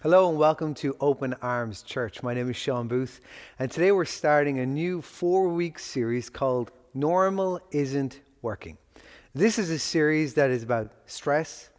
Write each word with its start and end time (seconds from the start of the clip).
Hello 0.00 0.28
and 0.28 0.38
welcome 0.38 0.74
to 0.74 0.96
Open 1.00 1.34
Arms 1.42 1.82
Church. 1.82 2.22
My 2.22 2.32
name 2.32 2.48
is 2.48 2.54
Sean 2.54 2.86
Booth, 2.86 3.20
and 3.58 3.68
today 3.68 3.90
we're 3.90 4.04
starting 4.04 4.60
a 4.60 4.64
new 4.64 5.02
four 5.02 5.48
week 5.48 5.80
series 5.80 6.30
called 6.30 6.70
Normal 6.94 7.58
Isn't 7.72 8.20
Working. 8.40 8.78
This 9.34 9.58
is 9.58 9.70
a 9.70 9.78
series 9.80 10.34
that 10.34 10.50
is 10.50 10.62
about 10.62 10.92
stress, 11.06 11.70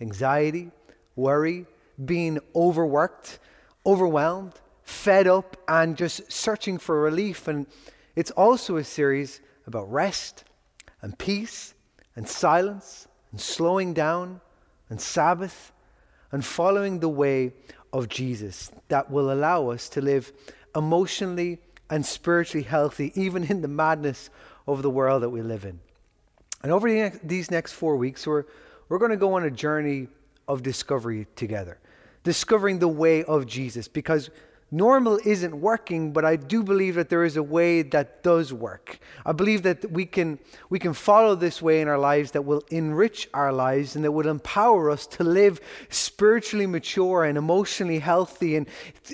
anxiety, 0.00 0.72
worry, 1.14 1.66
being 2.04 2.40
overworked, 2.56 3.38
overwhelmed, 3.86 4.54
fed 4.82 5.28
up, 5.28 5.56
and 5.68 5.96
just 5.96 6.32
searching 6.32 6.78
for 6.78 7.00
relief. 7.00 7.46
And 7.46 7.64
it's 8.16 8.32
also 8.32 8.78
a 8.78 8.82
series 8.82 9.40
about 9.68 9.88
rest 9.88 10.42
and 11.00 11.16
peace 11.16 11.74
and 12.16 12.28
silence 12.28 13.06
and 13.30 13.40
slowing 13.40 13.94
down 13.94 14.40
and 14.90 15.00
Sabbath 15.00 15.70
and 16.32 16.44
following 16.44 17.00
the 17.00 17.08
way 17.08 17.52
of 17.92 18.08
Jesus 18.08 18.70
that 18.88 19.10
will 19.10 19.32
allow 19.32 19.70
us 19.70 19.88
to 19.90 20.00
live 20.00 20.32
emotionally 20.76 21.58
and 21.90 22.04
spiritually 22.04 22.64
healthy, 22.64 23.12
even 23.14 23.44
in 23.44 23.62
the 23.62 23.68
madness 23.68 24.30
of 24.66 24.82
the 24.82 24.90
world 24.90 25.22
that 25.22 25.30
we 25.30 25.40
live 25.40 25.64
in. 25.64 25.80
And 26.62 26.72
over 26.72 26.88
the 26.88 27.18
these 27.22 27.50
next 27.50 27.72
four 27.72 27.96
weeks, 27.96 28.26
we're, 28.26 28.44
we're 28.88 28.98
going 28.98 29.10
to 29.10 29.16
go 29.16 29.34
on 29.34 29.44
a 29.44 29.50
journey 29.50 30.08
of 30.46 30.62
discovery 30.62 31.26
together, 31.36 31.78
discovering 32.24 32.78
the 32.78 32.88
way 32.88 33.24
of 33.24 33.46
Jesus, 33.46 33.88
because 33.88 34.30
normal 34.70 35.18
isn't 35.24 35.54
working, 35.54 36.12
but 36.12 36.24
I 36.24 36.36
do 36.36 36.62
believe 36.62 36.94
that 36.96 37.08
there 37.08 37.24
is 37.24 37.36
a 37.36 37.42
way 37.42 37.82
that 37.82 38.22
does 38.22 38.52
work. 38.52 38.98
I 39.24 39.32
believe 39.32 39.62
that 39.62 39.90
we 39.90 40.04
can, 40.04 40.38
we 40.68 40.78
can 40.78 40.92
follow 40.92 41.34
this 41.34 41.62
way 41.62 41.80
in 41.80 41.88
our 41.88 41.98
lives 41.98 42.32
that 42.32 42.42
will 42.42 42.62
enrich 42.70 43.28
our 43.32 43.52
lives 43.52 43.96
and 43.96 44.04
that 44.04 44.12
will 44.12 44.28
empower 44.28 44.90
us 44.90 45.06
to 45.08 45.24
live 45.24 45.60
spiritually 45.88 46.66
mature 46.66 47.24
and 47.24 47.38
emotionally 47.38 47.98
healthy 47.98 48.56
and, 48.56 48.68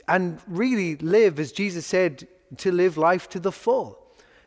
and 0.09 0.41
really 0.48 0.97
live, 0.97 1.39
as 1.39 1.53
Jesus 1.53 1.87
said, 1.87 2.27
to 2.59 2.73
live 2.73 2.97
life 2.97 3.28
to 3.31 3.41
the 3.41 3.53
full. 3.53 3.98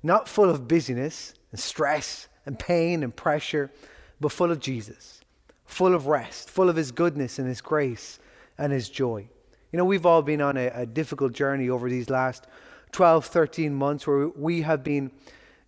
Not 0.04 0.28
full 0.28 0.50
of 0.50 0.68
busyness 0.68 1.34
and 1.52 1.60
stress 1.60 2.28
and 2.46 2.58
pain 2.58 3.04
and 3.04 3.16
pressure, 3.16 3.72
but 4.20 4.32
full 4.32 4.52
of 4.52 4.60
Jesus, 4.60 5.22
full 5.66 5.94
of 5.94 6.08
rest, 6.08 6.50
full 6.50 6.70
of 6.70 6.76
His 6.76 6.92
goodness 6.92 7.40
and 7.40 7.48
His 7.48 7.62
grace 7.62 8.20
and 8.58 8.74
His 8.74 8.90
joy. 8.90 9.28
You 9.72 9.78
know, 9.78 9.86
we've 9.86 10.06
all 10.06 10.22
been 10.22 10.42
on 10.42 10.56
a, 10.56 10.68
a 10.68 10.86
difficult 10.86 11.34
journey 11.34 11.70
over 11.70 11.90
these 11.90 12.10
last 12.10 12.48
12, 12.94 13.26
13 13.26 13.74
months 13.74 14.08
where 14.08 14.30
we 14.30 14.62
have 14.62 14.84
been 14.84 15.12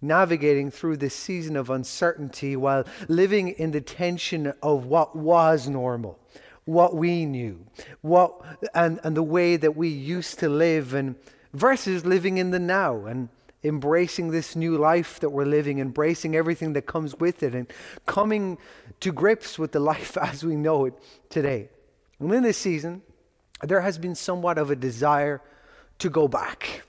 navigating 0.01 0.71
through 0.71 0.97
this 0.97 1.13
season 1.13 1.57
of 1.57 1.69
uncertainty 1.69 2.55
while 2.55 2.85
living 3.09 3.49
in 3.49 3.71
the 3.71 3.81
tension 3.81 4.53
of 4.63 4.85
what 4.85 5.17
was 5.17 5.67
normal, 5.67 6.17
what 6.63 6.95
we 6.95 7.25
knew, 7.25 7.65
what 8.01 8.41
and, 8.73 9.01
and 9.03 9.17
the 9.17 9.23
way 9.23 9.57
that 9.57 9.75
we 9.75 9.89
used 9.89 10.39
to 10.39 10.47
live 10.47 10.93
and 10.93 11.15
versus 11.53 12.05
living 12.05 12.37
in 12.37 12.51
the 12.51 12.59
now 12.59 13.05
and 13.05 13.27
embracing 13.63 14.31
this 14.31 14.55
new 14.55 14.77
life 14.77 15.19
that 15.19 15.29
we're 15.29 15.43
living, 15.43 15.79
embracing 15.79 16.35
everything 16.35 16.71
that 16.71 16.83
comes 16.83 17.13
with 17.15 17.43
it 17.43 17.53
and 17.53 17.71
coming 18.05 18.57
to 19.01 19.11
grips 19.11 19.59
with 19.59 19.73
the 19.73 19.79
life 19.79 20.17
as 20.21 20.45
we 20.45 20.55
know 20.55 20.85
it 20.85 20.93
today. 21.29 21.67
And 22.19 22.31
in 22.31 22.43
this 22.43 22.57
season, 22.57 23.01
there 23.61 23.81
has 23.81 23.97
been 23.97 24.15
somewhat 24.15 24.57
of 24.57 24.71
a 24.71 24.75
desire 24.75 25.41
to 25.99 26.09
go 26.09 26.27
back, 26.27 26.83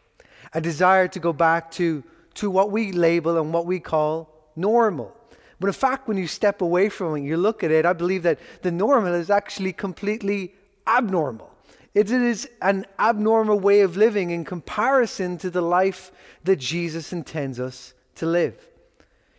a 0.55 0.61
desire 0.61 1.09
to 1.09 1.19
go 1.19 1.33
back 1.33 1.71
to, 1.73 2.05
to 2.35 2.51
what 2.51 2.71
we 2.71 2.93
label 2.93 3.39
and 3.39 3.53
what 3.53 3.67
we 3.67 3.81
call 3.81 4.51
normal. 4.57 5.17
But 5.59 5.67
in 5.67 5.73
fact, 5.75 6.09
when 6.09 6.17
you 6.17 6.27
step 6.27 6.63
away 6.63 6.89
from 6.89 7.17
it, 7.17 7.23
you 7.23 7.37
look 7.37 7.63
at 7.63 7.71
it, 7.71 7.85
I 7.85 7.93
believe 7.93 8.23
that 8.23 8.39
the 8.63 8.71
normal 8.71 9.15
is 9.15 9.31
actually 9.31 9.73
completely 9.73 10.55
abnormal. 10.87 11.51
It 11.93 12.11
is 12.11 12.49
an 12.63 12.87
abnormal 12.99 13.59
way 13.59 13.81
of 13.81 13.97
living 13.97 14.31
in 14.31 14.45
comparison 14.45 15.39
to 15.39 15.51
the 15.51 15.61
life 15.61 16.13
that 16.45 16.57
Jesus 16.57 17.13
intends 17.13 17.59
us 17.59 17.95
to 18.15 18.27
live. 18.27 18.69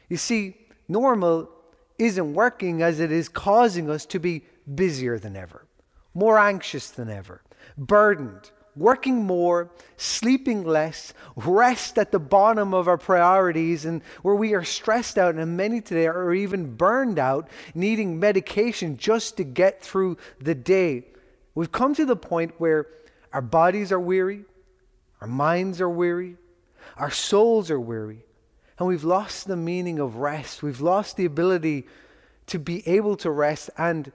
You 0.09 0.17
see, 0.17 0.57
normal 0.87 1.49
isn't 1.97 2.33
working 2.33 2.81
as 2.81 2.99
it 2.99 3.11
is 3.11 3.29
causing 3.29 3.89
us 3.89 4.05
to 4.07 4.19
be 4.19 4.43
busier 4.75 5.17
than 5.17 5.35
ever 5.37 5.65
more 6.13 6.37
anxious 6.37 6.89
than 6.89 7.09
ever, 7.09 7.41
burdened, 7.77 8.51
working 8.75 9.25
more, 9.25 9.69
sleeping 9.97 10.63
less, 10.63 11.13
rest 11.35 11.97
at 11.97 12.11
the 12.11 12.19
bottom 12.19 12.73
of 12.73 12.87
our 12.87 12.97
priorities, 12.97 13.85
and 13.85 14.01
where 14.21 14.35
we 14.35 14.53
are 14.53 14.63
stressed 14.63 15.17
out, 15.17 15.35
and 15.35 15.57
many 15.57 15.81
today 15.81 16.07
are 16.07 16.33
even 16.33 16.75
burned 16.75 17.19
out, 17.19 17.49
needing 17.75 18.19
medication 18.19 18.97
just 18.97 19.37
to 19.37 19.43
get 19.43 19.81
through 19.81 20.17
the 20.39 20.55
day. 20.55 21.05
We've 21.53 21.71
come 21.71 21.93
to 21.95 22.05
the 22.05 22.15
point 22.15 22.53
where 22.59 22.87
our 23.33 23.41
bodies 23.41 23.91
are 23.91 23.99
weary, 23.99 24.45
our 25.19 25.27
minds 25.27 25.81
are 25.81 25.89
weary, 25.89 26.37
our 26.97 27.11
souls 27.11 27.69
are 27.69 27.79
weary, 27.79 28.23
and 28.79 28.87
we've 28.87 29.03
lost 29.03 29.47
the 29.47 29.57
meaning 29.57 29.99
of 29.99 30.15
rest. 30.15 30.63
We've 30.63 30.81
lost 30.81 31.17
the 31.17 31.25
ability 31.25 31.87
to 32.47 32.57
be 32.57 32.87
able 32.87 33.15
to 33.17 33.29
rest 33.29 33.69
and 33.77 34.11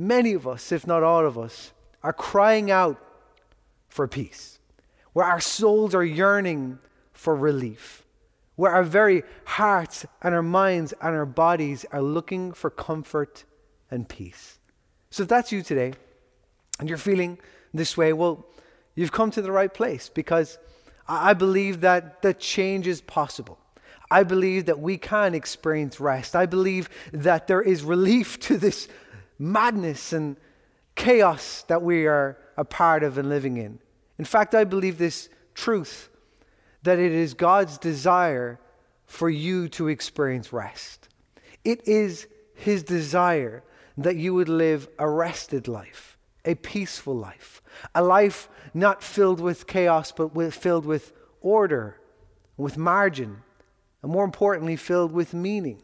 many 0.00 0.32
of 0.32 0.48
us, 0.48 0.72
if 0.72 0.86
not 0.86 1.02
all 1.02 1.26
of 1.26 1.38
us, 1.38 1.72
are 2.02 2.12
crying 2.12 2.70
out 2.70 2.98
for 3.88 4.08
peace, 4.08 4.58
where 5.12 5.26
our 5.26 5.40
souls 5.40 5.94
are 5.94 6.04
yearning 6.04 6.78
for 7.12 7.36
relief, 7.36 8.04
where 8.56 8.72
our 8.72 8.82
very 8.82 9.22
hearts 9.44 10.06
and 10.22 10.34
our 10.34 10.42
minds 10.42 10.94
and 11.02 11.14
our 11.14 11.26
bodies 11.26 11.84
are 11.92 12.00
looking 12.00 12.52
for 12.52 12.70
comfort 12.70 13.44
and 13.90 14.08
peace. 14.08 14.58
So 15.10 15.24
if 15.24 15.28
that's 15.28 15.52
you 15.52 15.62
today 15.62 15.92
and 16.78 16.88
you're 16.88 16.98
feeling 16.98 17.38
this 17.74 17.96
way, 17.96 18.12
well, 18.12 18.46
you've 18.94 19.12
come 19.12 19.30
to 19.32 19.42
the 19.42 19.52
right 19.52 19.72
place 19.72 20.08
because 20.08 20.58
I 21.06 21.34
believe 21.34 21.82
that 21.82 22.22
the 22.22 22.32
change 22.32 22.86
is 22.86 23.00
possible. 23.00 23.58
I 24.10 24.22
believe 24.22 24.66
that 24.66 24.80
we 24.80 24.96
can 24.96 25.34
experience 25.34 26.00
rest. 26.00 26.34
I 26.34 26.46
believe 26.46 26.88
that 27.12 27.46
there 27.46 27.62
is 27.62 27.82
relief 27.82 28.40
to 28.48 28.56
this 28.56 28.88
madness 29.40 30.12
and 30.12 30.36
chaos 30.94 31.64
that 31.68 31.82
we 31.82 32.06
are 32.06 32.36
a 32.56 32.64
part 32.64 33.02
of 33.02 33.16
and 33.16 33.28
living 33.28 33.56
in. 33.56 33.80
In 34.18 34.24
fact, 34.24 34.54
I 34.54 34.64
believe 34.64 34.98
this 34.98 35.30
truth 35.54 36.10
that 36.82 36.98
it 36.98 37.12
is 37.12 37.34
God's 37.34 37.78
desire 37.78 38.60
for 39.06 39.28
you 39.28 39.68
to 39.70 39.88
experience 39.88 40.52
rest. 40.52 41.08
It 41.64 41.86
is 41.88 42.26
His 42.54 42.82
desire 42.82 43.62
that 43.98 44.16
you 44.16 44.34
would 44.34 44.48
live 44.48 44.88
a 44.98 45.08
rested 45.08 45.68
life, 45.68 46.16
a 46.44 46.54
peaceful 46.54 47.14
life, 47.14 47.60
a 47.94 48.02
life 48.02 48.48
not 48.72 49.02
filled 49.02 49.40
with 49.40 49.66
chaos, 49.66 50.12
but 50.12 50.34
with, 50.34 50.54
filled 50.54 50.86
with 50.86 51.12
order, 51.40 51.98
with 52.56 52.78
margin, 52.78 53.42
and 54.02 54.12
more 54.12 54.24
importantly, 54.24 54.76
filled 54.76 55.12
with 55.12 55.34
meaning. 55.34 55.82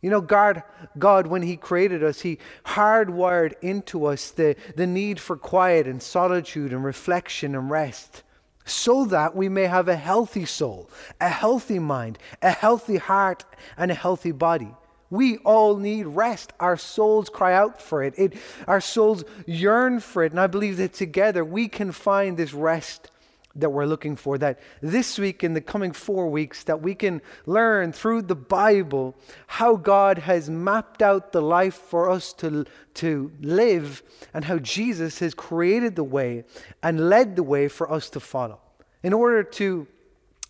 You 0.00 0.10
know, 0.10 0.20
God, 0.20 0.62
God, 0.98 1.26
when 1.26 1.42
He 1.42 1.56
created 1.56 2.04
us, 2.04 2.20
He 2.20 2.38
hardwired 2.64 3.54
into 3.60 4.06
us 4.06 4.30
the, 4.30 4.56
the 4.76 4.86
need 4.86 5.18
for 5.18 5.36
quiet 5.36 5.86
and 5.86 6.02
solitude 6.02 6.72
and 6.72 6.84
reflection 6.84 7.54
and 7.54 7.70
rest 7.70 8.22
so 8.64 9.04
that 9.06 9.34
we 9.34 9.48
may 9.48 9.64
have 9.64 9.88
a 9.88 9.96
healthy 9.96 10.44
soul, 10.44 10.90
a 11.20 11.28
healthy 11.28 11.78
mind, 11.78 12.18
a 12.42 12.50
healthy 12.50 12.98
heart, 12.98 13.44
and 13.76 13.90
a 13.90 13.94
healthy 13.94 14.32
body. 14.32 14.70
We 15.10 15.38
all 15.38 15.76
need 15.76 16.06
rest. 16.06 16.52
Our 16.60 16.76
souls 16.76 17.30
cry 17.30 17.54
out 17.54 17.80
for 17.80 18.02
it. 18.02 18.14
it. 18.18 18.34
Our 18.66 18.80
souls 18.80 19.24
yearn 19.46 20.00
for 20.00 20.22
it. 20.22 20.32
And 20.32 20.40
I 20.40 20.46
believe 20.46 20.76
that 20.76 20.92
together 20.92 21.44
we 21.44 21.66
can 21.66 21.92
find 21.92 22.36
this 22.36 22.52
rest 22.52 23.10
that 23.54 23.70
we're 23.70 23.86
looking 23.86 24.16
for. 24.16 24.38
That 24.38 24.60
this 24.80 25.18
week, 25.18 25.42
in 25.42 25.54
the 25.54 25.60
coming 25.60 25.92
four 25.92 26.28
weeks, 26.28 26.64
that 26.64 26.82
we 26.82 26.94
can 26.94 27.20
learn 27.46 27.92
through 27.92 28.22
the 28.22 28.36
Bible 28.36 29.16
how 29.46 29.76
God 29.76 30.18
has 30.18 30.48
mapped 30.48 31.02
out 31.02 31.32
the 31.32 31.42
life 31.42 31.74
for 31.74 32.10
us 32.10 32.32
to, 32.34 32.66
to 32.94 33.32
live 33.40 34.02
and 34.32 34.44
how 34.44 34.58
Jesus 34.58 35.18
has 35.20 35.34
created 35.34 35.96
the 35.96 36.04
way 36.04 36.44
and 36.82 37.08
led 37.08 37.36
the 37.36 37.42
way 37.42 37.68
for 37.68 37.90
us 37.90 38.10
to 38.10 38.20
follow. 38.20 38.60
In 39.02 39.12
order 39.12 39.42
to 39.42 39.86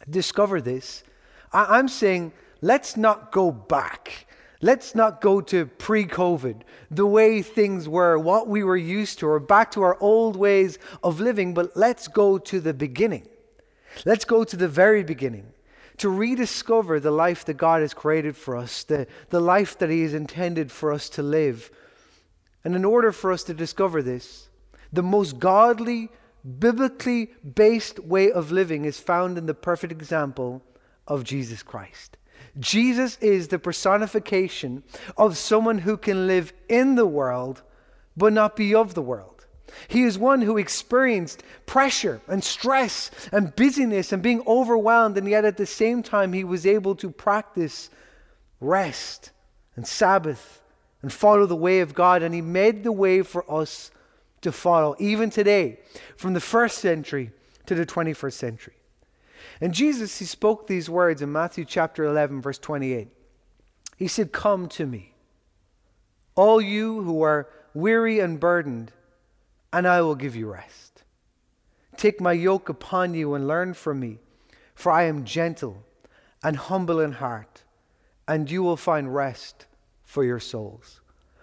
discover 0.09 0.61
this, 0.61 1.03
I, 1.53 1.79
I'm 1.79 1.89
saying 1.89 2.33
let's 2.61 2.97
not 2.97 3.33
go 3.33 3.50
back 3.50 4.27
Let's 4.61 4.95
not 4.95 5.21
go 5.21 5.41
to 5.43 5.67
pre 5.67 6.05
COVID, 6.05 6.63
the 6.91 7.07
way 7.07 7.43
things 7.43 7.89
were, 7.89 8.19
what 8.19 8.49
we 8.49 8.65
were 8.65 8.77
used 8.77 9.21
to, 9.21 9.29
or 9.29 9.39
back 9.39 9.71
to 9.73 9.83
our 9.83 9.97
old 10.01 10.37
ways 10.37 10.79
of 11.03 11.21
living, 11.21 11.55
but 11.55 11.77
let's 11.77 12.09
go 12.09 12.39
to 12.39 12.61
the 12.61 12.75
beginning. 12.75 13.29
Let's 14.05 14.25
go 14.25 14.45
to 14.45 14.57
the 14.57 14.69
very 14.69 15.05
beginning 15.05 15.53
to 15.99 16.09
rediscover 16.09 16.99
the 16.99 17.11
life 17.11 17.45
that 17.45 17.55
God 17.55 17.83
has 17.83 17.93
created 17.93 18.37
for 18.37 18.57
us, 18.57 18.85
the, 18.85 19.07
the 19.31 19.41
life 19.41 19.79
that 19.79 19.91
He 19.91 20.03
has 20.03 20.15
intended 20.15 20.73
for 20.73 20.93
us 20.93 21.09
to 21.11 21.23
live. 21.23 21.71
And 22.65 22.75
in 22.75 22.85
order 22.85 23.13
for 23.13 23.33
us 23.33 23.43
to 23.45 23.55
discover 23.55 24.03
this, 24.03 24.49
the 24.93 25.03
most 25.03 25.39
godly, 25.39 26.09
biblically 26.59 27.31
based 27.55 27.99
way 28.01 28.31
of 28.31 28.51
living 28.51 28.85
is 28.85 28.99
found 28.99 29.39
in 29.39 29.47
the 29.47 29.55
perfect 29.55 29.93
example 29.93 30.63
of 31.07 31.25
Jesus 31.25 31.63
Christ. 31.63 32.17
Jesus 32.58 33.17
is 33.20 33.49
the 33.49 33.58
personification 33.58 34.82
of 35.17 35.37
someone 35.37 35.79
who 35.79 35.96
can 35.96 36.26
live 36.26 36.52
in 36.69 36.94
the 36.94 37.06
world 37.06 37.62
but 38.17 38.32
not 38.32 38.56
be 38.56 38.75
of 38.75 38.94
the 38.94 39.02
world. 39.02 39.46
He 39.87 40.02
is 40.02 40.19
one 40.19 40.43
who 40.43 40.56
experienced 40.56 41.43
pressure 41.67 42.20
and 42.26 42.43
stress 42.43 43.11
and 43.32 43.55
busyness 43.55 44.12
and 44.12 44.23
being 44.23 44.43
overwhelmed, 44.46 45.17
and 45.17 45.29
yet 45.29 45.44
at 45.44 45.56
the 45.56 45.67
same 45.67 46.02
time, 46.02 46.32
he 46.32 46.44
was 46.44 46.67
able 46.67 46.94
to 46.96 47.11
practice 47.11 47.90
rest 48.61 49.31
and 49.76 49.87
Sabbath 49.87 50.61
and 51.02 51.12
follow 51.12 51.46
the 51.46 51.56
way 51.56 51.81
of 51.81 51.94
God. 51.94 52.23
And 52.23 52.35
he 52.35 52.40
made 52.40 52.82
the 52.82 52.93
way 52.93 53.23
for 53.23 53.49
us 53.50 53.90
to 54.40 54.52
follow, 54.52 54.96
even 54.99 55.31
today, 55.31 55.79
from 56.17 56.32
the 56.32 56.40
first 56.40 56.79
century 56.79 57.31
to 57.67 57.75
the 57.75 57.87
21st 57.87 58.32
century. 58.32 58.78
And 59.61 59.75
Jesus, 59.75 60.19
he 60.19 60.25
spoke 60.25 60.67
these 60.67 60.89
words 60.89 61.21
in 61.21 61.33
Matthew 61.33 61.65
chapter 61.65 62.05
11, 62.05 62.41
verse 62.41 62.59
28. 62.59 63.09
He 63.97 64.07
said, 64.07 64.33
Come 64.33 64.69
to 64.69 64.87
me, 64.87 65.15
all 66.37 66.61
you 66.61 67.03
who 67.03 67.23
are 67.23 67.49
weary 67.75 68.21
and 68.21 68.39
burdened 68.39 68.93
and 69.73 69.87
I 69.87 70.01
will 70.03 70.15
give 70.15 70.37
you 70.37 70.51
rest. 70.51 71.03
Take 71.97 72.21
my 72.21 72.33
yoke 72.33 72.69
upon 72.69 73.15
you 73.15 73.35
and 73.35 73.49
learn 73.49 73.75
from 73.75 74.01
me, 74.01 74.19
for 74.75 74.93
I 74.93 75.05
am 75.05 75.25
gentle 75.25 75.85
and 76.43 76.57
humble 76.57 77.01
in 77.01 77.13
heart, 77.13 77.65
and 78.27 78.51
you 78.51 78.63
will 78.63 78.77
find 78.77 79.15
rest 79.15 79.67
for 80.05 80.25
your 80.25 80.39
souls. 80.39 81.01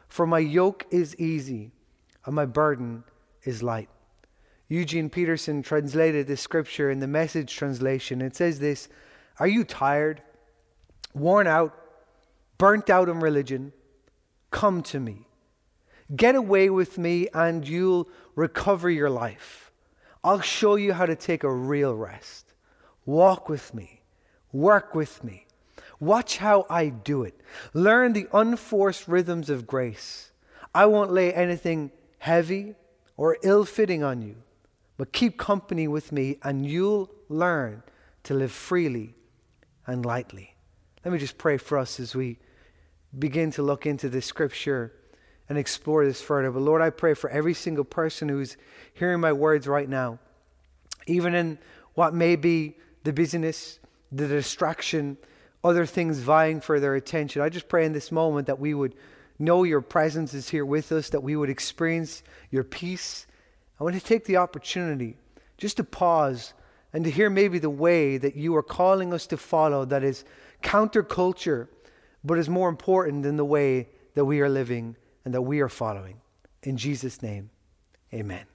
For 0.08 0.26
my 0.26 0.40
yoke 0.40 0.86
is 0.92 1.16
easy 1.18 1.72
and 2.26 2.34
my 2.34 2.46
burden 2.46 3.04
is 3.44 3.62
light. 3.62 3.90
Eugene 4.68 5.10
Peterson 5.10 5.62
translated 5.62 6.28
this 6.28 6.42
scripture 6.42 6.90
in 6.90 7.00
the 7.00 7.08
message 7.08 7.56
translation. 7.56 8.22
It 8.22 8.36
says 8.36 8.60
this 8.60 8.90
Are 9.40 9.48
you 9.48 9.64
tired, 9.64 10.22
worn 11.14 11.48
out, 11.48 11.78
burnt 12.58 12.90
out 12.90 13.10
in 13.10 13.20
religion? 13.20 13.74
Come 14.52 14.82
to 14.84 15.00
me. 15.00 15.28
Get 16.16 16.36
away 16.36 16.70
with 16.70 16.98
me 16.98 17.28
and 17.34 17.68
you'll 17.68 18.08
recover 18.36 18.90
your 18.90 19.10
life. 19.10 19.72
I'll 20.24 20.42
show 20.42 20.76
you 20.76 20.94
how 20.94 21.06
to 21.06 21.16
take 21.16 21.44
a 21.44 21.54
real 21.54 21.96
rest. 21.96 22.54
Walk 23.06 23.50
with 23.50 23.74
me. 23.74 24.02
Work 24.52 24.96
with 24.96 25.24
me. 25.24 25.46
Watch 26.00 26.38
how 26.38 26.66
I 26.70 26.90
do 26.90 27.24
it. 27.24 27.40
Learn 27.74 28.14
the 28.14 28.28
unforced 28.34 29.08
rhythms 29.08 29.50
of 29.50 29.68
grace. 29.68 30.32
I 30.74 30.88
won't 30.88 31.12
lay 31.12 31.34
anything 31.34 31.92
heavy 32.18 32.76
or 33.18 33.38
ill 33.44 33.66
fitting 33.66 34.04
on 34.04 34.22
you, 34.22 34.36
but 34.98 35.12
keep 35.12 35.38
company 35.38 35.88
with 35.88 36.12
me 36.12 36.38
and 36.44 36.66
you'll 36.66 37.12
learn 37.30 37.84
to 38.24 38.34
live 38.34 38.52
freely 38.52 39.16
and 39.86 40.06
lightly. 40.06 40.56
Let 41.04 41.12
me 41.12 41.20
just 41.20 41.38
pray 41.38 41.58
for 41.58 41.78
us 41.78 42.00
as 42.00 42.16
we 42.16 42.40
begin 43.18 43.52
to 43.52 43.62
look 43.62 43.86
into 43.86 44.10
this 44.10 44.26
scripture 44.26 44.94
and 45.48 45.58
explore 45.58 46.06
this 46.06 46.22
further. 46.22 46.52
But 46.52 46.62
Lord, 46.62 46.82
I 46.82 46.90
pray 46.90 47.14
for 47.14 47.30
every 47.30 47.54
single 47.54 47.84
person 47.84 48.30
who's 48.30 48.58
hearing 48.94 49.20
my 49.20 49.32
words 49.32 49.68
right 49.68 49.88
now, 49.88 50.20
even 51.08 51.36
in 51.36 51.60
what 51.94 52.14
may 52.14 52.36
be 52.36 52.76
the 53.04 53.14
busyness, 53.14 53.80
the 54.12 54.28
distraction, 54.28 55.18
other 55.64 55.86
things 55.86 56.20
vying 56.20 56.62
for 56.62 56.80
their 56.80 56.96
attention. 56.96 57.42
I 57.42 57.50
just 57.50 57.68
pray 57.68 57.86
in 57.86 57.94
this 57.94 58.12
moment 58.12 58.48
that 58.48 58.60
we 58.60 58.74
would 58.74 58.96
know 59.38 59.64
your 59.64 59.82
presence 59.82 60.34
is 60.34 60.50
here 60.50 60.66
with 60.66 60.92
us, 60.92 61.10
that 61.10 61.22
we 61.22 61.36
would 61.36 61.50
experience 61.50 62.24
your 62.50 62.64
peace. 62.64 63.28
I 63.80 63.84
want 63.84 63.96
to 63.96 64.02
take 64.02 64.26
the 64.26 64.38
opportunity 64.38 65.18
just 65.58 65.78
to 65.78 65.84
pause 65.84 66.54
and 66.94 67.04
to 67.04 67.12
hear 67.12 67.30
maybe 67.30 67.60
the 67.60 67.70
way 67.70 68.18
that 68.18 68.36
you 68.36 68.56
are 68.56 68.64
calling 68.64 69.14
us 69.14 69.28
to 69.28 69.38
follow 69.38 69.84
that 69.86 70.04
is 70.04 70.24
counterculture, 70.64 71.68
but 72.24 72.38
is 72.38 72.48
more 72.48 72.70
important 72.70 73.24
than 73.24 73.36
the 73.36 73.46
way 73.46 73.90
that 74.14 74.26
we 74.26 74.40
are 74.40 74.50
living 74.50 74.96
and 75.26 75.34
that 75.34 75.42
we 75.42 75.60
are 75.60 75.70
following. 75.70 76.22
In 76.64 76.78
Jesus' 76.78 77.22
name, 77.22 77.50
amen. 78.14 78.46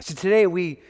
So 0.00 0.14
today 0.14 0.46
we, 0.46 0.80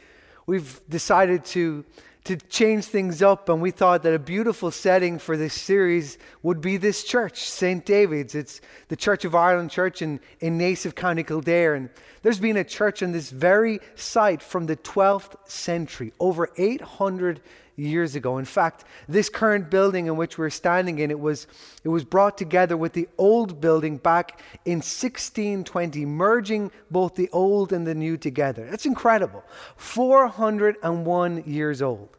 we've 0.46 0.80
decided 0.88 1.44
to, 1.46 1.84
to 2.24 2.36
change 2.36 2.86
things 2.86 3.20
up, 3.20 3.50
and 3.50 3.60
we 3.60 3.70
thought 3.70 4.02
that 4.02 4.14
a 4.14 4.18
beautiful 4.18 4.70
setting 4.70 5.18
for 5.18 5.36
this 5.36 5.52
series 5.52 6.16
would 6.42 6.62
be 6.62 6.78
this 6.78 7.04
church, 7.04 7.44
St. 7.48 7.84
David's. 7.84 8.34
It's 8.34 8.62
the 8.88 8.96
Church 8.96 9.26
of 9.26 9.34
Ireland 9.34 9.70
Church 9.70 10.00
in, 10.00 10.20
in 10.40 10.58
Naas, 10.58 10.90
County 10.94 11.22
Kildare. 11.22 11.74
And 11.74 11.90
there's 12.22 12.40
been 12.40 12.56
a 12.56 12.64
church 12.64 13.02
on 13.02 13.12
this 13.12 13.28
very 13.28 13.80
site 13.94 14.42
from 14.42 14.64
the 14.64 14.76
12th 14.76 15.36
century, 15.46 16.14
over 16.18 16.48
800 16.56 17.42
years 17.76 18.14
ago. 18.14 18.38
In 18.38 18.44
fact, 18.44 18.84
this 19.08 19.28
current 19.28 19.70
building 19.70 20.06
in 20.06 20.16
which 20.16 20.38
we're 20.38 20.50
standing 20.50 20.98
in, 20.98 21.10
it 21.10 21.18
was, 21.18 21.46
it 21.82 21.88
was 21.88 22.04
brought 22.04 22.38
together 22.38 22.76
with 22.76 22.92
the 22.92 23.08
old 23.18 23.60
building 23.60 23.96
back 23.96 24.40
in 24.64 24.78
1620, 24.78 26.04
merging 26.06 26.70
both 26.90 27.14
the 27.14 27.28
old 27.32 27.72
and 27.72 27.86
the 27.86 27.94
new 27.94 28.16
together. 28.16 28.66
That's 28.70 28.86
incredible. 28.86 29.44
401 29.76 31.44
years 31.44 31.82
old. 31.82 32.16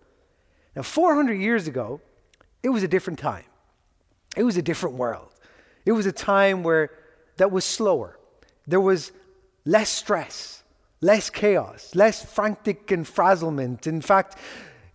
Now, 0.75 0.81
400 0.81 1.33
years 1.33 1.67
ago, 1.67 2.01
it 2.61 2.69
was 2.69 2.83
a 2.83 2.87
different 2.87 3.19
time. 3.19 3.45
It 4.35 4.43
was 4.43 4.57
a 4.57 4.61
different 4.61 4.97
world. 4.97 5.29
It 5.85 5.93
was 5.93 6.05
a 6.05 6.11
time 6.11 6.63
where 6.63 6.91
that 7.37 7.51
was 7.51 7.63
slower. 7.63 8.17
There 8.67 8.81
was 8.81 9.11
less 9.65 9.89
stress, 9.89 10.63
less 10.99 11.29
chaos, 11.29 11.93
less 11.95 12.25
frantic 12.25 12.91
and 12.91 13.07
frazzlement. 13.07 13.87
In 13.87 14.01
fact, 14.01 14.37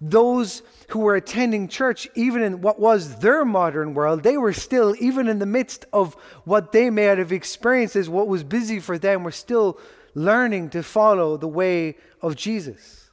those 0.00 0.62
who 0.88 1.00
were 1.00 1.14
attending 1.14 1.68
church, 1.68 2.08
even 2.14 2.42
in 2.42 2.62
what 2.62 2.80
was 2.80 3.16
their 3.16 3.44
modern 3.44 3.92
world, 3.94 4.22
they 4.22 4.38
were 4.38 4.52
still, 4.52 4.94
even 4.98 5.28
in 5.28 5.38
the 5.38 5.46
midst 5.46 5.84
of 5.92 6.14
what 6.44 6.72
they 6.72 6.88
may 6.88 7.04
have 7.04 7.32
experienced 7.32 7.96
as 7.96 8.08
what 8.08 8.26
was 8.26 8.42
busy 8.42 8.80
for 8.80 8.98
them, 8.98 9.22
were 9.22 9.30
still 9.30 9.78
learning 10.14 10.70
to 10.70 10.82
follow 10.82 11.36
the 11.36 11.48
way 11.48 11.96
of 12.22 12.34
Jesus. 12.34 13.10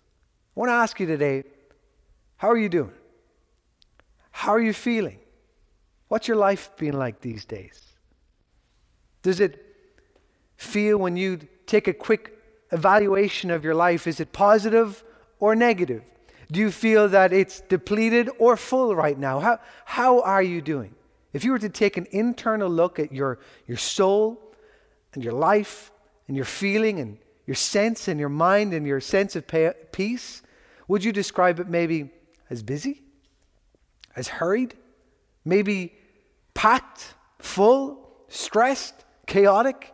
I 0.55 0.59
want 0.59 0.69
to 0.69 0.73
ask 0.73 0.99
you 0.99 1.05
today 1.05 1.43
how 2.37 2.49
are 2.49 2.57
you 2.57 2.69
doing? 2.69 2.93
How 4.31 4.53
are 4.53 4.61
you 4.61 4.73
feeling? 4.73 5.19
What's 6.07 6.27
your 6.27 6.37
life 6.37 6.69
been 6.77 6.97
like 6.97 7.21
these 7.21 7.45
days? 7.45 7.81
Does 9.23 9.39
it 9.39 9.63
feel 10.55 10.97
when 10.97 11.17
you 11.17 11.39
take 11.65 11.87
a 11.87 11.93
quick 11.93 12.37
evaluation 12.71 13.51
of 13.51 13.63
your 13.63 13.75
life, 13.75 14.07
is 14.07 14.19
it 14.19 14.31
positive 14.31 15.03
or 15.39 15.55
negative? 15.55 16.03
Do 16.51 16.59
you 16.59 16.71
feel 16.71 17.09
that 17.09 17.33
it's 17.33 17.61
depleted 17.61 18.29
or 18.39 18.55
full 18.55 18.95
right 18.95 19.17
now? 19.17 19.39
How, 19.39 19.59
how 19.85 20.21
are 20.21 20.41
you 20.41 20.61
doing? 20.61 20.95
If 21.33 21.43
you 21.43 21.51
were 21.51 21.59
to 21.59 21.69
take 21.69 21.97
an 21.97 22.07
internal 22.11 22.69
look 22.69 22.99
at 22.99 23.11
your, 23.11 23.39
your 23.67 23.77
soul 23.77 24.41
and 25.13 25.23
your 25.23 25.33
life 25.33 25.91
and 26.27 26.35
your 26.35 26.45
feeling 26.45 26.99
and 26.99 27.17
your 27.45 27.55
sense 27.55 28.07
and 28.07 28.19
your 28.19 28.29
mind 28.29 28.73
and 28.73 28.87
your 28.87 29.01
sense 29.01 29.35
of 29.35 29.45
peace, 29.91 30.41
would 30.87 31.03
you 31.03 31.11
describe 31.11 31.59
it 31.59 31.67
maybe 31.67 32.09
as 32.49 32.63
busy, 32.63 33.01
as 34.15 34.27
hurried, 34.29 34.75
maybe 35.43 35.93
packed, 36.53 37.13
full, 37.39 38.09
stressed, 38.29 39.05
chaotic? 39.25 39.93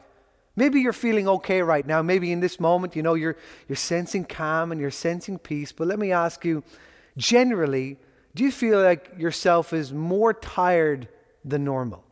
Maybe 0.56 0.82
you're 0.82 0.94
feeling 0.94 1.28
okay 1.28 1.62
right 1.62 1.86
now. 1.86 2.02
Maybe 2.02 2.32
in 2.32 2.40
this 2.40 2.60
moment, 2.60 2.96
you 2.96 3.02
know, 3.02 3.16
you're, 3.16 3.38
you're 3.68 3.76
sensing 3.76 4.24
calm 4.24 4.72
and 4.72 4.80
you're 4.80 4.92
sensing 4.92 5.40
peace. 5.40 5.72
But 5.72 5.88
let 5.88 5.98
me 5.98 6.12
ask 6.12 6.46
you 6.46 6.64
generally, 7.18 7.98
do 8.36 8.44
you 8.44 8.52
feel 8.52 8.82
like 8.82 9.14
yourself 9.18 9.74
is 9.74 9.92
more 9.92 10.34
tired 10.34 11.08
than 11.44 11.64
normal? 11.64 12.04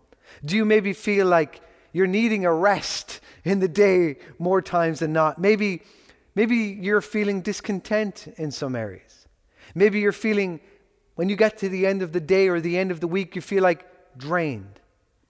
Do 0.44 0.56
you 0.56 0.66
maybe 0.66 0.94
feel 0.94 1.28
like 1.28 1.62
you're 1.94 2.08
needing 2.08 2.46
a 2.46 2.54
rest 2.54 3.20
in 3.44 3.60
the 3.60 3.68
day 3.68 4.18
more 4.40 4.62
times 4.62 5.00
than 5.00 5.14
not? 5.14 5.38
Maybe, 5.38 5.84
maybe 6.34 6.56
you're 6.56 7.02
feeling 7.02 7.42
discontent 7.42 8.28
in 8.38 8.50
some 8.50 8.76
areas. 8.76 9.28
Maybe 9.76 10.00
you're 10.00 10.12
feeling, 10.12 10.62
when 11.14 11.30
you 11.30 11.36
get 11.36 11.60
to 11.60 11.70
the 11.70 11.86
end 11.86 12.02
of 12.02 12.12
the 12.12 12.20
day 12.20 12.48
or 12.48 12.60
the 12.60 12.78
end 12.78 12.90
of 12.90 13.02
the 13.02 13.08
week, 13.08 13.36
you 13.36 13.42
feel 13.42 13.62
like 13.62 13.86
drained, 14.18 14.80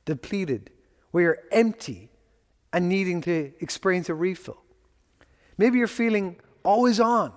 depleted, 0.06 0.70
where 1.12 1.24
you're 1.24 1.40
empty 1.52 2.11
and 2.74 2.88
needing 2.90 3.22
to 3.22 3.52
experience 3.60 4.10
a 4.10 4.14
refill. 4.14 4.62
Maybe 5.58 5.78
you're 5.78 5.88
feeling 5.88 6.38
always 6.64 7.00
on, 7.00 7.34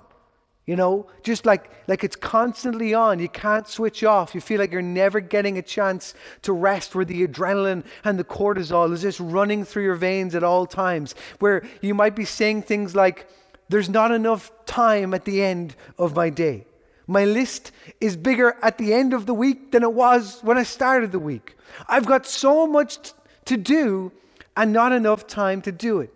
you 0.66 0.76
know, 0.76 1.08
just 1.22 1.44
like, 1.44 1.70
like 1.88 2.04
it's 2.04 2.16
constantly 2.16 2.94
on. 2.94 3.18
You 3.18 3.28
can't 3.28 3.68
switch 3.68 4.02
off. 4.02 4.34
You 4.34 4.40
feel 4.40 4.58
like 4.58 4.72
you're 4.72 4.80
never 4.80 5.20
getting 5.20 5.58
a 5.58 5.62
chance 5.62 6.14
to 6.42 6.52
rest, 6.52 6.94
where 6.94 7.04
the 7.04 7.26
adrenaline 7.26 7.84
and 8.02 8.18
the 8.18 8.24
cortisol 8.24 8.90
is 8.92 9.02
just 9.02 9.20
running 9.20 9.64
through 9.64 9.84
your 9.84 9.94
veins 9.94 10.34
at 10.34 10.42
all 10.42 10.66
times, 10.66 11.14
where 11.38 11.64
you 11.82 11.94
might 11.94 12.16
be 12.16 12.24
saying 12.24 12.62
things 12.62 12.94
like, 12.94 13.28
There's 13.68 13.90
not 13.90 14.10
enough 14.10 14.50
time 14.64 15.12
at 15.12 15.26
the 15.26 15.42
end 15.42 15.76
of 15.98 16.16
my 16.16 16.30
day. 16.30 16.66
My 17.06 17.26
list 17.26 17.72
is 18.00 18.16
bigger 18.16 18.56
at 18.62 18.78
the 18.78 18.94
end 18.94 19.12
of 19.12 19.26
the 19.26 19.34
week 19.34 19.72
than 19.72 19.82
it 19.82 19.92
was 19.92 20.40
when 20.42 20.56
I 20.56 20.62
started 20.62 21.12
the 21.12 21.18
week. 21.18 21.56
I've 21.86 22.06
got 22.06 22.26
so 22.26 22.66
much 22.66 23.02
t- 23.02 23.12
to 23.46 23.56
do 23.58 24.12
and 24.56 24.72
not 24.72 24.92
enough 24.92 25.26
time 25.26 25.62
to 25.62 25.72
do 25.72 26.00
it. 26.00 26.12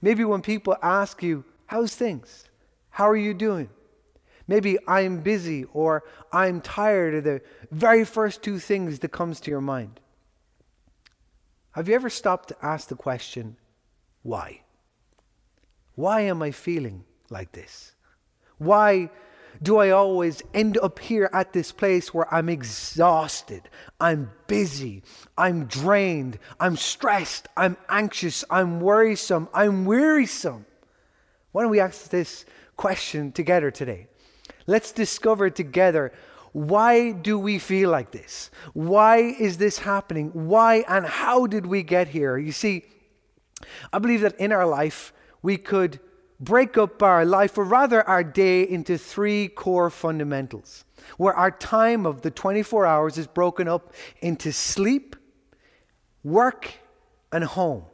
Maybe 0.00 0.24
when 0.24 0.42
people 0.42 0.76
ask 0.82 1.22
you, 1.22 1.44
How's 1.66 1.94
things? 1.94 2.44
How 2.90 3.08
are 3.08 3.16
you 3.16 3.34
doing? 3.34 3.68
Maybe 4.46 4.78
I'm 4.88 5.20
busy 5.20 5.64
or 5.74 6.02
I'm 6.32 6.62
tired 6.62 7.12
are 7.14 7.20
the 7.20 7.42
very 7.70 8.06
first 8.06 8.42
two 8.42 8.58
things 8.58 9.00
that 9.00 9.12
comes 9.12 9.38
to 9.40 9.50
your 9.50 9.60
mind. 9.60 10.00
Have 11.72 11.86
you 11.86 11.94
ever 11.94 12.08
stopped 12.08 12.48
to 12.48 12.56
ask 12.62 12.88
the 12.88 12.96
question, 12.96 13.56
why? 14.22 14.62
Why 15.94 16.22
am 16.22 16.42
I 16.42 16.50
feeling 16.52 17.04
like 17.28 17.52
this? 17.52 17.92
Why 18.56 19.10
do 19.62 19.78
I 19.78 19.90
always 19.90 20.42
end 20.54 20.78
up 20.78 20.98
here 20.98 21.28
at 21.32 21.52
this 21.52 21.72
place 21.72 22.14
where 22.14 22.32
I'm 22.32 22.48
exhausted, 22.48 23.68
I'm 24.00 24.30
busy, 24.46 25.02
I'm 25.36 25.66
drained, 25.66 26.38
I'm 26.60 26.76
stressed, 26.76 27.48
I'm 27.56 27.76
anxious, 27.88 28.44
I'm 28.50 28.80
worrisome, 28.80 29.48
I'm 29.52 29.84
wearisome? 29.84 30.66
Why 31.52 31.62
don't 31.62 31.70
we 31.70 31.80
ask 31.80 32.10
this 32.10 32.44
question 32.76 33.32
together 33.32 33.70
today? 33.70 34.06
Let's 34.66 34.92
discover 34.92 35.50
together 35.50 36.12
why 36.52 37.12
do 37.12 37.38
we 37.38 37.58
feel 37.58 37.90
like 37.90 38.10
this? 38.10 38.50
Why 38.72 39.18
is 39.18 39.58
this 39.58 39.78
happening? 39.78 40.30
Why 40.32 40.84
and 40.88 41.06
how 41.06 41.46
did 41.46 41.66
we 41.66 41.82
get 41.82 42.08
here? 42.08 42.38
You 42.38 42.52
see, 42.52 42.84
I 43.92 43.98
believe 43.98 44.22
that 44.22 44.38
in 44.40 44.52
our 44.52 44.66
life 44.66 45.12
we 45.42 45.56
could 45.56 46.00
break 46.40 46.78
up 46.78 47.02
our 47.02 47.24
life, 47.24 47.58
or 47.58 47.64
rather 47.64 48.06
our 48.08 48.22
day, 48.22 48.62
into 48.62 48.96
three 48.96 49.48
core 49.48 49.90
fundamentals, 49.90 50.84
where 51.16 51.34
our 51.34 51.50
time 51.50 52.06
of 52.06 52.22
the 52.22 52.30
24 52.30 52.86
hours 52.86 53.18
is 53.18 53.26
broken 53.26 53.68
up 53.68 53.92
into 54.20 54.52
sleep, 54.52 55.16
work, 56.22 56.72
and 57.32 57.44
home. 57.44 57.84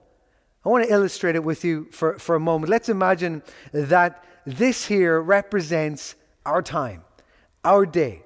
I 0.64 0.68
want 0.68 0.84
to 0.84 0.92
illustrate 0.92 1.36
it 1.36 1.44
with 1.44 1.64
you 1.64 1.88
for, 1.90 2.18
for 2.18 2.36
a 2.36 2.40
moment. 2.40 2.70
Let's 2.70 2.88
imagine 2.88 3.42
that 3.72 4.24
this 4.46 4.86
here 4.86 5.20
represents 5.20 6.14
our 6.46 6.62
time, 6.62 7.04
our 7.64 7.84
day. 7.86 8.22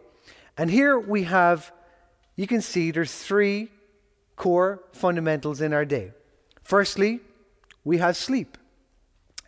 And 0.56 0.70
here 0.70 0.98
we 0.98 1.24
have, 1.24 1.72
you 2.36 2.46
can 2.46 2.60
see 2.60 2.90
there's 2.90 3.14
three 3.14 3.70
core 4.36 4.82
fundamentals 4.92 5.60
in 5.60 5.72
our 5.72 5.84
day. 5.84 6.12
Firstly, 6.62 7.20
we 7.84 7.98
have 7.98 8.16
sleep. 8.16 8.58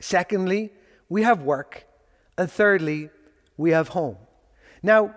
Secondly, 0.01 0.73
we 1.09 1.23
have 1.23 1.43
work. 1.43 1.87
And 2.37 2.51
thirdly, 2.51 3.11
we 3.57 3.71
have 3.71 3.89
home. 3.89 4.17
Now, 4.83 5.15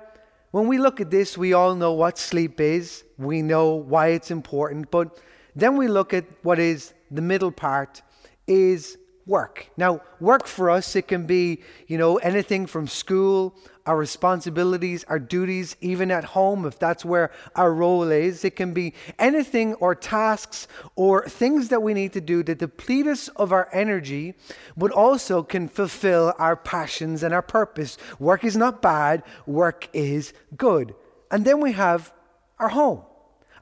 when 0.51 0.67
we 0.67 0.77
look 0.77 1.01
at 1.01 1.09
this, 1.09 1.37
we 1.37 1.53
all 1.53 1.73
know 1.73 1.93
what 1.93 2.17
sleep 2.17 2.61
is, 2.61 3.03
we 3.17 3.41
know 3.41 3.73
why 3.73 4.09
it's 4.09 4.29
important, 4.29 4.91
but 4.91 5.19
then 5.55 5.77
we 5.77 5.87
look 5.87 6.13
at 6.13 6.25
what 6.43 6.59
is 6.59 6.93
the 7.09 7.21
middle 7.21 7.51
part 7.51 8.01
is 8.45 8.97
work. 9.25 9.69
Now, 9.77 10.01
work 10.19 10.47
for 10.47 10.69
us, 10.69 10.95
it 10.95 11.07
can 11.07 11.25
be, 11.25 11.61
you 11.87 11.97
know, 11.97 12.17
anything 12.17 12.65
from 12.65 12.87
school, 12.87 13.55
our 13.85 13.97
responsibilities, 13.97 15.03
our 15.05 15.19
duties, 15.19 15.75
even 15.81 16.11
at 16.11 16.23
home, 16.23 16.65
if 16.65 16.79
that's 16.79 17.03
where 17.03 17.31
our 17.55 17.73
role 17.73 18.09
is. 18.11 18.43
It 18.43 18.55
can 18.55 18.73
be 18.73 18.93
anything 19.19 19.75
or 19.75 19.95
tasks 19.95 20.67
or 20.95 21.27
things 21.27 21.69
that 21.69 21.81
we 21.81 21.93
need 21.93 22.13
to 22.13 22.21
do 22.21 22.43
to 22.43 22.55
deplete 22.55 23.07
us 23.07 23.27
of 23.29 23.51
our 23.51 23.69
energy, 23.73 24.35
but 24.75 24.91
also 24.91 25.43
can 25.43 25.67
fulfill 25.67 26.33
our 26.37 26.55
passions 26.55 27.23
and 27.23 27.33
our 27.33 27.41
purpose. 27.41 27.97
Work 28.19 28.43
is 28.43 28.57
not 28.57 28.81
bad, 28.81 29.23
work 29.45 29.89
is 29.93 30.33
good. 30.55 30.95
And 31.31 31.45
then 31.45 31.61
we 31.61 31.73
have 31.73 32.13
our 32.59 32.69
home. 32.69 33.03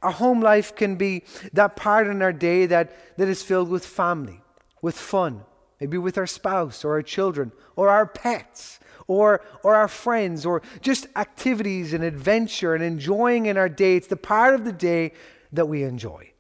Our 0.01 0.11
home 0.11 0.41
life 0.41 0.75
can 0.75 0.95
be 0.95 1.23
that 1.53 1.75
part 1.75 2.07
in 2.07 2.21
our 2.23 2.33
day 2.33 2.65
that, 2.65 3.17
that 3.17 3.27
is 3.27 3.43
filled 3.43 3.69
with 3.69 3.85
family, 3.85 4.41
with 4.81 4.97
fun, 4.97 5.43
maybe 5.81 5.97
with 5.97 6.17
our 6.17 6.27
spouse 6.27 6.85
or 6.85 6.91
our 6.91 7.01
children 7.01 7.51
or 7.75 7.89
our 7.89 8.05
pets 8.05 8.79
or, 9.07 9.41
or 9.63 9.75
our 9.75 9.87
friends 9.87 10.45
or 10.45 10.61
just 10.79 11.07
activities 11.15 11.91
and 11.91 12.03
adventure 12.03 12.75
and 12.75 12.83
enjoying 12.83 13.47
in 13.47 13.57
our 13.57 13.67
day. 13.67 13.95
It's 13.95 14.07
the 14.07 14.15
part 14.15 14.53
of 14.53 14.63
the 14.63 14.71
day 14.71 15.13
that 15.51 15.67
we 15.67 15.83
enjoy. 15.83 16.31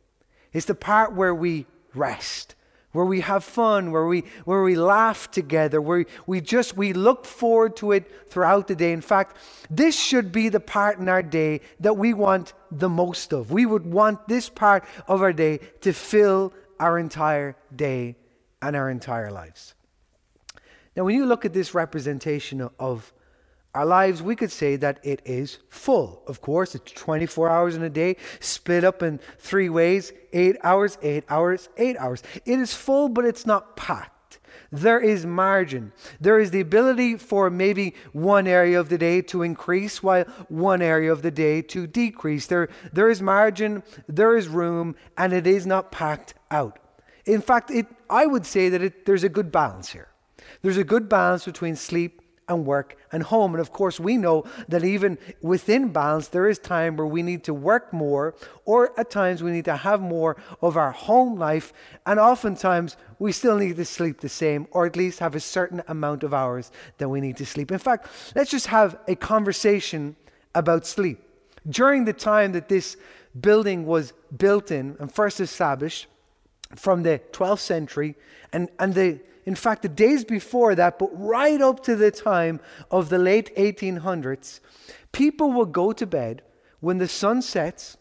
It's 0.53 0.67
the 0.67 0.75
part 0.75 1.15
where 1.15 1.33
we 1.33 1.65
rest, 1.95 2.53
where 2.91 3.03
we 3.03 3.21
have 3.21 3.43
fun, 3.43 3.91
where 3.91 4.05
we, 4.05 4.25
where 4.45 4.61
we 4.61 4.75
laugh 4.75 5.31
together, 5.31 5.81
where 5.81 6.05
we 6.27 6.39
just 6.39 6.77
we 6.77 6.93
look 6.93 7.25
forward 7.25 7.75
to 7.77 7.93
it 7.93 8.29
throughout 8.29 8.67
the 8.67 8.75
day. 8.75 8.91
In 8.91 9.01
fact, 9.01 9.37
this 9.71 9.99
should 9.99 10.31
be 10.31 10.49
the 10.49 10.59
part 10.59 10.99
in 10.99 11.09
our 11.09 11.23
day 11.23 11.61
that 11.79 11.97
we 11.97 12.13
want 12.13 12.53
the 12.69 12.89
most 12.89 13.33
of. 13.33 13.49
We 13.49 13.65
would 13.65 13.87
want 13.87 14.27
this 14.27 14.49
part 14.49 14.83
of 15.07 15.23
our 15.23 15.33
day 15.33 15.61
to 15.81 15.93
fill 15.93 16.53
our 16.79 16.99
entire 16.99 17.55
day 17.75 18.17
and 18.61 18.75
our 18.75 18.89
entire 18.89 19.31
lives. 19.31 19.73
Now, 20.95 21.05
when 21.05 21.15
you 21.15 21.25
look 21.25 21.45
at 21.45 21.53
this 21.53 21.73
representation 21.73 22.69
of 22.79 23.13
our 23.73 23.85
lives, 23.85 24.21
we 24.21 24.35
could 24.35 24.51
say 24.51 24.75
that 24.75 24.99
it 25.03 25.21
is 25.23 25.59
full. 25.69 26.23
Of 26.27 26.41
course, 26.41 26.75
it's 26.75 26.91
24 26.91 27.49
hours 27.49 27.75
in 27.75 27.83
a 27.83 27.89
day, 27.89 28.17
split 28.41 28.83
up 28.83 29.01
in 29.01 29.19
three 29.39 29.69
ways 29.69 30.11
eight 30.33 30.57
hours, 30.63 30.97
eight 31.01 31.23
hours, 31.29 31.69
eight 31.77 31.97
hours. 31.97 32.23
It 32.45 32.59
is 32.59 32.73
full, 32.73 33.07
but 33.07 33.25
it's 33.25 33.45
not 33.45 33.77
packed. 33.77 34.39
There 34.73 34.99
is 34.99 35.25
margin. 35.25 35.91
There 36.19 36.39
is 36.39 36.51
the 36.51 36.61
ability 36.61 37.17
for 37.17 37.49
maybe 37.49 37.93
one 38.13 38.47
area 38.47 38.79
of 38.79 38.87
the 38.87 38.97
day 38.97 39.21
to 39.23 39.43
increase 39.43 40.01
while 40.01 40.23
one 40.47 40.81
area 40.81 41.11
of 41.11 41.21
the 41.21 41.31
day 41.31 41.61
to 41.63 41.87
decrease. 41.87 42.47
There, 42.47 42.69
there 42.93 43.09
is 43.09 43.21
margin, 43.21 43.83
there 44.07 44.37
is 44.37 44.47
room, 44.47 44.95
and 45.17 45.33
it 45.33 45.45
is 45.45 45.65
not 45.65 45.91
packed 45.91 46.35
out. 46.49 46.79
In 47.25 47.41
fact, 47.41 47.71
it, 47.71 47.87
I 48.09 48.25
would 48.25 48.45
say 48.45 48.69
that 48.69 48.81
it, 48.81 49.05
there's 49.05 49.23
a 49.23 49.29
good 49.29 49.51
balance 49.51 49.91
here. 49.91 50.09
There's 50.61 50.77
a 50.77 50.83
good 50.83 51.07
balance 51.07 51.45
between 51.45 51.75
sleep 51.75 52.21
and 52.47 52.65
work 52.65 52.97
and 53.11 53.23
home. 53.23 53.53
And 53.53 53.61
of 53.61 53.71
course, 53.71 53.99
we 53.99 54.17
know 54.17 54.43
that 54.67 54.83
even 54.83 55.17
within 55.41 55.89
balance, 55.89 56.27
there 56.27 56.47
is 56.47 56.59
time 56.59 56.97
where 56.97 57.07
we 57.07 57.23
need 57.23 57.43
to 57.45 57.53
work 57.53 57.93
more, 57.93 58.35
or 58.65 58.99
at 58.99 59.09
times 59.09 59.41
we 59.41 59.51
need 59.51 59.65
to 59.65 59.77
have 59.77 60.01
more 60.01 60.37
of 60.61 60.77
our 60.77 60.91
home 60.91 61.37
life. 61.37 61.73
And 62.05 62.19
oftentimes, 62.19 62.97
we 63.19 63.31
still 63.31 63.57
need 63.57 63.77
to 63.77 63.85
sleep 63.85 64.19
the 64.19 64.29
same, 64.29 64.67
or 64.71 64.85
at 64.85 64.95
least 64.95 65.19
have 65.19 65.35
a 65.35 65.39
certain 65.39 65.81
amount 65.87 66.23
of 66.23 66.33
hours 66.33 66.71
that 66.97 67.09
we 67.09 67.21
need 67.21 67.37
to 67.37 67.45
sleep. 67.45 67.71
In 67.71 67.79
fact, 67.79 68.07
let's 68.35 68.51
just 68.51 68.67
have 68.67 68.99
a 69.07 69.15
conversation 69.15 70.15
about 70.53 70.85
sleep. 70.85 71.19
During 71.69 72.05
the 72.05 72.13
time 72.13 72.51
that 72.53 72.67
this 72.67 72.97
building 73.39 73.85
was 73.85 74.13
built 74.35 74.71
in 74.71 74.97
and 74.99 75.11
first 75.11 75.39
established, 75.39 76.07
from 76.75 77.03
the 77.03 77.21
12th 77.31 77.59
century, 77.59 78.15
and, 78.53 78.69
and 78.79 78.93
the 78.93 79.19
in 79.45 79.55
fact, 79.55 79.81
the 79.81 79.89
days 79.89 80.23
before 80.23 80.75
that, 80.75 80.99
but 80.99 81.09
right 81.13 81.61
up 81.61 81.83
to 81.83 81.95
the 81.95 82.11
time 82.11 82.59
of 82.91 83.09
the 83.09 83.17
late 83.17 83.55
1800s, 83.55 84.59
people 85.11 85.51
would 85.53 85.71
go 85.71 85.91
to 85.93 86.05
bed 86.05 86.43
when 86.79 86.99
the 86.99 87.07
sun 87.07 87.41
sets 87.41 87.97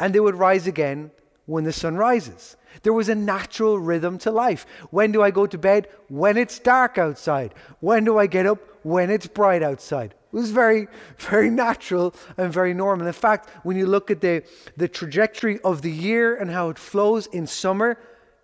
and 0.00 0.14
they 0.14 0.20
would 0.20 0.36
rise 0.36 0.66
again 0.66 1.10
when 1.46 1.64
the 1.64 1.72
sun 1.72 1.96
rises. 1.96 2.56
There 2.82 2.92
was 2.92 3.08
a 3.08 3.14
natural 3.14 3.78
rhythm 3.78 4.18
to 4.18 4.30
life. 4.30 4.66
When 4.90 5.12
do 5.12 5.22
I 5.22 5.30
go 5.30 5.46
to 5.46 5.58
bed? 5.58 5.88
When 6.08 6.36
it's 6.36 6.58
dark 6.58 6.98
outside. 6.98 7.54
When 7.80 8.04
do 8.04 8.18
I 8.18 8.26
get 8.26 8.46
up? 8.46 8.58
When 8.82 9.10
it's 9.10 9.26
bright 9.26 9.62
outside. 9.62 10.14
It 10.32 10.36
was 10.36 10.50
very, 10.50 10.88
very 11.18 11.50
natural 11.50 12.14
and 12.36 12.52
very 12.52 12.74
normal. 12.74 13.06
In 13.06 13.12
fact, 13.12 13.48
when 13.62 13.76
you 13.76 13.86
look 13.86 14.10
at 14.10 14.20
the, 14.20 14.42
the 14.76 14.88
trajectory 14.88 15.58
of 15.60 15.82
the 15.82 15.90
year 15.90 16.36
and 16.36 16.50
how 16.50 16.68
it 16.68 16.78
flows 16.78 17.26
in 17.26 17.46
summer, 17.46 17.98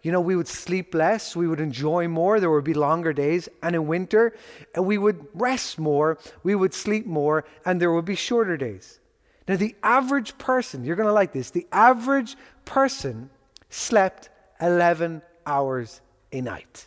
you 0.04 0.12
know, 0.12 0.20
we 0.20 0.36
would 0.36 0.46
sleep 0.46 0.94
less, 0.94 1.34
we 1.34 1.48
would 1.48 1.60
enjoy 1.60 2.06
more, 2.06 2.38
there 2.38 2.50
would 2.50 2.62
be 2.62 2.74
longer 2.74 3.14
days. 3.14 3.48
And 3.62 3.74
in 3.74 3.86
winter, 3.86 4.36
uh, 4.76 4.82
we 4.82 4.98
would 4.98 5.26
rest 5.32 5.78
more, 5.78 6.18
we 6.42 6.54
would 6.54 6.74
sleep 6.74 7.06
more, 7.06 7.46
and 7.64 7.80
there 7.80 7.90
would 7.90 8.04
be 8.04 8.14
shorter 8.14 8.58
days. 8.58 9.00
Now, 9.48 9.56
the 9.56 9.74
average 9.82 10.36
person, 10.36 10.84
you're 10.84 10.94
going 10.94 11.08
to 11.08 11.12
like 11.12 11.32
this, 11.32 11.50
the 11.50 11.66
average 11.72 12.36
person 12.66 13.30
slept 13.70 14.28
11 14.60 15.22
hours 15.46 16.02
a 16.32 16.42
night. 16.42 16.86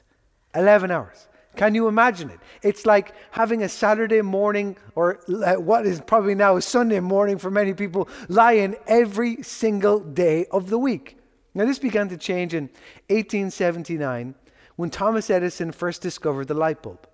11 0.53 0.91
hours. 0.91 1.27
Can 1.55 1.73
you 1.73 1.87
imagine 1.87 2.29
it? 2.29 2.39
It's 2.61 2.85
like 2.85 3.15
having 3.31 3.63
a 3.63 3.69
Saturday 3.69 4.21
morning, 4.21 4.77
or 4.93 5.21
uh, 5.27 5.55
what 5.55 5.87
is 5.87 6.01
probably 6.01 6.35
now 6.35 6.55
a 6.57 6.61
Sunday 6.61 6.99
morning 6.99 7.39
for 7.39 7.49
many 7.49 7.73
people, 7.73 8.09
lie 8.29 8.53
in 8.53 8.75
every 8.85 9.41
single 9.41 9.99
day 9.99 10.45
of 10.51 10.69
the 10.69 10.77
week. 10.77 11.16
Now, 11.57 11.65
this 11.65 11.79
began 11.79 12.07
to 12.09 12.17
change 12.17 12.53
in 12.53 12.65
1879 13.09 14.35
when 14.75 14.89
Thomas 14.91 15.31
Edison 15.31 15.71
first 15.71 16.03
discovered 16.03 16.47
the 16.47 16.53
light 16.53 16.83
bulb. 16.83 17.07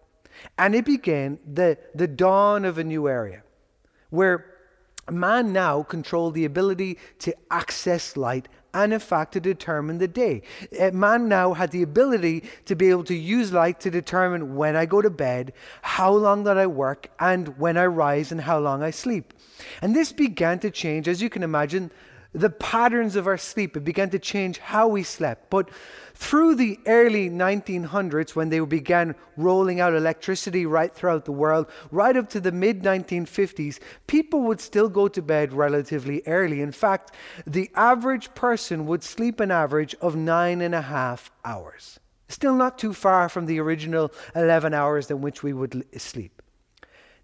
And 0.57 0.75
it 0.75 0.83
began 0.83 1.39
the, 1.49 1.77
the 1.95 2.09
dawn 2.09 2.65
of 2.65 2.77
a 2.77 2.83
new 2.83 3.07
area 3.07 3.43
where 4.09 4.45
man 5.09 5.53
now 5.53 5.83
controlled 5.83 6.33
the 6.33 6.43
ability 6.43 6.97
to 7.19 7.33
access 7.51 8.17
light 8.17 8.49
and, 8.73 8.91
in 8.91 8.99
fact, 8.99 9.31
to 9.33 9.39
determine 9.39 9.99
the 9.99 10.09
day. 10.09 10.41
Uh, 10.77 10.91
man 10.91 11.29
now 11.29 11.53
had 11.53 11.71
the 11.71 11.83
ability 11.83 12.43
to 12.65 12.75
be 12.75 12.89
able 12.89 13.05
to 13.05 13.15
use 13.15 13.53
light 13.53 13.79
to 13.79 13.89
determine 13.89 14.57
when 14.57 14.75
I 14.75 14.85
go 14.85 15.01
to 15.01 15.09
bed, 15.09 15.53
how 15.83 16.11
long 16.11 16.43
that 16.43 16.57
I 16.57 16.67
work, 16.67 17.09
and 17.17 17.57
when 17.57 17.77
I 17.77 17.85
rise 17.85 18.33
and 18.33 18.41
how 18.41 18.59
long 18.59 18.83
I 18.83 18.89
sleep. 18.89 19.33
And 19.81 19.95
this 19.95 20.11
began 20.11 20.59
to 20.59 20.69
change, 20.69 21.07
as 21.07 21.21
you 21.21 21.29
can 21.29 21.43
imagine, 21.43 21.91
the 22.33 22.49
patterns 22.49 23.15
of 23.15 23.27
our 23.27 23.37
sleep. 23.37 23.77
It 23.77 23.83
began 23.83 24.09
to 24.09 24.19
change 24.19 24.57
how 24.57 24.87
we 24.87 25.03
slept. 25.03 25.49
But 25.49 25.69
through 26.15 26.55
the 26.55 26.79
early 26.85 27.29
1900s, 27.29 28.35
when 28.35 28.49
they 28.49 28.59
began 28.59 29.15
rolling 29.37 29.79
out 29.79 29.93
electricity 29.93 30.65
right 30.65 30.93
throughout 30.93 31.25
the 31.25 31.31
world, 31.31 31.67
right 31.91 32.15
up 32.17 32.29
to 32.29 32.39
the 32.39 32.51
mid 32.51 32.83
1950s, 32.83 33.79
people 34.07 34.41
would 34.41 34.59
still 34.59 34.89
go 34.89 35.07
to 35.07 35.21
bed 35.21 35.53
relatively 35.53 36.21
early. 36.25 36.61
In 36.61 36.71
fact, 36.71 37.13
the 37.45 37.69
average 37.75 38.33
person 38.35 38.85
would 38.87 39.03
sleep 39.03 39.39
an 39.39 39.51
average 39.51 39.95
of 40.01 40.15
nine 40.15 40.61
and 40.61 40.75
a 40.75 40.81
half 40.81 41.31
hours. 41.45 41.99
Still 42.29 42.55
not 42.55 42.79
too 42.79 42.93
far 42.93 43.29
from 43.29 43.45
the 43.45 43.59
original 43.59 44.11
11 44.35 44.73
hours 44.73 45.11
in 45.11 45.21
which 45.21 45.43
we 45.43 45.53
would 45.53 45.85
sleep. 46.01 46.41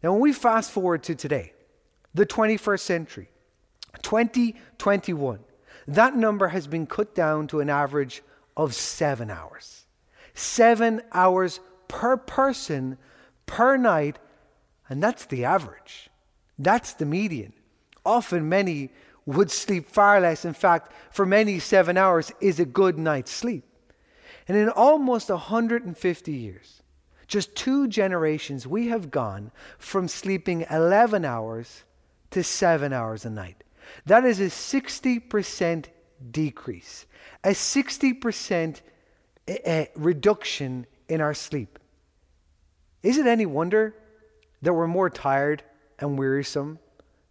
Now, 0.04 0.14
when 0.14 0.22
we 0.22 0.34
fast 0.34 0.72
forward 0.72 1.04
to 1.04 1.16
today, 1.16 1.54
the 2.14 2.26
21st 2.26 2.80
century, 2.80 3.30
2021, 4.02 5.40
that 5.88 6.16
number 6.16 6.50
has 6.50 6.68
been 6.68 6.86
cut 6.86 7.16
down 7.16 7.48
to 7.48 7.60
an 7.60 7.70
average 7.70 8.22
of 8.56 8.74
seven 8.76 9.30
hours. 9.30 9.86
Seven 10.34 11.02
hours 11.12 11.60
per 11.88 12.18
person 12.18 12.98
per 13.46 13.78
night, 13.78 14.20
and 14.88 15.02
that's 15.02 15.26
the 15.26 15.46
average. 15.46 16.10
That's 16.58 16.94
the 16.94 17.06
median. 17.06 17.54
Often, 18.06 18.50
many 18.50 18.92
would 19.26 19.52
sleep 19.52 19.90
far 19.90 20.20
less. 20.20 20.46
In 20.46 20.54
fact, 20.54 20.92
for 21.12 21.26
many, 21.26 21.60
seven 21.60 21.98
hours 21.98 22.32
is 22.42 22.60
a 22.60 22.66
good 22.66 22.98
night's 22.98 23.32
sleep. 23.32 23.64
And 24.48 24.58
in 24.58 24.70
almost 24.70 25.30
150 25.30 26.32
years, 26.32 26.82
just 27.28 27.56
two 27.56 27.88
generations, 27.88 28.66
we 28.66 28.88
have 28.88 29.12
gone 29.12 29.52
from 29.78 30.08
sleeping 30.08 30.66
11 30.70 31.24
hours 31.24 31.84
to 32.32 32.44
seven 32.44 32.92
hours 32.92 33.26
a 33.26 33.30
night. 33.30 33.64
That 34.06 34.26
is 34.26 34.40
a 34.40 34.46
60% 34.46 35.86
decrease, 36.32 37.06
a 37.44 37.50
60% 37.50 38.82
eh, 39.48 39.58
eh, 39.64 39.86
reduction 39.96 40.86
in 41.08 41.22
our 41.22 41.34
sleep. 41.34 41.80
Is 43.04 43.18
it 43.18 43.28
any 43.28 43.46
wonder 43.46 43.96
that 44.62 44.74
we're 44.74 44.88
more 44.88 45.10
tired 45.10 45.64
and 46.00 46.18
wearisome 46.18 46.80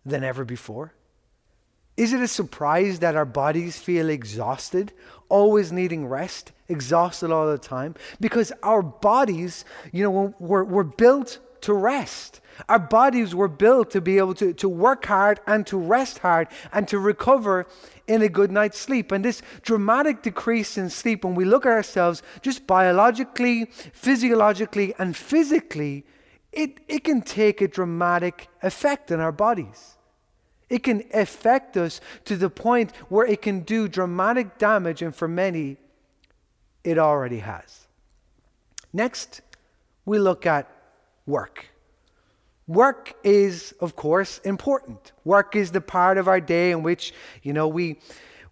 than 0.04 0.24
ever 0.24 0.44
before? 0.44 0.94
Is 1.96 2.12
it 2.12 2.20
a 2.20 2.28
surprise 2.28 3.00
that 3.00 3.16
our 3.16 3.24
bodies 3.24 3.78
feel 3.78 4.08
exhausted, 4.08 4.92
always 5.28 5.72
needing 5.72 6.06
rest, 6.06 6.52
exhausted 6.68 7.32
all 7.32 7.48
the 7.48 7.58
time? 7.58 7.96
Because 8.20 8.52
our 8.62 8.82
bodies, 8.82 9.64
you 9.92 10.04
know, 10.04 10.34
we're 10.38 10.84
built 10.84 11.40
to 11.62 11.74
rest. 11.74 12.40
Our 12.68 12.78
bodies 12.78 13.34
were 13.34 13.48
built 13.48 13.90
to 13.92 14.00
be 14.00 14.18
able 14.18 14.34
to, 14.34 14.52
to 14.54 14.68
work 14.68 15.06
hard 15.06 15.40
and 15.46 15.66
to 15.68 15.76
rest 15.76 16.18
hard 16.18 16.48
and 16.72 16.88
to 16.88 16.98
recover 16.98 17.66
in 18.06 18.22
a 18.22 18.28
good 18.28 18.50
night's 18.50 18.78
sleep. 18.78 19.12
And 19.12 19.24
this 19.24 19.42
dramatic 19.62 20.22
decrease 20.22 20.76
in 20.76 20.90
sleep, 20.90 21.24
when 21.24 21.34
we 21.34 21.44
look 21.44 21.66
at 21.66 21.72
ourselves 21.72 22.22
just 22.42 22.66
biologically, 22.66 23.66
physiologically, 23.66 24.94
and 24.98 25.16
physically, 25.16 26.04
it, 26.52 26.80
it 26.88 27.04
can 27.04 27.22
take 27.22 27.60
a 27.60 27.68
dramatic 27.68 28.48
effect 28.62 29.12
on 29.12 29.20
our 29.20 29.32
bodies. 29.32 29.96
It 30.68 30.82
can 30.82 31.04
affect 31.14 31.76
us 31.76 32.00
to 32.24 32.36
the 32.36 32.50
point 32.50 32.94
where 33.08 33.26
it 33.26 33.40
can 33.42 33.60
do 33.60 33.88
dramatic 33.88 34.58
damage, 34.58 35.00
and 35.00 35.14
for 35.14 35.28
many, 35.28 35.76
it 36.84 36.98
already 36.98 37.38
has. 37.38 37.86
Next, 38.92 39.40
we 40.04 40.18
look 40.18 40.46
at 40.46 40.70
work. 41.28 41.66
Work 42.66 43.14
is, 43.22 43.74
of 43.80 43.94
course, 43.96 44.38
important. 44.44 45.12
Work 45.24 45.56
is 45.56 45.70
the 45.70 45.80
part 45.80 46.18
of 46.18 46.28
our 46.28 46.40
day 46.40 46.70
in 46.70 46.82
which, 46.82 47.14
you 47.42 47.52
know, 47.52 47.68
we 47.68 47.98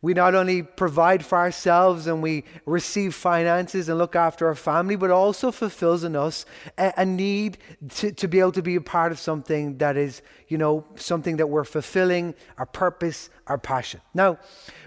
we 0.02 0.14
not 0.14 0.34
only 0.34 0.62
provide 0.62 1.24
for 1.24 1.36
ourselves 1.38 2.06
and 2.06 2.22
we 2.22 2.44
receive 2.64 3.14
finances 3.14 3.88
and 3.88 3.98
look 3.98 4.14
after 4.14 4.46
our 4.46 4.54
family, 4.54 4.94
but 4.94 5.10
also 5.10 5.50
fulfills 5.50 6.04
in 6.04 6.14
us 6.14 6.44
a, 6.78 6.92
a 6.98 7.04
need 7.04 7.58
to, 7.88 8.12
to 8.12 8.28
be 8.28 8.38
able 8.38 8.52
to 8.52 8.62
be 8.62 8.76
a 8.76 8.80
part 8.80 9.10
of 9.10 9.18
something 9.18 9.78
that 9.78 9.96
is, 9.96 10.22
you 10.48 10.58
know, 10.58 10.84
something 10.96 11.38
that 11.38 11.48
we're 11.48 11.64
fulfilling, 11.64 12.34
our 12.58 12.66
purpose, 12.66 13.30
our 13.48 13.58
passion. 13.58 14.00
Now, 14.14 14.38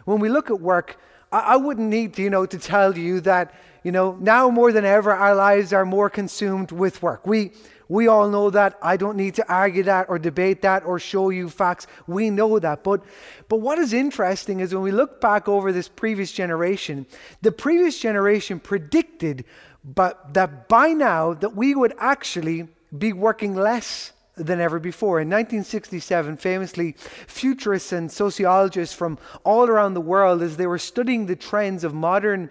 when 0.05 0.19
we 0.19 0.29
look 0.29 0.49
at 0.49 0.61
work, 0.61 0.97
I, 1.31 1.39
I 1.39 1.55
wouldn't 1.57 1.89
need, 1.89 2.17
you 2.17 2.29
know, 2.29 2.45
to 2.45 2.57
tell 2.57 2.97
you 2.97 3.19
that, 3.21 3.53
you 3.83 3.91
know, 3.91 4.17
now 4.19 4.49
more 4.49 4.71
than 4.71 4.85
ever, 4.85 5.11
our 5.11 5.35
lives 5.35 5.73
are 5.73 5.85
more 5.85 6.09
consumed 6.09 6.71
with 6.71 7.01
work. 7.01 7.25
We 7.25 7.51
we 7.89 8.07
all 8.07 8.29
know 8.29 8.51
that. 8.51 8.77
I 8.83 8.97
don't 8.97 9.17
need 9.17 9.33
to 9.35 9.51
argue 9.51 9.81
that 9.83 10.09
or 10.09 10.19
debate 10.19 10.61
that 10.61 10.85
or 10.85 10.99
show 10.99 11.31
you 11.31 11.49
facts. 11.49 11.87
We 12.05 12.29
know 12.29 12.59
that. 12.59 12.83
But, 12.83 13.03
but 13.49 13.57
what 13.57 13.79
is 13.79 13.93
interesting 13.93 14.59
is 14.59 14.75
when 14.75 14.83
we 14.83 14.91
look 14.91 15.19
back 15.19 15.49
over 15.49 15.71
this 15.71 15.87
previous 15.87 16.31
generation, 16.31 17.07
the 17.41 17.51
previous 17.51 17.99
generation 17.99 18.59
predicted 18.59 19.43
but 19.83 20.33
that 20.33 20.67
by 20.67 20.89
now 20.89 21.33
that 21.33 21.55
we 21.55 21.73
would 21.73 21.93
actually 21.97 22.67
be 22.95 23.11
working 23.13 23.55
less 23.55 24.11
than 24.35 24.59
ever 24.59 24.79
before. 24.79 25.19
In 25.19 25.27
1967, 25.27 26.37
famously, 26.37 26.95
futurists 27.27 27.91
and 27.91 28.11
sociologists 28.11 28.95
from 28.95 29.17
all 29.43 29.67
around 29.67 29.93
the 29.93 30.01
world, 30.01 30.41
as 30.41 30.57
they 30.57 30.67
were 30.67 30.77
studying 30.77 31.25
the 31.25 31.35
trends 31.35 31.83
of 31.83 31.93
modern 31.93 32.49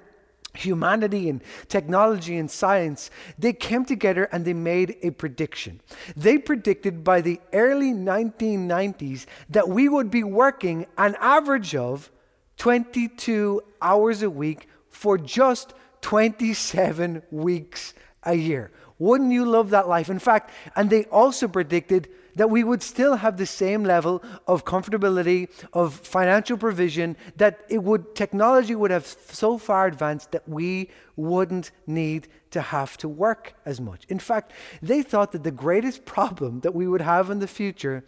humanity 0.55 1.29
and 1.29 1.43
technology 1.69 2.37
and 2.37 2.51
science, 2.51 3.11
they 3.39 3.53
came 3.53 3.85
together 3.85 4.25
and 4.33 4.45
they 4.45 4.55
made 4.55 4.97
a 5.03 5.11
prediction. 5.11 5.81
They 6.17 6.39
predicted 6.39 7.05
by 7.05 7.21
the 7.21 7.41
early 7.53 7.93
1990s 7.93 9.27
that 9.51 9.69
we 9.69 9.89
would 9.89 10.11
be 10.11 10.25
working 10.25 10.87
an 10.97 11.17
average 11.21 11.75
of 11.75 12.11
22 12.57 13.63
hours 13.81 14.23
a 14.23 14.31
week 14.31 14.69
for 14.91 15.17
just 15.17 15.75
27 16.01 17.23
weeks 17.31 17.95
a 18.25 18.35
year. 18.35 18.71
Wouldn't 18.99 19.33
you 19.33 19.45
love 19.45 19.71
that 19.71 19.89
life? 19.89 20.11
In 20.11 20.19
fact, 20.19 20.51
and 20.75 20.91
they 20.91 21.05
also 21.05 21.47
predicted 21.47 22.09
that 22.39 22.51
we 22.51 22.63
would 22.63 22.85
still 22.85 23.17
have 23.17 23.37
the 23.37 23.45
same 23.45 23.83
level 23.83 24.23
of 24.47 24.65
comfortability, 24.65 25.51
of 25.73 25.93
financial 25.93 26.57
provision, 26.57 27.17
that 27.37 27.59
it 27.69 27.83
would 27.83 28.15
technology 28.15 28.77
would 28.77 28.93
have 28.93 29.05
so 29.07 29.59
far 29.59 29.89
advanced 29.89 30.31
that 30.31 30.49
we 30.49 30.89
wouldn't 31.17 31.73
need 31.89 32.29
to 32.53 32.61
have 32.61 32.97
to 32.97 33.09
work 33.09 33.55
as 33.67 33.81
much. 33.81 34.05
In 34.09 34.21
fact, 34.21 34.53
they 34.81 35.03
thought 35.03 35.33
that 35.33 35.43
the 35.43 35.51
greatest 35.51 36.05
problem 36.05 36.61
that 36.61 36.77
we 36.77 36.87
would 36.87 37.01
have 37.01 37.29
in 37.29 37.41
the 37.41 37.49
future 37.49 38.05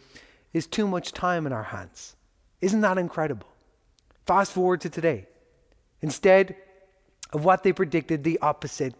is 0.52 0.68
too 0.68 0.86
much 0.86 1.10
time 1.10 1.44
in 1.44 1.52
our 1.52 1.64
hands. 1.64 2.14
Isn't 2.60 2.82
that 2.82 2.98
incredible? 2.98 3.48
Fast 4.26 4.52
forward 4.52 4.80
to 4.82 4.88
today. 4.88 5.26
Instead 6.02 6.54
of 7.32 7.44
what 7.44 7.64
they 7.64 7.72
predicted, 7.72 8.22
the 8.22 8.38
opposite 8.40 8.94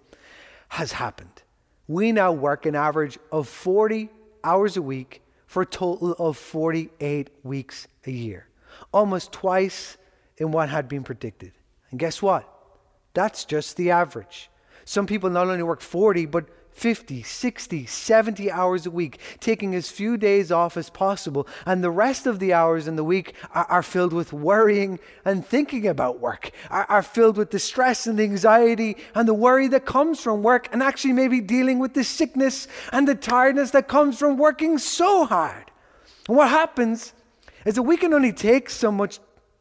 has 0.70 0.90
happened. 0.90 1.42
We 1.86 2.10
now 2.10 2.32
work 2.32 2.66
an 2.66 2.74
average 2.74 3.16
of 3.30 3.46
40 3.46 4.08
hours 4.44 4.76
a 4.76 4.82
week 4.82 5.22
for 5.46 5.62
a 5.62 5.66
total 5.66 6.12
of 6.12 6.36
48 6.36 7.30
weeks 7.42 7.88
a 8.06 8.10
year, 8.10 8.46
almost 8.92 9.32
twice 9.32 9.96
in 10.36 10.52
what 10.52 10.68
had 10.68 10.88
been 10.88 11.02
predicted. 11.02 11.52
And 11.90 11.98
guess 11.98 12.22
what? 12.22 12.48
That's 13.14 13.44
just 13.44 13.76
the 13.76 13.90
average. 13.90 14.50
Some 14.84 15.06
people 15.06 15.30
not 15.30 15.48
only 15.48 15.62
work 15.62 15.80
40, 15.80 16.26
but 16.26 16.48
50, 16.72 17.22
60, 17.22 17.86
70 17.86 18.50
hours 18.50 18.86
a 18.86 18.90
week, 18.90 19.18
taking 19.40 19.74
as 19.74 19.90
few 19.90 20.16
days 20.16 20.50
off 20.50 20.76
as 20.76 20.88
possible. 20.90 21.46
And 21.66 21.84
the 21.84 21.90
rest 21.90 22.26
of 22.26 22.38
the 22.38 22.52
hours 22.52 22.88
in 22.88 22.96
the 22.96 23.04
week 23.04 23.34
are, 23.54 23.66
are 23.66 23.82
filled 23.82 24.12
with 24.12 24.32
worrying 24.32 24.98
and 25.24 25.44
thinking 25.44 25.86
about 25.86 26.20
work, 26.20 26.50
are, 26.70 26.86
are 26.86 27.02
filled 27.02 27.36
with 27.36 27.50
the 27.50 27.58
stress 27.58 28.06
and 28.06 28.18
the 28.18 28.22
anxiety 28.22 28.96
and 29.14 29.28
the 29.28 29.34
worry 29.34 29.68
that 29.68 29.84
comes 29.84 30.20
from 30.20 30.42
work, 30.42 30.68
and 30.72 30.82
actually 30.82 31.12
maybe 31.12 31.40
dealing 31.40 31.78
with 31.78 31.94
the 31.94 32.04
sickness 32.04 32.68
and 32.92 33.06
the 33.06 33.14
tiredness 33.14 33.70
that 33.72 33.88
comes 33.88 34.18
from 34.18 34.36
working 34.36 34.78
so 34.78 35.26
hard. 35.26 35.70
And 36.28 36.36
what 36.36 36.48
happens 36.48 37.12
is 37.64 37.74
that 37.74 37.82
we 37.82 37.96
can 37.96 38.14
only 38.14 38.32
take 38.32 38.70
so 38.70 38.90
much 38.90 39.18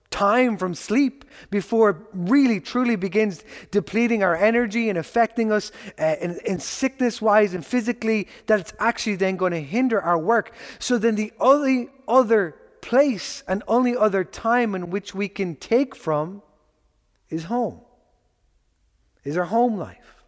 time 0.09 0.57
from 0.57 0.73
sleep 0.73 1.18
before 1.49 1.89
it 1.91 1.97
really 2.13 2.59
truly 2.59 2.95
begins 2.95 3.43
depleting 3.71 4.23
our 4.23 4.35
energy 4.35 4.89
and 4.89 4.97
affecting 4.97 5.51
us 5.51 5.71
uh, 5.99 6.15
in, 6.21 6.39
in 6.45 6.59
sickness 6.59 7.21
wise 7.21 7.53
and 7.53 7.65
physically 7.65 8.27
that 8.47 8.59
it's 8.59 8.73
actually 8.79 9.15
then 9.15 9.35
going 9.35 9.51
to 9.51 9.61
hinder 9.61 10.01
our 10.01 10.17
work. 10.17 10.53
So 10.79 10.97
then 10.97 11.15
the 11.15 11.33
only 11.39 11.89
other 12.07 12.55
place 12.81 13.43
and 13.47 13.63
only 13.67 13.95
other 13.95 14.23
time 14.23 14.75
in 14.75 14.89
which 14.89 15.13
we 15.13 15.27
can 15.27 15.55
take 15.55 15.95
from 15.95 16.41
is 17.29 17.45
home 17.45 17.81
is 19.23 19.37
our 19.37 19.45
home 19.45 19.77
life. 19.77 20.23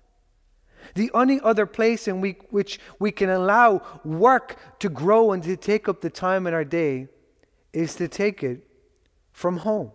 The 0.95 1.11
only 1.13 1.39
other 1.41 1.65
place 1.65 2.07
in 2.07 2.21
we, 2.21 2.37
which 2.49 2.79
we 2.99 3.11
can 3.11 3.29
allow 3.29 3.81
work 4.03 4.57
to 4.79 4.89
grow 4.89 5.31
and 5.31 5.41
to 5.43 5.55
take 5.55 5.87
up 5.87 6.01
the 6.01 6.09
time 6.09 6.47
in 6.47 6.53
our 6.53 6.65
day 6.65 7.07
is 7.71 7.95
to 7.95 8.07
take 8.07 8.43
it 8.43 8.67
from 9.31 9.57
home, 9.57 9.91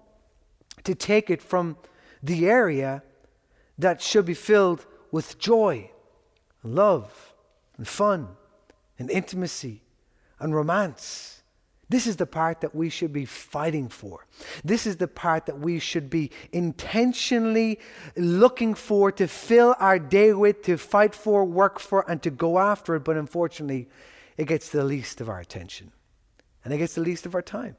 to 0.86 0.94
take 0.94 1.30
it 1.30 1.42
from 1.42 1.76
the 2.22 2.48
area 2.48 3.02
that 3.78 4.00
should 4.00 4.24
be 4.24 4.34
filled 4.34 4.86
with 5.12 5.38
joy, 5.38 5.90
and 6.62 6.74
love, 6.74 7.34
and 7.76 7.86
fun, 7.86 8.28
and 8.98 9.10
intimacy, 9.10 9.82
and 10.38 10.54
romance. 10.54 11.42
This 11.88 12.06
is 12.06 12.16
the 12.16 12.26
part 12.26 12.62
that 12.62 12.74
we 12.74 12.88
should 12.88 13.12
be 13.12 13.24
fighting 13.24 13.88
for. 13.88 14.26
This 14.64 14.86
is 14.86 14.96
the 14.96 15.06
part 15.06 15.46
that 15.46 15.60
we 15.60 15.78
should 15.78 16.10
be 16.10 16.30
intentionally 16.50 17.78
looking 18.16 18.74
for 18.74 19.12
to 19.12 19.28
fill 19.28 19.76
our 19.78 19.98
day 19.98 20.32
with, 20.32 20.62
to 20.62 20.78
fight 20.78 21.14
for, 21.14 21.44
work 21.44 21.78
for, 21.78 22.08
and 22.10 22.20
to 22.22 22.30
go 22.30 22.58
after 22.58 22.96
it. 22.96 23.04
But 23.04 23.16
unfortunately, 23.16 23.88
it 24.36 24.48
gets 24.48 24.70
the 24.70 24.82
least 24.82 25.20
of 25.20 25.28
our 25.28 25.38
attention 25.38 25.92
and 26.64 26.74
it 26.74 26.78
gets 26.78 26.94
the 26.94 27.02
least 27.02 27.26
of 27.26 27.36
our 27.36 27.42
time. 27.42 27.76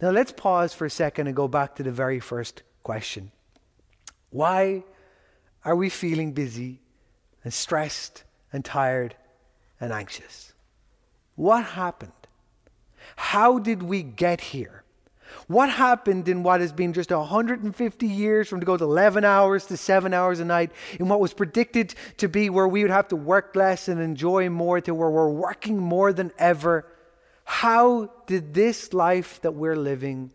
Now 0.00 0.10
let's 0.10 0.32
pause 0.32 0.74
for 0.74 0.84
a 0.84 0.90
second 0.90 1.26
and 1.26 1.36
go 1.36 1.48
back 1.48 1.74
to 1.76 1.82
the 1.82 1.90
very 1.90 2.20
first 2.20 2.62
question. 2.82 3.30
Why 4.30 4.84
are 5.64 5.76
we 5.76 5.88
feeling 5.88 6.32
busy 6.32 6.80
and 7.44 7.52
stressed 7.52 8.24
and 8.52 8.64
tired 8.64 9.16
and 9.80 9.92
anxious? 9.92 10.52
What 11.34 11.64
happened? 11.64 12.12
How 13.16 13.58
did 13.58 13.82
we 13.82 14.02
get 14.02 14.40
here? 14.40 14.84
What 15.46 15.70
happened 15.70 16.28
in 16.28 16.42
what 16.42 16.60
has 16.60 16.72
been 16.72 16.92
just 16.92 17.10
150 17.10 18.06
years 18.06 18.48
from 18.48 18.60
to 18.60 18.66
go 18.66 18.76
to 18.76 18.84
11 18.84 19.24
hours 19.24 19.66
to 19.66 19.76
7 19.76 20.14
hours 20.14 20.40
a 20.40 20.44
night, 20.44 20.72
in 20.98 21.08
what 21.08 21.20
was 21.20 21.34
predicted 21.34 21.94
to 22.16 22.28
be 22.28 22.50
where 22.50 22.66
we 22.66 22.82
would 22.82 22.90
have 22.90 23.08
to 23.08 23.16
work 23.16 23.54
less 23.54 23.88
and 23.88 24.00
enjoy 24.00 24.48
more, 24.48 24.80
to 24.80 24.94
where 24.94 25.10
we're 25.10 25.28
working 25.28 25.78
more 25.78 26.12
than 26.12 26.32
ever? 26.38 26.86
How 27.48 28.10
did 28.26 28.52
this 28.52 28.92
life 28.92 29.40
that 29.40 29.52
we're 29.52 29.74
living 29.74 30.32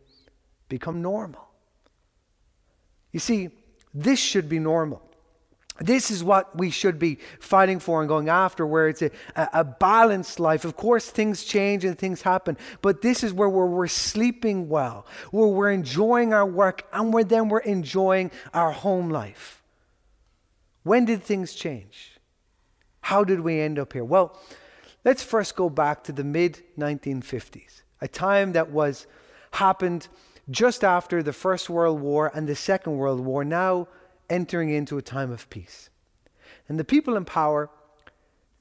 become 0.67 1.03
normal? 1.03 1.47
You 3.11 3.19
see, 3.19 3.51
this 3.93 4.17
should 4.17 4.49
be 4.49 4.57
normal. 4.57 4.99
This 5.79 6.09
is 6.09 6.23
what 6.23 6.57
we 6.57 6.71
should 6.71 6.97
be 6.97 7.19
fighting 7.39 7.77
for 7.79 8.01
and 8.01 8.09
going 8.09 8.29
after, 8.29 8.65
where 8.65 8.89
it's 8.89 9.03
a, 9.03 9.11
a, 9.35 9.63
balanced 9.63 10.39
life. 10.39 10.65
Of 10.65 10.75
course, 10.75 11.07
things 11.11 11.43
change 11.43 11.85
and 11.85 11.95
things 11.95 12.23
happen, 12.23 12.57
but 12.81 13.03
this 13.03 13.23
is 13.23 13.31
where 13.31 13.47
we're, 13.47 13.67
we're 13.67 13.87
sleeping 13.87 14.67
well, 14.67 15.05
where 15.29 15.47
we're 15.47 15.71
enjoying 15.71 16.33
our 16.33 16.47
work, 16.47 16.81
and 16.91 17.13
where 17.13 17.23
then 17.23 17.47
we're 17.47 17.59
enjoying 17.59 18.31
our 18.55 18.71
home 18.71 19.11
life. 19.11 19.61
When 20.81 21.05
did 21.05 21.21
things 21.21 21.53
change? 21.53 22.19
How 23.01 23.23
did 23.23 23.39
we 23.39 23.61
end 23.61 23.77
up 23.77 23.93
here? 23.93 24.03
Well, 24.03 24.35
let's 25.03 25.23
first 25.23 25.55
go 25.55 25.69
back 25.69 26.03
to 26.05 26.11
the 26.11 26.23
mid 26.23 26.61
1950s, 26.77 27.81
a 28.01 28.07
time 28.07 28.53
that 28.53 28.69
was 28.69 29.07
happened 29.51 30.07
just 30.49 30.83
after 30.83 31.23
the 31.23 31.33
First 31.33 31.69
World 31.69 32.01
War 32.01 32.31
and 32.33 32.47
the 32.47 32.55
Second 32.55 32.97
World 32.97 33.19
War. 33.19 33.43
Now 33.43 33.87
entering 34.29 34.69
into 34.69 34.97
a 34.97 35.01
time 35.01 35.31
of 35.31 35.49
peace. 35.49 35.89
And 36.67 36.79
the 36.79 36.83
people 36.83 37.15
in 37.15 37.25
power, 37.25 37.69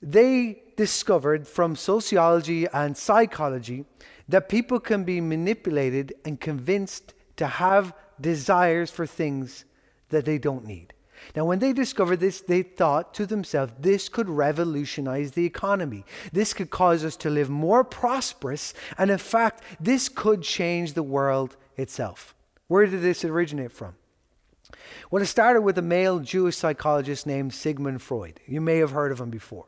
they 0.00 0.62
discovered 0.76 1.46
from 1.46 1.76
sociology 1.76 2.66
and 2.72 2.96
psychology 2.96 3.84
that 4.28 4.48
people 4.48 4.80
can 4.80 5.04
be 5.04 5.20
manipulated 5.20 6.14
and 6.24 6.40
convinced 6.40 7.14
to 7.36 7.46
have 7.46 7.94
desires 8.20 8.90
for 8.90 9.06
things 9.06 9.64
that 10.10 10.24
they 10.24 10.38
don't 10.38 10.64
need. 10.66 10.92
Now, 11.34 11.44
when 11.44 11.58
they 11.58 11.72
discovered 11.72 12.20
this, 12.20 12.40
they 12.40 12.62
thought 12.62 13.14
to 13.14 13.26
themselves, 13.26 13.72
this 13.78 14.08
could 14.08 14.28
revolutionize 14.28 15.32
the 15.32 15.46
economy. 15.46 16.04
This 16.32 16.52
could 16.54 16.70
cause 16.70 17.04
us 17.04 17.16
to 17.18 17.30
live 17.30 17.48
more 17.48 17.84
prosperous. 17.84 18.74
And 18.98 19.10
in 19.10 19.18
fact, 19.18 19.62
this 19.80 20.08
could 20.08 20.42
change 20.42 20.92
the 20.92 21.02
world 21.02 21.56
itself. 21.76 22.34
Where 22.68 22.86
did 22.86 23.02
this 23.02 23.24
originate 23.24 23.72
from? 23.72 23.94
Well, 25.10 25.22
it 25.22 25.26
started 25.26 25.62
with 25.62 25.78
a 25.78 25.82
male 25.82 26.20
Jewish 26.20 26.56
psychologist 26.56 27.26
named 27.26 27.52
Sigmund 27.52 28.02
Freud. 28.02 28.40
You 28.46 28.60
may 28.60 28.78
have 28.78 28.92
heard 28.92 29.12
of 29.12 29.20
him 29.20 29.30
before. 29.30 29.66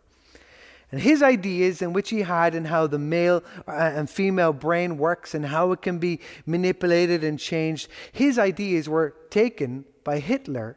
And 0.91 1.01
his 1.01 1.23
ideas, 1.23 1.83
in 1.83 1.93
which 1.93 2.11
he 2.11 2.21
had, 2.21 2.55
and 2.55 2.67
how 2.67 2.87
the 2.87 2.99
male 2.99 3.43
uh, 3.67 3.73
and 3.73 4.09
female 4.09 4.53
brain 4.53 4.97
works 4.97 5.35
and 5.35 5.47
how 5.47 5.73
it 5.73 5.83
can 5.83 5.99
be 5.99 6.21
manipulated 6.47 7.25
and 7.25 7.39
changed, 7.39 7.89
his 8.13 8.39
ideas 8.39 8.89
were 8.89 9.15
taken 9.29 9.85
by 10.05 10.21
Hitler 10.21 10.77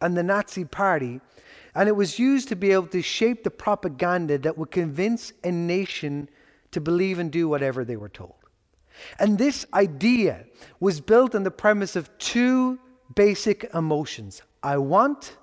and 0.00 0.16
the 0.16 0.22
Nazi 0.22 0.64
Party, 0.64 1.20
and 1.74 1.88
it 1.88 1.96
was 1.96 2.18
used 2.18 2.48
to 2.48 2.56
be 2.56 2.72
able 2.72 2.86
to 2.88 3.02
shape 3.02 3.44
the 3.44 3.50
propaganda 3.50 4.38
that 4.38 4.56
would 4.56 4.70
convince 4.70 5.32
a 5.44 5.50
nation 5.50 6.28
to 6.70 6.80
believe 6.80 7.18
and 7.18 7.30
do 7.30 7.48
whatever 7.48 7.84
they 7.84 7.96
were 7.96 8.08
told. 8.08 8.34
And 9.18 9.38
this 9.38 9.64
idea 9.72 10.44
was 10.80 11.00
built 11.00 11.34
on 11.34 11.44
the 11.44 11.50
premise 11.50 11.96
of 11.96 12.16
two 12.18 12.78
basic 13.14 13.70
emotions 13.74 14.42
I 14.62 14.78
want 14.78 15.36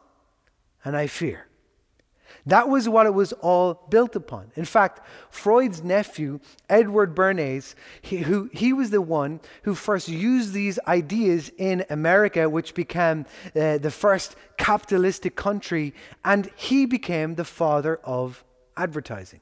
and 0.83 0.95
I 0.95 1.07
fear. 1.07 1.47
That 2.47 2.69
was 2.69 2.87
what 2.87 3.07
it 3.07 3.13
was 3.13 3.33
all 3.33 3.85
built 3.89 4.15
upon. 4.15 4.51
In 4.55 4.65
fact, 4.65 5.01
Freud's 5.31 5.83
nephew, 5.83 6.39
Edward 6.69 7.15
Bernays, 7.15 7.73
he, 8.01 8.17
who, 8.17 8.49
he 8.53 8.71
was 8.71 8.91
the 8.91 9.01
one 9.01 9.39
who 9.63 9.73
first 9.73 10.07
used 10.07 10.53
these 10.53 10.77
ideas 10.87 11.51
in 11.57 11.85
America, 11.89 12.47
which 12.47 12.75
became 12.75 13.25
uh, 13.55 13.79
the 13.79 13.89
first 13.89 14.35
capitalistic 14.57 15.35
country, 15.35 15.93
and 16.23 16.51
he 16.55 16.85
became 16.85 17.33
the 17.33 17.45
father 17.45 17.99
of 18.03 18.43
advertising. 18.77 19.41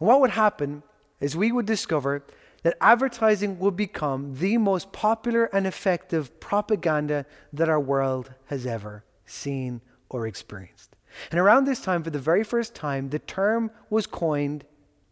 And 0.00 0.08
what 0.08 0.20
would 0.20 0.30
happen 0.30 0.82
is 1.20 1.36
we 1.36 1.52
would 1.52 1.66
discover 1.66 2.24
that 2.64 2.76
advertising 2.80 3.60
will 3.60 3.70
become 3.70 4.34
the 4.34 4.56
most 4.58 4.90
popular 4.92 5.44
and 5.46 5.68
effective 5.68 6.40
propaganda 6.40 7.26
that 7.52 7.68
our 7.68 7.80
world 7.80 8.32
has 8.46 8.66
ever 8.66 9.04
seen 9.24 9.80
or 10.08 10.26
experienced. 10.26 10.96
And 11.30 11.40
around 11.40 11.64
this 11.64 11.80
time, 11.80 12.02
for 12.02 12.10
the 12.10 12.18
very 12.18 12.44
first 12.44 12.74
time, 12.74 13.10
the 13.10 13.18
term 13.18 13.70
was 13.90 14.06
coined 14.06 14.64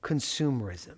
consumerism. 0.02 0.96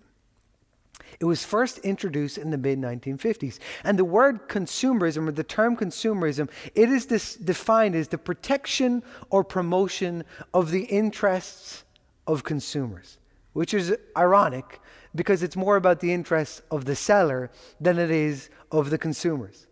It 1.20 1.24
was 1.24 1.44
first 1.44 1.78
introduced 1.78 2.38
in 2.38 2.50
the 2.50 2.58
mid 2.58 2.80
1950s. 2.80 3.58
And 3.84 3.98
the 3.98 4.04
word 4.04 4.48
consumerism, 4.48 5.28
or 5.28 5.32
the 5.32 5.44
term 5.44 5.76
consumerism, 5.76 6.50
it 6.74 6.88
is 6.88 7.06
this 7.06 7.36
defined 7.36 7.94
as 7.94 8.08
the 8.08 8.18
protection 8.18 9.02
or 9.30 9.44
promotion 9.44 10.24
of 10.54 10.70
the 10.70 10.84
interests 10.84 11.84
of 12.26 12.44
consumers, 12.44 13.18
which 13.52 13.74
is 13.74 13.94
ironic 14.16 14.80
because 15.14 15.42
it's 15.42 15.56
more 15.56 15.76
about 15.76 16.00
the 16.00 16.12
interests 16.12 16.62
of 16.70 16.86
the 16.86 16.96
seller 16.96 17.50
than 17.80 17.98
it 17.98 18.10
is 18.10 18.48
of 18.70 18.90
the 18.90 18.98
consumers. 18.98 19.66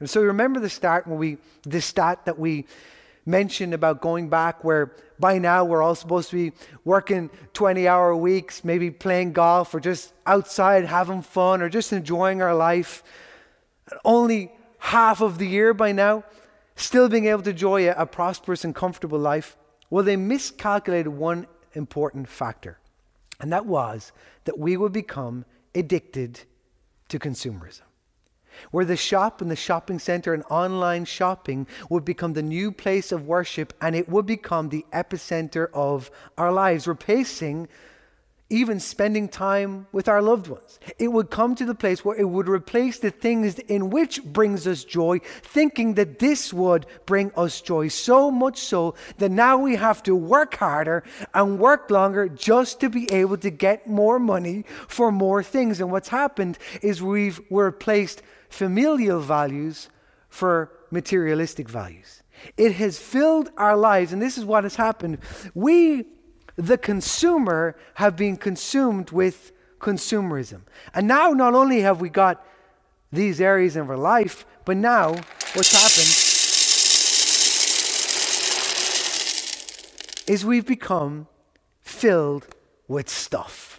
And 0.00 0.08
so 0.08 0.22
remember 0.22 0.60
the 0.60 0.70
start 0.70 1.06
when 1.06 1.18
we 1.18 1.38
the 1.62 1.80
stat 1.80 2.24
that 2.26 2.38
we 2.38 2.66
mentioned 3.26 3.74
about 3.74 4.00
going 4.00 4.28
back 4.28 4.64
where 4.64 4.94
by 5.18 5.38
now 5.38 5.64
we're 5.64 5.82
all 5.82 5.94
supposed 5.94 6.30
to 6.30 6.36
be 6.36 6.56
working 6.84 7.30
20 7.52 7.88
hour 7.88 8.14
weeks, 8.16 8.64
maybe 8.64 8.90
playing 8.90 9.32
golf 9.32 9.74
or 9.74 9.80
just 9.80 10.12
outside 10.26 10.84
having 10.84 11.22
fun 11.22 11.62
or 11.62 11.68
just 11.68 11.92
enjoying 11.92 12.42
our 12.42 12.54
life. 12.54 13.02
Only 14.04 14.52
half 14.78 15.20
of 15.20 15.38
the 15.38 15.46
year 15.46 15.72
by 15.72 15.92
now, 15.92 16.24
still 16.76 17.08
being 17.08 17.26
able 17.26 17.42
to 17.42 17.50
enjoy 17.50 17.88
a, 17.88 17.92
a 17.92 18.06
prosperous 18.06 18.64
and 18.64 18.74
comfortable 18.74 19.18
life. 19.18 19.56
Well, 19.90 20.04
they 20.04 20.16
miscalculated 20.16 21.08
one 21.08 21.46
important 21.74 22.28
factor. 22.28 22.78
And 23.40 23.52
that 23.52 23.66
was 23.66 24.12
that 24.44 24.58
we 24.58 24.76
would 24.76 24.92
become 24.92 25.44
addicted 25.74 26.40
to 27.08 27.18
consumerism. 27.18 27.82
Where 28.70 28.84
the 28.84 28.96
shop 28.96 29.40
and 29.40 29.50
the 29.50 29.56
shopping 29.56 29.98
center 29.98 30.34
and 30.34 30.44
online 30.50 31.04
shopping 31.04 31.66
would 31.90 32.04
become 32.04 32.32
the 32.32 32.42
new 32.42 32.72
place 32.72 33.12
of 33.12 33.26
worship 33.26 33.72
and 33.80 33.94
it 33.94 34.08
would 34.08 34.26
become 34.26 34.68
the 34.68 34.84
epicenter 34.92 35.68
of 35.72 36.10
our 36.36 36.52
lives, 36.52 36.86
replacing 36.86 37.68
even 38.50 38.78
spending 38.78 39.26
time 39.28 39.86
with 39.90 40.06
our 40.06 40.20
loved 40.20 40.48
ones. 40.48 40.78
It 40.98 41.08
would 41.08 41.30
come 41.30 41.54
to 41.54 41.64
the 41.64 41.74
place 41.74 42.04
where 42.04 42.16
it 42.16 42.28
would 42.28 42.48
replace 42.48 42.98
the 42.98 43.10
things 43.10 43.58
in 43.58 43.90
which 43.90 44.22
brings 44.22 44.66
us 44.66 44.84
joy, 44.84 45.20
thinking 45.42 45.94
that 45.94 46.18
this 46.18 46.52
would 46.52 46.86
bring 47.06 47.32
us 47.36 47.60
joy. 47.60 47.88
So 47.88 48.30
much 48.30 48.58
so 48.58 48.94
that 49.18 49.30
now 49.30 49.56
we 49.56 49.76
have 49.76 50.02
to 50.04 50.14
work 50.14 50.56
harder 50.56 51.02
and 51.32 51.58
work 51.58 51.90
longer 51.90 52.28
just 52.28 52.80
to 52.80 52.90
be 52.90 53.10
able 53.10 53.38
to 53.38 53.50
get 53.50 53.86
more 53.86 54.18
money 54.18 54.64
for 54.88 55.10
more 55.10 55.42
things. 55.42 55.80
And 55.80 55.90
what's 55.90 56.08
happened 56.08 56.58
is 56.82 57.02
we've 57.02 57.40
replaced 57.50 58.22
familial 58.54 59.20
values 59.20 59.88
for 60.28 60.70
materialistic 60.90 61.68
values. 61.68 62.22
It 62.56 62.72
has 62.74 62.98
filled 62.98 63.50
our 63.56 63.76
lives, 63.76 64.12
and 64.12 64.22
this 64.22 64.38
is 64.38 64.44
what 64.44 64.64
has 64.64 64.76
happened. 64.76 65.18
We 65.54 66.06
the 66.56 66.78
consumer 66.78 67.76
have 67.94 68.14
been 68.14 68.36
consumed 68.36 69.10
with 69.10 69.50
consumerism. 69.80 70.60
And 70.94 71.08
now, 71.08 71.30
not 71.30 71.52
only 71.54 71.80
have 71.80 72.00
we 72.00 72.08
got 72.08 72.46
these 73.12 73.40
areas 73.40 73.74
of 73.74 73.90
our 73.90 73.96
life, 73.96 74.46
but 74.64 74.76
now 74.76 75.14
what's 75.54 75.72
happened 75.72 76.12
is 80.32 80.44
we've 80.44 80.66
become 80.66 81.26
filled 81.82 82.46
with 82.86 83.08
stuff, 83.08 83.76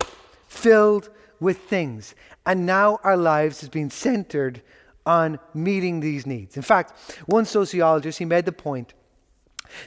filled 0.50 1.10
with 1.40 1.60
things. 1.60 2.16
And 2.46 2.66
now 2.66 3.00
our 3.04 3.18
lives 3.18 3.62
has 3.62 3.70
been 3.70 3.90
centered 3.90 4.62
on 5.06 5.40
meeting 5.54 6.00
these 6.00 6.26
needs. 6.26 6.58
In 6.58 6.64
fact, 6.64 6.94
one 7.26 7.46
sociologist, 7.46 8.20
he 8.20 8.26
made 8.26 8.46
the 8.46 8.52
point 8.52 8.94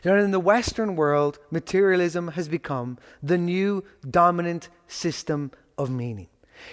that 0.02 0.18
in 0.18 0.30
the 0.30 0.40
Western 0.40 0.96
world, 0.96 1.38
materialism 1.50 2.28
has 2.28 2.48
become 2.48 2.98
the 3.22 3.38
new 3.38 3.84
dominant 4.08 4.68
system 4.86 5.50
of 5.76 5.90
meaning. 5.90 6.28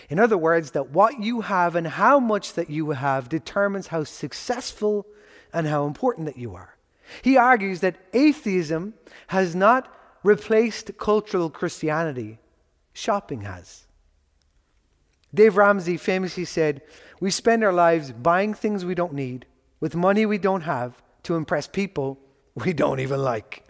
In 0.09 0.19
other 0.19 0.37
words, 0.37 0.71
that 0.71 0.89
what 0.89 1.19
you 1.19 1.41
have 1.41 1.75
and 1.75 1.87
how 1.87 2.19
much 2.19 2.53
that 2.53 2.69
you 2.69 2.91
have 2.91 3.29
determines 3.29 3.87
how 3.87 4.03
successful 4.03 5.05
and 5.53 5.67
how 5.67 5.85
important 5.85 6.25
that 6.25 6.37
you 6.37 6.55
are. 6.55 6.75
He 7.21 7.37
argues 7.37 7.81
that 7.81 7.97
atheism 8.13 8.95
has 9.27 9.55
not 9.55 9.93
replaced 10.23 10.97
cultural 10.97 11.49
Christianity, 11.49 12.39
shopping 12.93 13.41
has. 13.41 13.84
Dave 15.35 15.57
Ramsey 15.57 15.97
famously 15.97 16.45
said, 16.45 16.81
We 17.19 17.31
spend 17.31 17.63
our 17.63 17.73
lives 17.73 18.11
buying 18.11 18.53
things 18.53 18.85
we 18.85 18.95
don't 18.95 19.13
need 19.13 19.45
with 19.79 19.95
money 19.95 20.25
we 20.25 20.37
don't 20.37 20.61
have 20.61 21.01
to 21.23 21.35
impress 21.35 21.67
people 21.67 22.19
we 22.55 22.73
don't 22.73 22.99
even 22.99 23.21
like. 23.21 23.63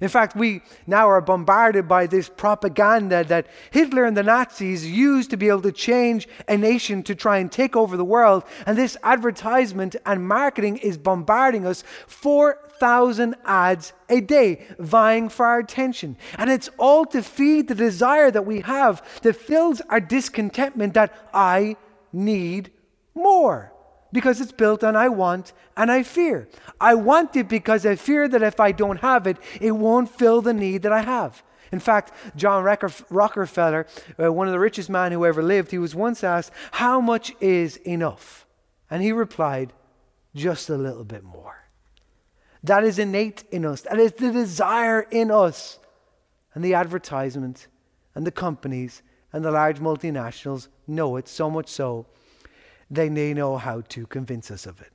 In 0.00 0.08
fact, 0.08 0.36
we 0.36 0.60
now 0.86 1.08
are 1.08 1.22
bombarded 1.22 1.88
by 1.88 2.06
this 2.06 2.28
propaganda 2.28 3.24
that 3.24 3.46
Hitler 3.70 4.04
and 4.04 4.16
the 4.16 4.22
Nazis 4.22 4.86
used 4.86 5.30
to 5.30 5.38
be 5.38 5.48
able 5.48 5.62
to 5.62 5.72
change 5.72 6.28
a 6.48 6.58
nation 6.58 7.02
to 7.04 7.14
try 7.14 7.38
and 7.38 7.50
take 7.50 7.74
over 7.74 7.96
the 7.96 8.04
world. 8.04 8.44
And 8.66 8.76
this 8.76 8.98
advertisement 9.02 9.96
and 10.04 10.28
marketing 10.28 10.76
is 10.78 10.98
bombarding 10.98 11.66
us 11.66 11.82
4,000 12.78 13.36
ads 13.44 13.92
a 14.08 14.20
day, 14.20 14.66
vying 14.78 15.28
for 15.28 15.46
our 15.46 15.58
attention. 15.58 16.16
And 16.38 16.50
it's 16.50 16.68
all 16.78 17.06
to 17.06 17.22
feed 17.22 17.68
the 17.68 17.74
desire 17.74 18.30
that 18.30 18.44
we 18.44 18.60
have 18.60 19.02
that 19.22 19.36
fills 19.36 19.80
our 19.88 20.00
discontentment 20.00 20.94
that 20.94 21.12
I 21.32 21.76
need 22.12 22.70
more 23.14 23.72
because 24.12 24.40
it's 24.40 24.52
built 24.52 24.84
on 24.84 24.94
I 24.94 25.08
want 25.08 25.52
and 25.76 25.90
I 25.90 26.02
fear. 26.02 26.48
I 26.80 26.94
want 26.94 27.34
it 27.36 27.48
because 27.48 27.86
I 27.86 27.96
fear 27.96 28.28
that 28.28 28.42
if 28.42 28.60
I 28.60 28.72
don't 28.72 29.00
have 29.00 29.26
it, 29.26 29.38
it 29.60 29.72
won't 29.72 30.10
fill 30.10 30.42
the 30.42 30.54
need 30.54 30.82
that 30.82 30.92
I 30.92 31.00
have. 31.00 31.42
In 31.72 31.80
fact, 31.80 32.12
John 32.36 32.62
Rockefeller, 32.62 33.86
uh, 34.22 34.32
one 34.32 34.46
of 34.46 34.52
the 34.52 34.60
richest 34.60 34.88
men 34.88 35.12
who 35.12 35.24
ever 35.24 35.42
lived, 35.42 35.70
he 35.70 35.78
was 35.78 35.94
once 35.94 36.22
asked, 36.22 36.52
How 36.72 37.00
much 37.00 37.34
is 37.40 37.76
enough? 37.78 38.46
And 38.88 39.02
he 39.02 39.12
replied, 39.12 39.72
Just 40.34 40.70
a 40.70 40.76
little 40.76 41.04
bit 41.04 41.24
more. 41.24 41.65
That 42.66 42.82
is 42.82 42.98
innate 42.98 43.44
in 43.52 43.64
us, 43.64 43.82
that 43.82 43.98
is 43.98 44.12
the 44.12 44.32
desire 44.32 45.02
in 45.02 45.30
us. 45.30 45.78
And 46.52 46.64
the 46.64 46.74
advertisement 46.74 47.68
and 48.14 48.26
the 48.26 48.32
companies 48.32 49.02
and 49.32 49.44
the 49.44 49.52
large 49.52 49.78
multinationals 49.78 50.68
know 50.86 51.16
it 51.16 51.28
so 51.28 51.48
much 51.48 51.68
so 51.68 52.06
they 52.90 53.08
know 53.08 53.56
how 53.56 53.82
to 53.82 54.06
convince 54.06 54.50
us 54.50 54.66
of 54.66 54.80
it. 54.80 54.90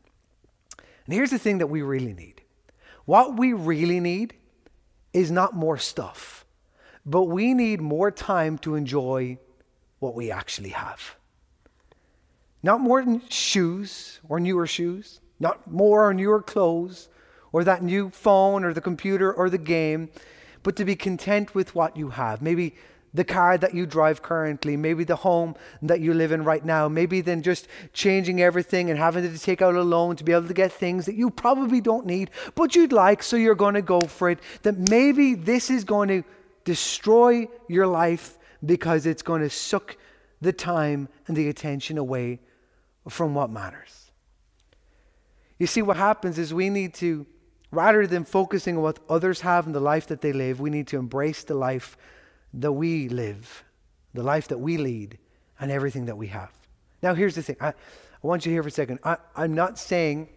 And 1.05 1.13
here's 1.13 1.29
the 1.29 1.39
thing 1.39 1.59
that 1.59 1.67
we 1.67 1.81
really 1.81 2.13
need 2.13 2.41
what 3.05 3.37
we 3.37 3.53
really 3.53 3.99
need 3.99 4.33
is 5.13 5.31
not 5.31 5.55
more 5.55 5.77
stuff, 5.77 6.45
but 7.05 7.23
we 7.23 7.53
need 7.53 7.79
more 7.79 8.11
time 8.11 8.57
to 8.59 8.75
enjoy 8.75 9.37
what 9.99 10.13
we 10.13 10.29
actually 10.29 10.69
have. 10.69 11.15
Not 12.63 12.81
more 12.81 13.21
shoes 13.29 14.19
or 14.27 14.39
newer 14.41 14.67
shoes, 14.67 15.21
not 15.39 15.71
more 15.71 16.07
or 16.07 16.13
newer 16.13 16.41
clothes 16.41 17.07
or 17.51 17.63
that 17.63 17.83
new 17.83 18.09
phone 18.09 18.63
or 18.63 18.73
the 18.73 18.81
computer 18.81 19.31
or 19.31 19.49
the 19.49 19.57
game, 19.57 20.09
but 20.63 20.75
to 20.75 20.85
be 20.85 20.95
content 20.95 21.55
with 21.55 21.75
what 21.75 21.97
you 21.97 22.09
have. 22.09 22.41
Maybe 22.41 22.75
the 23.13 23.23
car 23.23 23.57
that 23.57 23.73
you 23.73 23.85
drive 23.85 24.21
currently, 24.21 24.77
maybe 24.77 25.03
the 25.03 25.17
home 25.17 25.55
that 25.81 25.99
you 25.99 26.13
live 26.13 26.31
in 26.31 26.43
right 26.43 26.63
now, 26.63 26.87
maybe 26.87 27.19
then 27.19 27.41
just 27.41 27.67
changing 27.93 28.41
everything 28.41 28.89
and 28.89 28.97
having 28.97 29.29
to 29.29 29.37
take 29.37 29.61
out 29.61 29.75
a 29.75 29.81
loan 29.81 30.15
to 30.15 30.23
be 30.23 30.31
able 30.31 30.47
to 30.47 30.53
get 30.53 30.71
things 30.71 31.05
that 31.05 31.15
you 31.15 31.29
probably 31.29 31.81
don't 31.81 32.05
need, 32.05 32.31
but 32.55 32.75
you'd 32.75 32.93
like, 32.93 33.21
so 33.21 33.35
you're 33.35 33.55
going 33.55 33.73
to 33.73 33.81
go 33.81 34.01
for 34.01 34.29
it. 34.29 34.39
That 34.61 34.77
maybe 34.77 35.33
this 35.35 35.69
is 35.69 35.83
going 35.83 36.07
to 36.07 36.23
destroy 36.63 37.47
your 37.67 37.87
life 37.87 38.37
because 38.65 39.05
it's 39.05 39.23
going 39.23 39.41
to 39.41 39.49
suck 39.49 39.97
the 40.39 40.53
time 40.53 41.09
and 41.27 41.35
the 41.35 41.49
attention 41.49 41.97
away 41.97 42.39
from 43.09 43.33
what 43.33 43.49
matters. 43.49 44.11
You 45.59 45.67
see, 45.67 45.81
what 45.81 45.97
happens 45.97 46.39
is 46.39 46.53
we 46.53 46.69
need 46.69 46.93
to, 46.95 47.25
rather 47.71 48.05
than 48.05 48.25
focusing 48.25 48.77
on 48.77 48.83
what 48.83 48.99
others 49.09 49.41
have 49.41 49.65
and 49.65 49.73
the 49.73 49.79
life 49.79 50.07
that 50.07 50.21
they 50.21 50.33
live, 50.33 50.59
we 50.59 50.69
need 50.69 50.87
to 50.87 50.97
embrace 50.97 51.43
the 51.43 51.53
life 51.53 51.97
that 52.53 52.73
we 52.73 53.07
live, 53.09 53.63
the 54.13 54.23
life 54.23 54.49
that 54.49 54.57
we 54.59 54.77
lead, 54.77 55.17
and 55.59 55.71
everything 55.71 56.05
that 56.05 56.17
we 56.17 56.27
have. 56.27 56.51
Now, 57.01 57.13
here's 57.13 57.35
the 57.35 57.43
thing 57.43 57.55
I, 57.61 57.69
I 57.69 57.73
want 58.21 58.45
you 58.45 58.49
to 58.49 58.55
hear 58.55 58.63
for 58.63 58.69
a 58.69 58.71
second. 58.71 58.99
I, 59.03 59.17
I'm 59.35 59.55
not 59.55 59.79
saying 59.79 60.29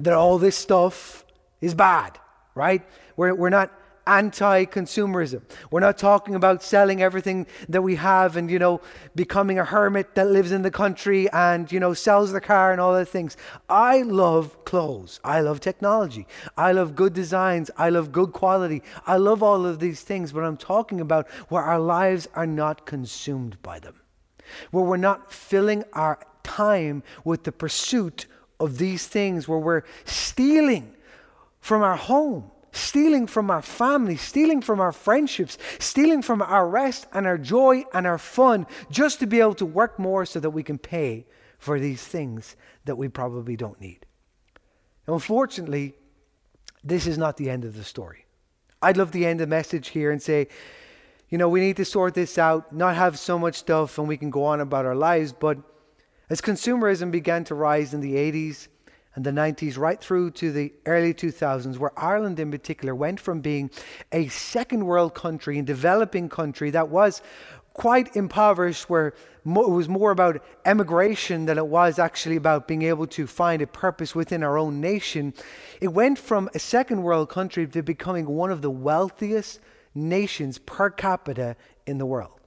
that 0.00 0.12
all 0.12 0.38
this 0.38 0.56
stuff 0.56 1.24
is 1.60 1.74
bad, 1.74 2.18
right? 2.54 2.82
We're, 3.16 3.34
we're 3.34 3.50
not 3.50 3.72
anti 4.06 4.64
consumerism. 4.66 5.42
We're 5.70 5.80
not 5.80 5.98
talking 5.98 6.34
about 6.34 6.62
selling 6.62 7.02
everything 7.02 7.46
that 7.68 7.82
we 7.82 7.96
have 7.96 8.36
and, 8.36 8.50
you 8.50 8.58
know, 8.58 8.80
becoming 9.14 9.58
a 9.58 9.64
hermit 9.64 10.14
that 10.14 10.28
lives 10.28 10.52
in 10.52 10.62
the 10.62 10.70
country 10.70 11.30
and, 11.30 11.70
you 11.70 11.80
know, 11.80 11.94
sells 11.94 12.32
the 12.32 12.40
car 12.40 12.72
and 12.72 12.80
all 12.80 12.92
those 12.92 13.08
things. 13.08 13.36
I 13.68 14.02
love 14.02 14.64
clothes. 14.64 15.20
I 15.24 15.40
love 15.40 15.60
technology. 15.60 16.26
I 16.56 16.72
love 16.72 16.94
good 16.94 17.12
designs. 17.12 17.70
I 17.76 17.90
love 17.90 18.12
good 18.12 18.32
quality. 18.32 18.82
I 19.06 19.16
love 19.16 19.42
all 19.42 19.66
of 19.66 19.80
these 19.80 20.02
things, 20.02 20.32
but 20.32 20.44
I'm 20.44 20.56
talking 20.56 21.00
about 21.00 21.28
where 21.48 21.62
our 21.62 21.80
lives 21.80 22.28
are 22.34 22.46
not 22.46 22.86
consumed 22.86 23.60
by 23.62 23.78
them, 23.78 24.00
where 24.70 24.84
we're 24.84 24.96
not 24.96 25.32
filling 25.32 25.84
our 25.92 26.18
time 26.42 27.02
with 27.24 27.44
the 27.44 27.52
pursuit 27.52 28.26
of 28.60 28.78
these 28.78 29.06
things, 29.06 29.48
where 29.48 29.58
we're 29.58 29.82
stealing 30.04 30.94
from 31.60 31.82
our 31.82 31.96
home 31.96 32.50
stealing 32.74 33.26
from 33.26 33.50
our 33.50 33.62
family, 33.62 34.16
stealing 34.16 34.60
from 34.60 34.80
our 34.80 34.92
friendships, 34.92 35.56
stealing 35.78 36.22
from 36.22 36.42
our 36.42 36.68
rest 36.68 37.06
and 37.12 37.26
our 37.26 37.38
joy 37.38 37.84
and 37.94 38.06
our 38.06 38.18
fun 38.18 38.66
just 38.90 39.20
to 39.20 39.26
be 39.26 39.40
able 39.40 39.54
to 39.54 39.66
work 39.66 39.98
more 39.98 40.26
so 40.26 40.40
that 40.40 40.50
we 40.50 40.62
can 40.62 40.78
pay 40.78 41.24
for 41.58 41.78
these 41.78 42.04
things 42.04 42.56
that 42.84 42.96
we 42.96 43.08
probably 43.08 43.56
don't 43.56 43.80
need. 43.80 44.04
unfortunately, 45.06 45.94
this 46.82 47.06
is 47.06 47.16
not 47.16 47.36
the 47.36 47.48
end 47.48 47.64
of 47.64 47.76
the 47.76 47.84
story. 47.84 48.26
I'd 48.82 48.96
love 48.96 49.12
to 49.12 49.24
end 49.24 49.40
the 49.40 49.46
message 49.46 49.88
here 49.88 50.10
and 50.10 50.20
say, 50.20 50.48
you 51.30 51.38
know, 51.38 51.48
we 51.48 51.60
need 51.60 51.76
to 51.76 51.84
sort 51.84 52.14
this 52.14 52.36
out, 52.38 52.72
not 52.72 52.96
have 52.96 53.18
so 53.18 53.38
much 53.38 53.56
stuff 53.56 53.98
and 53.98 54.06
we 54.06 54.16
can 54.16 54.30
go 54.30 54.44
on 54.44 54.60
about 54.60 54.84
our 54.84 54.94
lives. 54.94 55.32
But 55.32 55.58
as 56.28 56.40
consumerism 56.40 57.10
began 57.10 57.44
to 57.44 57.54
rise 57.54 57.94
in 57.94 58.00
the 58.00 58.14
80s, 58.14 58.68
and 59.14 59.24
the 59.24 59.30
90s 59.30 59.78
right 59.78 60.00
through 60.00 60.32
to 60.32 60.50
the 60.50 60.72
early 60.86 61.14
2000s, 61.14 61.78
where 61.78 61.92
Ireland 61.96 62.40
in 62.40 62.50
particular 62.50 62.94
went 62.94 63.20
from 63.20 63.40
being 63.40 63.70
a 64.12 64.28
second 64.28 64.84
world 64.84 65.14
country 65.14 65.58
and 65.58 65.66
developing 65.66 66.28
country 66.28 66.70
that 66.70 66.88
was 66.88 67.22
quite 67.74 68.16
impoverished, 68.16 68.88
where 68.88 69.08
it 69.08 69.14
was 69.44 69.88
more 69.88 70.10
about 70.10 70.42
emigration 70.64 71.44
than 71.46 71.58
it 71.58 71.66
was 71.66 71.98
actually 71.98 72.36
about 72.36 72.68
being 72.68 72.82
able 72.82 73.06
to 73.06 73.26
find 73.26 73.60
a 73.60 73.66
purpose 73.66 74.14
within 74.14 74.42
our 74.42 74.56
own 74.56 74.80
nation. 74.80 75.34
It 75.80 75.88
went 75.88 76.18
from 76.18 76.48
a 76.54 76.58
second 76.58 77.02
world 77.02 77.28
country 77.28 77.66
to 77.66 77.82
becoming 77.82 78.26
one 78.26 78.50
of 78.50 78.62
the 78.62 78.70
wealthiest 78.70 79.60
nations 79.94 80.58
per 80.58 80.88
capita 80.90 81.56
in 81.86 81.98
the 81.98 82.06
world. 82.06 82.40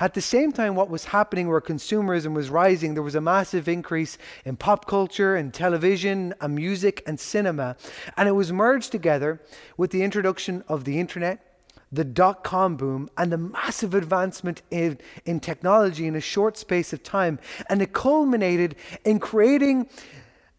At 0.00 0.14
the 0.14 0.20
same 0.20 0.52
time, 0.52 0.74
what 0.74 0.90
was 0.90 1.06
happening 1.06 1.48
where 1.48 1.60
consumerism 1.60 2.34
was 2.34 2.50
rising, 2.50 2.94
there 2.94 3.02
was 3.02 3.14
a 3.14 3.20
massive 3.20 3.68
increase 3.68 4.18
in 4.44 4.56
pop 4.56 4.86
culture 4.86 5.36
and 5.36 5.52
television 5.52 6.34
and 6.40 6.54
music 6.54 7.02
and 7.06 7.18
cinema. 7.18 7.76
And 8.16 8.28
it 8.28 8.32
was 8.32 8.52
merged 8.52 8.92
together 8.92 9.40
with 9.76 9.90
the 9.90 10.02
introduction 10.02 10.62
of 10.68 10.84
the 10.84 11.00
internet, 11.00 11.44
the 11.90 12.04
dot 12.04 12.44
com 12.44 12.76
boom, 12.76 13.08
and 13.16 13.32
the 13.32 13.38
massive 13.38 13.94
advancement 13.94 14.62
in, 14.70 14.98
in 15.24 15.40
technology 15.40 16.06
in 16.06 16.14
a 16.14 16.20
short 16.20 16.58
space 16.58 16.92
of 16.92 17.02
time. 17.02 17.38
And 17.68 17.80
it 17.80 17.92
culminated 17.92 18.76
in 19.04 19.18
creating 19.18 19.88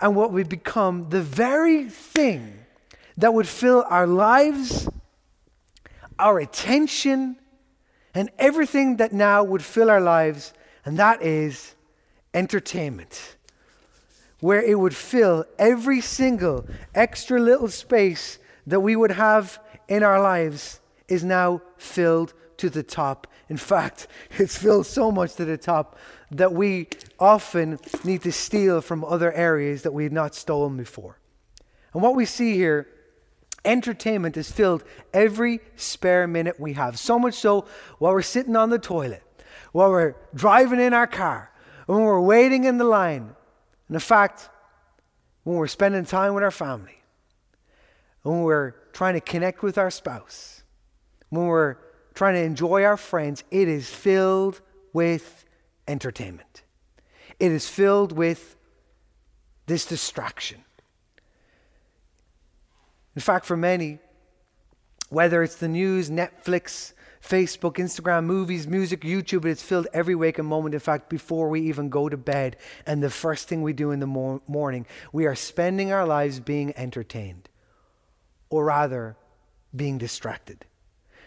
and 0.02 0.16
what 0.16 0.32
would 0.32 0.50
become 0.50 1.10
the 1.10 1.22
very 1.22 1.90
thing 1.90 2.66
that 3.18 3.34
would 3.34 3.48
fill 3.48 3.86
our 3.90 4.08
lives, 4.08 4.90
our 6.18 6.40
attention, 6.40 7.36
and 8.14 8.30
everything 8.38 8.98
that 8.98 9.14
now 9.14 9.44
would 9.44 9.64
fill 9.64 9.90
our 9.90 10.02
lives, 10.02 10.54
and 10.86 10.98
that 10.98 11.22
is 11.22 11.76
entertainment. 12.34 13.36
Where 14.40 14.62
it 14.62 14.80
would 14.80 14.96
fill 14.96 15.46
every 15.58 16.02
single 16.02 16.66
extra 16.96 17.40
little 17.40 17.68
space 17.68 18.40
that 18.68 18.80
we 18.80 18.96
would 18.96 19.12
have 19.12 19.60
in 19.88 20.04
our 20.04 20.22
lives 20.22 20.80
is 21.08 21.24
now 21.24 21.62
filled 21.78 22.34
to 22.58 22.70
the 22.70 22.84
top. 22.84 23.28
In 23.50 23.58
fact, 23.58 24.08
it's 24.32 24.58
filled 24.58 24.86
so 24.86 25.12
much 25.12 25.36
to 25.36 25.46
the 25.46 25.58
top 25.58 25.98
that 26.32 26.54
we 26.54 26.88
often 27.20 27.80
need 28.04 28.22
to 28.22 28.32
steal 28.32 28.82
from 28.82 29.04
other 29.04 29.34
areas 29.34 29.82
that 29.82 29.94
we 29.94 30.04
had 30.04 30.14
not 30.14 30.36
stolen 30.36 30.78
before. 30.78 31.18
And 31.94 32.04
what 32.04 32.16
we 32.16 32.26
see 32.26 32.54
here 32.54 32.88
Entertainment 33.66 34.36
has 34.36 34.52
filled 34.52 34.84
every 35.14 35.60
spare 35.76 36.28
minute 36.28 36.60
we 36.60 36.74
have. 36.74 36.98
So 36.98 37.20
much 37.20 37.36
so 37.36 37.66
while 37.98 38.14
we're 38.14 38.22
sitting 38.22 38.56
on 38.56 38.70
the 38.70 38.80
toilet, 38.80 39.24
while 39.72 39.90
we're 39.90 40.16
driving 40.34 40.80
in 40.80 40.94
our 40.94 41.08
car, 41.08 41.52
when 41.86 42.02
we're 42.02 42.22
waiting 42.22 42.64
in 42.64 42.78
the 42.78 42.86
line. 42.86 43.36
And 43.88 43.96
in 43.96 44.00
fact, 44.00 44.50
when 45.44 45.58
we're 45.58 45.68
spending 45.68 46.06
time 46.06 46.34
with 46.34 46.44
our 46.44 46.52
family, 46.52 47.02
when 48.24 48.42
we're 48.42 48.76
trying 48.94 49.16
to 49.16 49.22
connect 49.22 49.64
with 49.64 49.78
our 49.78 49.92
spouse, 49.92 50.64
when 51.30 51.48
we're 51.48 51.78
trying 52.14 52.36
to 52.36 52.42
enjoy 52.42 52.84
our 52.84 52.98
friends, 52.98 53.44
it 53.52 53.68
is 53.68 53.90
filled 53.90 54.62
with 54.94 55.46
entertainment. 55.88 56.64
It 57.40 57.52
is 57.52 57.68
filled 57.68 58.12
with 58.12 58.56
this 59.66 59.86
distraction. 59.86 60.64
In 63.16 63.22
fact, 63.22 63.46
for 63.46 63.58
many, 63.58 64.00
whether 65.10 65.44
it's 65.44 65.56
the 65.56 65.68
news, 65.68 66.10
Netflix, 66.10 66.94
Facebook, 67.22 67.76
Instagram, 67.76 68.26
movies, 68.26 68.68
music, 68.68 69.02
YouTube, 69.02 69.46
it's 69.46 69.64
filled 69.64 69.88
every 69.94 70.16
waking 70.16 70.46
moment. 70.46 70.74
In 70.74 70.80
fact, 70.80 71.10
before 71.10 71.50
we 71.50 71.62
even 71.62 71.90
go 71.90 72.08
to 72.08 72.18
bed, 72.18 72.56
and 72.86 73.04
the 73.04 73.10
first 73.10 73.48
thing 73.48 73.62
we 73.62 73.74
do 73.74 73.92
in 73.92 74.00
the 74.00 74.08
mor- 74.08 74.42
morning, 74.48 74.86
we 75.12 75.26
are 75.26 75.36
spending 75.36 75.92
our 75.92 76.06
lives 76.06 76.40
being 76.40 76.74
entertained. 76.78 77.50
or 78.52 78.66
rather 78.66 79.16
being 79.76 80.00
distracted. 80.00 80.66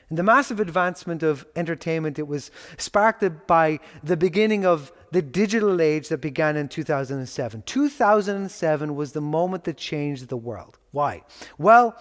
And 0.09 0.19
the 0.19 0.25
massive 0.25 0.59
advancement 0.59 1.23
of 1.23 1.47
entertainment, 1.55 2.19
it 2.19 2.27
was 2.27 2.51
sparked 2.77 3.47
by 3.47 3.79
the 4.03 4.17
beginning 4.17 4.67
of 4.67 4.93
the 5.13 5.23
digital 5.23 5.81
age 5.81 6.09
that 6.09 6.21
began 6.21 6.57
in 6.57 6.69
2007. 6.69 7.63
2007 7.63 8.97
was 8.97 9.13
the 9.13 9.21
moment 9.21 9.63
that 9.65 9.77
changed 9.77 10.29
the 10.29 10.37
world. 10.37 10.79
Why? 10.93 11.25
Well, 11.59 11.97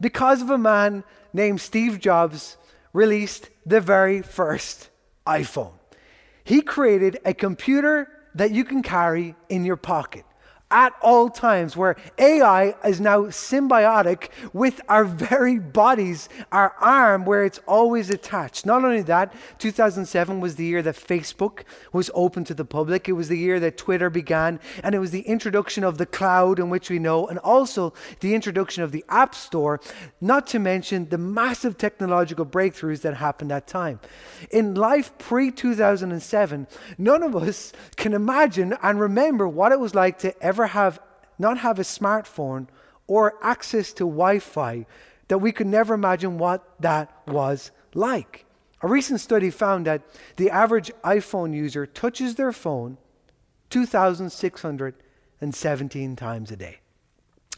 because 0.00 0.42
of 0.42 0.50
a 0.50 0.58
man 0.58 1.04
named 1.32 1.60
Steve 1.60 2.00
Jobs 2.00 2.56
released 2.92 3.50
the 3.64 3.80
very 3.80 4.22
first 4.22 4.90
iPhone. 5.26 5.74
He 6.42 6.62
created 6.62 7.18
a 7.24 7.34
computer 7.34 8.08
that 8.34 8.50
you 8.50 8.64
can 8.64 8.82
carry 8.82 9.36
in 9.48 9.64
your 9.64 9.76
pocket 9.76 10.24
at 10.70 10.92
all 11.00 11.28
times, 11.30 11.76
where 11.76 11.96
AI 12.18 12.74
is 12.84 13.00
now 13.00 13.22
symbiotic 13.26 14.28
with 14.52 14.80
our 14.88 15.04
very 15.04 15.58
bodies, 15.58 16.28
our 16.50 16.74
arm, 16.80 17.24
where 17.24 17.44
it's 17.44 17.60
always 17.66 18.10
attached. 18.10 18.66
Not 18.66 18.84
only 18.84 19.02
that, 19.02 19.32
2007 19.58 20.40
was 20.40 20.56
the 20.56 20.64
year 20.64 20.82
that 20.82 20.96
Facebook 20.96 21.60
was 21.92 22.10
open 22.14 22.44
to 22.44 22.54
the 22.54 22.64
public, 22.64 23.08
it 23.08 23.12
was 23.12 23.28
the 23.28 23.38
year 23.38 23.60
that 23.60 23.76
Twitter 23.76 24.10
began, 24.10 24.58
and 24.82 24.94
it 24.94 24.98
was 24.98 25.12
the 25.12 25.22
introduction 25.22 25.84
of 25.84 25.98
the 25.98 26.06
cloud, 26.06 26.58
in 26.58 26.70
which 26.70 26.90
we 26.90 26.98
know, 26.98 27.28
and 27.28 27.38
also 27.38 27.92
the 28.18 28.34
introduction 28.34 28.82
of 28.82 28.90
the 28.90 29.04
App 29.08 29.34
Store, 29.34 29.80
not 30.20 30.46
to 30.48 30.58
mention 30.58 31.08
the 31.08 31.18
massive 31.18 31.78
technological 31.78 32.44
breakthroughs 32.44 33.02
that 33.02 33.14
happened 33.14 33.52
at 33.52 33.60
that 33.60 33.70
time. 33.70 34.00
In 34.50 34.74
life 34.74 35.16
pre 35.18 35.50
2007, 35.50 36.66
none 36.98 37.22
of 37.22 37.36
us 37.36 37.72
can 37.96 38.14
imagine 38.14 38.76
and 38.82 39.00
remember 39.00 39.46
what 39.46 39.72
it 39.72 39.80
was 39.80 39.94
like 39.94 40.18
to 40.20 40.42
ever 40.42 40.59
ever 40.60 40.68
have 40.68 41.00
not 41.38 41.58
have 41.58 41.78
a 41.78 41.82
smartphone 41.82 42.66
or 43.06 43.34
access 43.42 43.92
to 43.94 44.04
Wi-Fi 44.04 44.84
that 45.28 45.38
we 45.38 45.52
could 45.52 45.66
never 45.66 45.94
imagine 45.94 46.36
what 46.36 46.62
that 46.80 47.10
was 47.26 47.70
like. 47.94 48.44
A 48.82 48.88
recent 48.88 49.20
study 49.20 49.48
found 49.48 49.86
that 49.86 50.02
the 50.36 50.50
average 50.50 50.92
iPhone 51.02 51.54
user 51.54 51.86
touches 51.86 52.34
their 52.34 52.52
phone 52.52 52.98
2,617 53.70 56.16
times 56.16 56.50
a 56.50 56.56
day. 56.56 56.80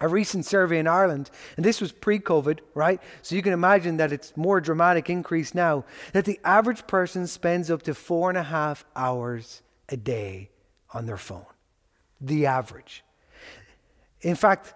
A 0.00 0.06
recent 0.06 0.46
survey 0.46 0.78
in 0.78 0.86
Ireland, 0.86 1.28
and 1.56 1.64
this 1.64 1.80
was 1.80 1.90
pre 1.90 2.20
COVID, 2.20 2.60
right? 2.74 3.00
So 3.22 3.34
you 3.34 3.42
can 3.42 3.52
imagine 3.52 3.96
that 3.96 4.12
it's 4.12 4.36
more 4.36 4.60
dramatic 4.60 5.10
increase 5.10 5.54
now, 5.54 5.84
that 6.12 6.24
the 6.24 6.38
average 6.44 6.86
person 6.86 7.26
spends 7.26 7.68
up 7.68 7.82
to 7.82 7.94
four 7.94 8.28
and 8.28 8.38
a 8.38 8.44
half 8.44 8.84
hours 8.94 9.62
a 9.88 9.96
day 9.96 10.50
on 10.92 11.06
their 11.06 11.16
phone 11.16 11.51
the 12.22 12.46
average. 12.46 13.04
In 14.22 14.36
fact, 14.36 14.74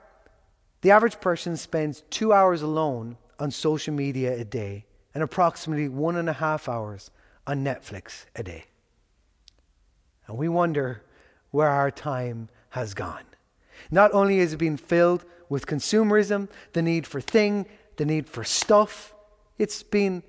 the 0.80 0.90
average 0.90 1.20
person 1.20 1.56
spends 1.56 2.02
two 2.11 2.32
hours 2.32 2.62
alone 2.62 3.16
on 3.38 3.50
social 3.50 3.94
media 3.94 4.38
a 4.38 4.44
day 4.44 4.85
and 5.14 5.22
approximately 5.22 5.88
one 5.88 6.16
and 6.16 6.28
a 6.28 6.35
half 6.35 6.68
hours 6.68 7.11
on 7.46 7.64
Netflix 7.64 8.26
a 8.35 8.42
day. 8.42 8.64
And 10.26 10.37
we 10.37 10.48
wonder 10.48 11.02
where 11.50 11.68
our 11.68 11.90
time 11.90 12.48
has 12.70 12.92
gone. 12.92 13.24
Not 13.90 14.12
only 14.12 14.40
is 14.40 14.52
it 14.52 14.59
being 14.59 14.76
filled 14.76 15.24
with 15.48 15.66
consumerism, 15.66 16.48
the 16.72 16.82
need 16.82 17.06
for 17.06 17.20
thing, 17.20 17.66
the 17.96 18.04
need 18.04 18.28
for 18.28 18.44
stuff, 18.44 19.14
it's 19.59 19.82
been 19.82 20.22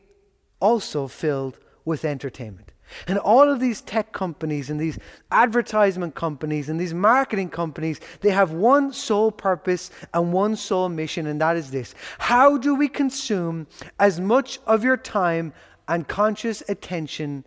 also 0.60 1.08
filled 1.08 1.58
with 1.84 2.06
entertainment. 2.06 2.72
And 3.08 3.18
all 3.18 3.50
of 3.50 3.60
these 3.60 3.82
tech 3.82 4.12
companies 4.12 4.70
and 4.70 4.80
these 4.80 4.98
advertisement 5.32 6.16
companies 6.16 6.70
and 6.70 6.80
these 6.80 6.94
marketing 6.94 7.50
companies, 7.50 8.00
they 8.22 8.32
have 8.32 8.52
one 8.52 8.94
sole 8.94 9.32
purpose 9.32 9.92
and 10.14 10.32
one 10.34 10.56
sole 10.56 10.90
mission, 10.90 11.28
and 11.28 11.42
that 11.42 11.58
is 11.58 11.72
this 11.72 11.94
How 12.20 12.58
do 12.58 12.76
we 12.76 12.88
consume 12.88 13.68
as 14.00 14.20
much 14.20 14.60
of 14.66 14.84
your 14.84 14.98
time 14.98 15.54
and 15.88 16.08
conscious 16.08 16.64
attention 16.70 17.46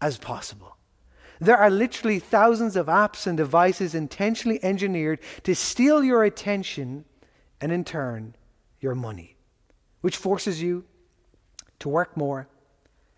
as 0.00 0.18
possible? 0.18 0.76
There 1.40 1.56
are 1.56 1.70
literally 1.70 2.20
thousands 2.20 2.76
of 2.76 2.86
apps 2.86 3.26
and 3.26 3.36
devices 3.36 3.94
intentionally 3.94 4.62
engineered 4.62 5.18
to 5.42 5.54
steal 5.54 6.04
your 6.04 6.24
attention 6.24 7.04
and, 7.60 7.72
in 7.72 7.84
turn, 7.84 8.36
your 8.80 8.94
money, 8.94 9.36
which 10.00 10.16
forces 10.16 10.62
you 10.62 10.84
to 11.80 11.88
work 11.88 12.16
more, 12.16 12.48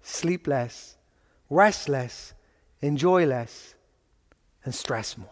sleep 0.02 0.46
less 0.46 0.95
rest 1.50 1.88
less, 1.88 2.34
enjoy 2.80 3.26
less, 3.26 3.74
and 4.64 4.74
stress 4.74 5.16
more. 5.16 5.28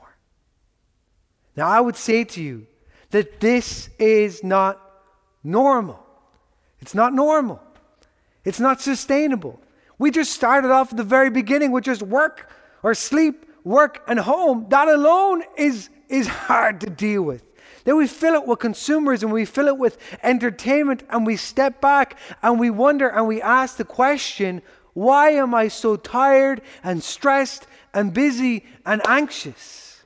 Now, 1.56 1.68
I 1.68 1.80
would 1.80 1.96
say 1.96 2.24
to 2.24 2.42
you 2.42 2.66
that 3.10 3.40
this 3.40 3.88
is 3.98 4.42
not 4.42 4.80
normal. 5.42 6.04
It's 6.80 6.94
not 6.94 7.14
normal. 7.14 7.60
It's 8.44 8.60
not 8.60 8.80
sustainable. 8.80 9.60
We 9.98 10.10
just 10.10 10.32
started 10.32 10.70
off 10.70 10.90
at 10.90 10.96
the 10.96 11.04
very 11.04 11.30
beginning 11.30 11.70
with 11.70 11.84
just 11.84 12.02
work 12.02 12.50
or 12.82 12.94
sleep, 12.94 13.46
work, 13.62 14.02
and 14.08 14.18
home. 14.18 14.66
That 14.68 14.88
alone 14.88 15.44
is, 15.56 15.88
is 16.08 16.26
hard 16.26 16.80
to 16.80 16.90
deal 16.90 17.22
with. 17.22 17.44
Then 17.84 17.96
we 17.96 18.06
fill 18.06 18.34
it 18.34 18.46
with 18.46 18.58
consumers 18.58 19.22
and 19.22 19.32
we 19.32 19.44
fill 19.44 19.68
it 19.68 19.78
with 19.78 19.98
entertainment 20.22 21.02
and 21.10 21.26
we 21.26 21.36
step 21.36 21.80
back 21.80 22.18
and 22.42 22.58
we 22.58 22.70
wonder 22.70 23.08
and 23.08 23.28
we 23.28 23.42
ask 23.42 23.76
the 23.76 23.84
question 23.84 24.62
why 24.94 25.30
am 25.30 25.54
I 25.54 25.68
so 25.68 25.96
tired 25.96 26.62
and 26.82 27.02
stressed 27.02 27.66
and 27.92 28.14
busy 28.14 28.64
and 28.86 29.02
anxious? 29.06 30.04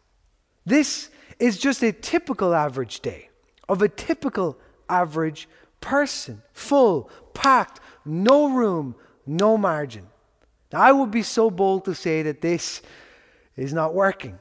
This 0.66 1.11
is 1.38 1.59
just 1.59 1.83
a 1.83 1.92
typical 1.92 2.55
average 2.55 3.01
day 3.01 3.29
of 3.68 3.83
a 3.83 3.88
typical 3.88 4.59
average 4.88 5.48
person. 5.81 6.42
Full, 6.53 7.11
packed, 7.35 7.81
no 8.05 8.51
room, 8.51 8.96
no 9.27 9.57
margin. 9.57 10.07
Now, 10.72 10.81
I 10.81 10.92
would 10.92 11.11
be 11.11 11.22
so 11.22 11.51
bold 11.51 11.85
to 11.85 11.94
say 11.94 12.22
that 12.22 12.40
this 12.40 12.83
is 13.57 13.72
not 13.72 13.94
working. 13.94 14.38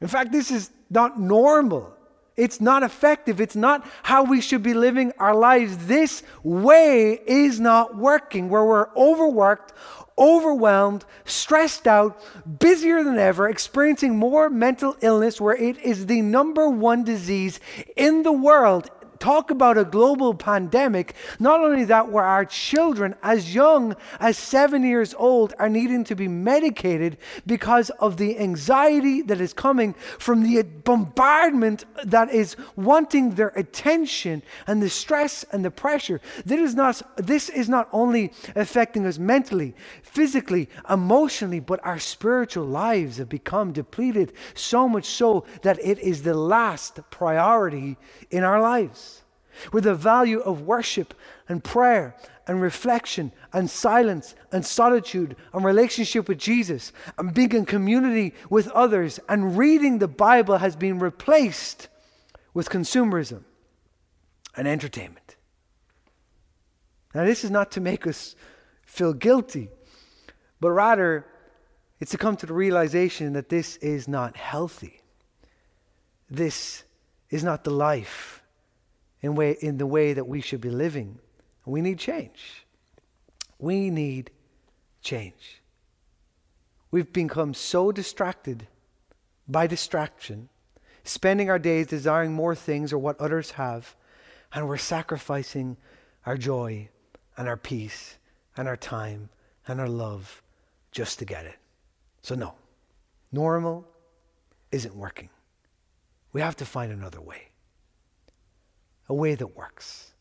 In 0.00 0.08
fact, 0.08 0.32
this 0.32 0.50
is 0.50 0.70
not 0.90 1.20
normal. 1.20 1.92
It's 2.38 2.60
not 2.60 2.84
effective. 2.84 3.40
It's 3.40 3.56
not 3.56 3.84
how 4.04 4.22
we 4.22 4.40
should 4.40 4.62
be 4.62 4.72
living 4.72 5.12
our 5.18 5.34
lives. 5.34 5.88
This 5.88 6.22
way 6.44 7.20
is 7.26 7.58
not 7.58 7.96
working, 7.96 8.48
where 8.48 8.64
we're 8.64 8.94
overworked, 8.96 9.72
overwhelmed, 10.16 11.04
stressed 11.24 11.88
out, 11.88 12.20
busier 12.58 13.02
than 13.02 13.18
ever, 13.18 13.48
experiencing 13.48 14.16
more 14.16 14.48
mental 14.48 14.96
illness, 15.00 15.40
where 15.40 15.56
it 15.56 15.78
is 15.78 16.06
the 16.06 16.22
number 16.22 16.68
one 16.68 17.02
disease 17.02 17.58
in 17.96 18.22
the 18.22 18.32
world 18.32 18.88
talk 19.18 19.50
about 19.50 19.78
a 19.78 19.84
global 19.84 20.34
pandemic. 20.34 21.14
Not 21.38 21.60
only 21.60 21.84
that, 21.84 22.10
where 22.10 22.24
our 22.24 22.44
children, 22.44 23.14
as 23.22 23.54
young 23.54 23.96
as 24.20 24.38
seven 24.38 24.82
years 24.84 25.14
old, 25.14 25.54
are 25.58 25.68
needing 25.68 26.04
to 26.04 26.14
be 26.14 26.28
medicated 26.28 27.18
because 27.46 27.90
of 28.00 28.16
the 28.16 28.38
anxiety 28.38 29.22
that 29.22 29.40
is 29.40 29.52
coming 29.52 29.94
from 30.18 30.42
the 30.42 30.62
bombardment 30.62 31.84
that 32.04 32.30
is 32.30 32.56
wanting 32.76 33.34
their 33.34 33.52
attention 33.56 34.42
and 34.66 34.82
the 34.82 34.90
stress 34.90 35.44
and 35.52 35.64
the 35.64 35.70
pressure. 35.70 36.20
This 36.44 36.60
is 36.60 36.74
not, 36.74 37.02
this 37.16 37.48
is 37.48 37.68
not 37.68 37.88
only 37.92 38.32
affecting 38.54 39.06
us 39.06 39.18
mentally, 39.18 39.74
physically, 40.02 40.68
emotionally, 40.88 41.60
but 41.60 41.84
our 41.84 41.98
spiritual 41.98 42.64
lives 42.64 43.18
have 43.18 43.28
become 43.28 43.72
depleted 43.72 44.32
so 44.54 44.88
much 44.88 45.06
so 45.06 45.44
that 45.62 45.78
it 45.82 45.98
is 45.98 46.22
the 46.22 46.34
last 46.34 47.00
priority 47.10 47.96
in 48.30 48.44
our 48.44 48.60
lives 48.60 49.07
where 49.70 49.80
the 49.80 49.94
value 49.94 50.40
of 50.40 50.62
worship 50.62 51.14
and 51.48 51.62
prayer 51.62 52.14
and 52.46 52.62
reflection 52.62 53.32
and 53.52 53.70
silence 53.70 54.34
and 54.52 54.64
solitude 54.64 55.36
and 55.52 55.64
relationship 55.64 56.28
with 56.28 56.38
Jesus 56.38 56.92
and 57.18 57.34
being 57.34 57.52
in 57.52 57.66
community 57.66 58.34
with 58.48 58.68
others 58.68 59.20
and 59.28 59.58
reading 59.58 59.98
the 59.98 60.08
Bible 60.08 60.58
has 60.58 60.74
been 60.74 60.98
replaced 60.98 61.88
with 62.54 62.70
consumerism 62.70 63.44
and 64.56 64.66
entertainment. 64.66 65.36
Now, 67.14 67.24
this 67.24 67.44
is 67.44 67.50
not 67.50 67.70
to 67.72 67.80
make 67.80 68.06
us 68.06 68.34
feel 68.84 69.12
guilty, 69.12 69.68
but 70.60 70.70
rather 70.70 71.26
it's 72.00 72.10
to 72.12 72.18
come 72.18 72.36
to 72.36 72.46
the 72.46 72.54
realization 72.54 73.32
that 73.34 73.48
this 73.48 73.76
is 73.76 74.08
not 74.08 74.36
healthy. 74.36 75.02
This 76.30 76.84
is 77.30 77.44
not 77.44 77.64
the 77.64 77.70
life 77.70 78.42
in, 79.22 79.34
way, 79.34 79.56
in 79.60 79.78
the 79.78 79.86
way 79.86 80.12
that 80.12 80.26
we 80.26 80.40
should 80.40 80.60
be 80.60 80.70
living. 80.70 81.18
We 81.64 81.80
need 81.80 81.98
change. 81.98 82.66
We 83.58 83.90
need 83.90 84.30
change. 85.02 85.62
We've 86.90 87.12
become 87.12 87.52
so 87.54 87.92
distracted 87.92 88.66
by 89.46 89.66
distraction, 89.66 90.48
spending 91.04 91.50
our 91.50 91.58
days 91.58 91.86
desiring 91.86 92.32
more 92.32 92.54
things 92.54 92.92
or 92.92 92.98
what 92.98 93.20
others 93.20 93.52
have, 93.52 93.94
and 94.52 94.68
we're 94.68 94.78
sacrificing 94.78 95.76
our 96.24 96.36
joy 96.36 96.88
and 97.36 97.48
our 97.48 97.56
peace 97.56 98.16
and 98.56 98.66
our 98.66 98.76
time 98.76 99.28
and 99.66 99.80
our 99.80 99.88
love 99.88 100.42
just 100.90 101.18
to 101.18 101.24
get 101.24 101.44
it. 101.44 101.56
So, 102.22 102.34
no, 102.34 102.54
normal 103.30 103.86
isn't 104.72 104.94
working. 104.94 105.28
We 106.32 106.40
have 106.40 106.56
to 106.56 106.64
find 106.64 106.92
another 106.92 107.20
way 107.20 107.48
a 109.08 109.14
way 109.14 109.34
that 109.34 109.56
works. 109.56 110.12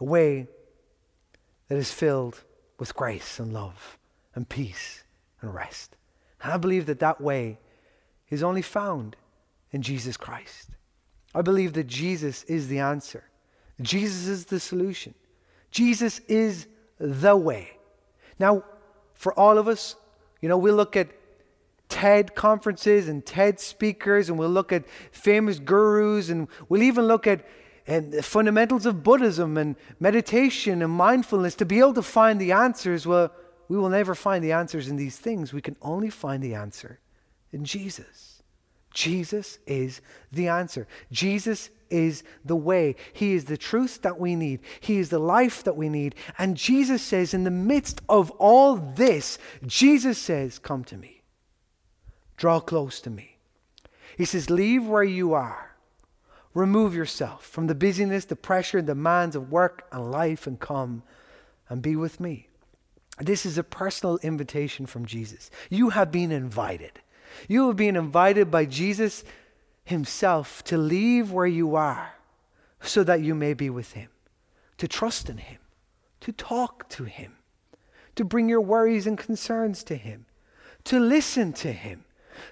a 0.00 0.04
way 0.04 0.46
that 1.68 1.76
is 1.76 1.90
filled 1.90 2.42
with 2.78 2.94
grace 2.94 3.38
and 3.38 3.52
love 3.52 3.98
and 4.34 4.48
peace 4.48 5.04
and 5.40 5.54
rest. 5.54 5.96
And 6.42 6.52
I 6.52 6.56
believe 6.56 6.86
that 6.86 7.00
that 7.00 7.20
way 7.20 7.58
is 8.28 8.42
only 8.42 8.62
found 8.62 9.16
in 9.72 9.82
Jesus 9.82 10.16
Christ. 10.16 10.70
I 11.34 11.42
believe 11.42 11.72
that 11.74 11.86
Jesus 11.86 12.44
is 12.44 12.68
the 12.68 12.78
answer. 12.78 13.24
Jesus 13.80 14.26
is 14.26 14.46
the 14.46 14.60
solution. 14.60 15.14
Jesus 15.70 16.20
is 16.28 16.66
the 16.98 17.36
way. 17.36 17.76
Now, 18.38 18.64
for 19.14 19.38
all 19.38 19.58
of 19.58 19.68
us, 19.68 19.96
you 20.40 20.48
know, 20.48 20.58
we 20.58 20.70
look 20.70 20.96
at 20.96 21.08
TED 21.88 22.34
conferences 22.34 23.08
and 23.08 23.24
TED 23.24 23.60
speakers, 23.60 24.28
and 24.28 24.38
we'll 24.38 24.50
look 24.50 24.72
at 24.72 24.84
famous 25.10 25.58
gurus, 25.58 26.30
and 26.30 26.48
we'll 26.68 26.82
even 26.82 27.06
look 27.06 27.26
at 27.26 27.46
and 27.86 28.12
the 28.12 28.22
fundamentals 28.22 28.86
of 28.86 29.02
Buddhism 29.02 29.56
and 29.56 29.76
meditation 30.00 30.82
and 30.82 30.92
mindfulness 30.92 31.54
to 31.56 31.64
be 31.64 31.78
able 31.78 31.94
to 31.94 32.02
find 32.02 32.40
the 32.40 32.52
answers. 32.52 33.06
Well, 33.06 33.32
we 33.68 33.76
will 33.76 33.88
never 33.88 34.14
find 34.14 34.42
the 34.42 34.52
answers 34.52 34.88
in 34.88 34.96
these 34.96 35.16
things. 35.16 35.52
We 35.52 35.60
can 35.60 35.76
only 35.82 36.10
find 36.10 36.42
the 36.42 36.54
answer 36.54 36.98
in 37.52 37.64
Jesus. 37.64 38.42
Jesus 38.92 39.58
is 39.66 40.00
the 40.32 40.48
answer. 40.48 40.86
Jesus 41.12 41.70
is 41.90 42.24
the 42.44 42.56
way. 42.56 42.96
He 43.12 43.34
is 43.34 43.44
the 43.44 43.58
truth 43.58 44.02
that 44.02 44.18
we 44.18 44.34
need. 44.34 44.60
He 44.80 44.98
is 44.98 45.10
the 45.10 45.18
life 45.18 45.62
that 45.64 45.76
we 45.76 45.88
need. 45.88 46.14
And 46.38 46.56
Jesus 46.56 47.02
says, 47.02 47.34
in 47.34 47.44
the 47.44 47.50
midst 47.50 48.00
of 48.08 48.30
all 48.32 48.76
this, 48.76 49.38
Jesus 49.66 50.18
says, 50.18 50.58
Come 50.58 50.82
to 50.84 50.96
me. 50.96 51.22
Draw 52.36 52.60
close 52.60 53.00
to 53.02 53.10
me. 53.10 53.36
He 54.16 54.24
says, 54.24 54.50
Leave 54.50 54.86
where 54.86 55.04
you 55.04 55.34
are. 55.34 55.65
Remove 56.56 56.94
yourself 56.94 57.44
from 57.44 57.66
the 57.66 57.74
busyness, 57.74 58.24
the 58.24 58.34
pressure, 58.34 58.78
and 58.78 58.86
demands 58.86 59.36
of 59.36 59.52
work 59.52 59.86
and 59.92 60.10
life 60.10 60.46
and 60.46 60.58
come 60.58 61.02
and 61.68 61.82
be 61.82 61.94
with 61.94 62.18
me. 62.18 62.48
This 63.18 63.44
is 63.44 63.58
a 63.58 63.62
personal 63.62 64.16
invitation 64.22 64.86
from 64.86 65.04
Jesus. 65.04 65.50
You 65.68 65.90
have 65.90 66.10
been 66.10 66.32
invited. 66.32 66.92
You 67.46 67.66
have 67.66 67.76
been 67.76 67.94
invited 67.94 68.50
by 68.50 68.64
Jesus 68.64 69.22
Himself 69.84 70.64
to 70.64 70.78
leave 70.78 71.30
where 71.30 71.46
you 71.46 71.76
are 71.76 72.14
so 72.80 73.04
that 73.04 73.20
you 73.20 73.34
may 73.34 73.52
be 73.52 73.68
with 73.68 73.92
Him, 73.92 74.08
to 74.78 74.88
trust 74.88 75.28
in 75.28 75.36
Him, 75.36 75.58
to 76.20 76.32
talk 76.32 76.88
to 76.88 77.04
Him, 77.04 77.36
to 78.14 78.24
bring 78.24 78.48
your 78.48 78.62
worries 78.62 79.06
and 79.06 79.18
concerns 79.18 79.84
to 79.84 79.94
Him, 79.94 80.24
to 80.84 80.98
listen 80.98 81.52
to 81.52 81.70
Him, 81.70 82.06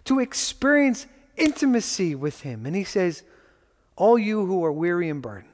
to 0.04 0.20
experience 0.20 1.06
intimacy 1.38 2.14
with 2.14 2.42
Him. 2.42 2.66
And 2.66 2.76
He 2.76 2.84
says, 2.84 3.22
All 3.96 4.18
you 4.18 4.46
who 4.46 4.64
are 4.64 4.72
weary 4.72 5.08
and 5.08 5.22
burdened, 5.22 5.50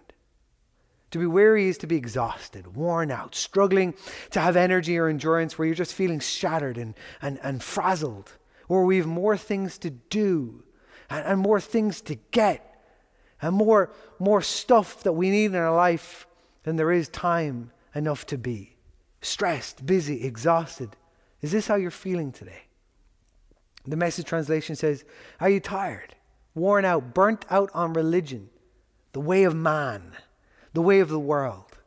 to 1.10 1.18
be 1.18 1.26
weary 1.26 1.68
is 1.68 1.78
to 1.78 1.86
be 1.86 1.96
exhausted, 1.96 2.76
worn 2.76 3.10
out, 3.10 3.34
struggling 3.34 3.94
to 4.30 4.40
have 4.40 4.56
energy 4.56 4.96
or 4.96 5.08
endurance 5.08 5.58
where 5.58 5.66
you're 5.66 5.74
just 5.74 5.94
feeling 5.94 6.20
shattered 6.20 6.78
and, 6.78 6.94
and, 7.20 7.38
and 7.42 7.62
frazzled, 7.62 8.32
where 8.68 8.82
we 8.82 8.98
have 8.98 9.06
more 9.06 9.36
things 9.36 9.76
to 9.78 9.90
do 9.90 10.62
and, 11.08 11.26
and 11.26 11.40
more 11.40 11.60
things 11.60 12.00
to 12.02 12.14
get 12.14 12.66
and 13.42 13.56
more, 13.56 13.90
more 14.18 14.42
stuff 14.42 15.02
that 15.02 15.12
we 15.12 15.30
need 15.30 15.46
in 15.46 15.56
our 15.56 15.74
life 15.74 16.26
than 16.62 16.76
there 16.76 16.92
is 16.92 17.08
time 17.08 17.72
enough 17.94 18.26
to 18.26 18.38
be. 18.38 18.76
Stressed, 19.22 19.84
busy, 19.84 20.24
exhausted. 20.24 20.96
Is 21.40 21.52
this 21.52 21.66
how 21.66 21.74
you're 21.74 21.90
feeling 21.90 22.32
today? 22.32 22.62
The 23.86 23.96
message 23.96 24.26
translation 24.26 24.76
says, 24.76 25.04
Are 25.40 25.48
you 25.48 25.58
tired, 25.60 26.14
worn 26.54 26.84
out, 26.84 27.14
burnt 27.14 27.44
out 27.50 27.70
on 27.74 27.92
religion, 27.92 28.50
the 29.12 29.20
way 29.20 29.44
of 29.44 29.54
man, 29.54 30.12
the 30.72 30.82
way 30.82 31.00
of 31.00 31.08
the 31.08 31.18
world? 31.18 31.78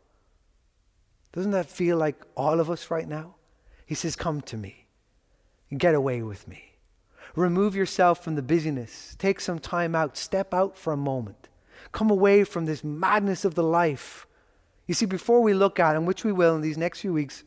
Doesn't 1.32 1.52
that 1.52 1.70
feel 1.70 1.98
like 1.98 2.22
all 2.36 2.60
of 2.60 2.70
us 2.70 2.92
right 2.92 3.08
now? 3.08 3.36
He 3.86 3.96
says, 3.96 4.16
Come 4.16 4.42
to 4.42 4.58
me 4.58 4.84
get 5.78 5.96
away 5.96 6.22
with 6.22 6.48
me. 6.48 6.76
Remove 7.36 7.76
yourself 7.76 8.24
from 8.24 8.36
the 8.36 8.42
busyness. 8.42 9.16
Take 9.18 9.40
some 9.40 9.60
time 9.60 9.96
out. 9.96 10.18
Step 10.18 10.54
out 10.54 10.78
for 10.78 10.94
a 10.94 10.98
moment. 10.98 11.50
Come 11.92 12.10
away 12.10 12.44
from 12.44 12.66
this 12.66 12.84
madness 12.84 13.44
of 13.44 13.56
the 13.56 13.64
life. 13.64 14.28
You 14.88 14.94
see, 14.94 15.06
before 15.06 15.42
we 15.42 15.54
look 15.54 15.80
at, 15.80 15.96
and 15.96 16.06
which 16.06 16.24
we 16.24 16.32
will 16.32 16.56
in 16.56 16.62
these 16.62 16.78
next 16.78 17.02
few 17.02 17.14
weeks, 17.14 17.44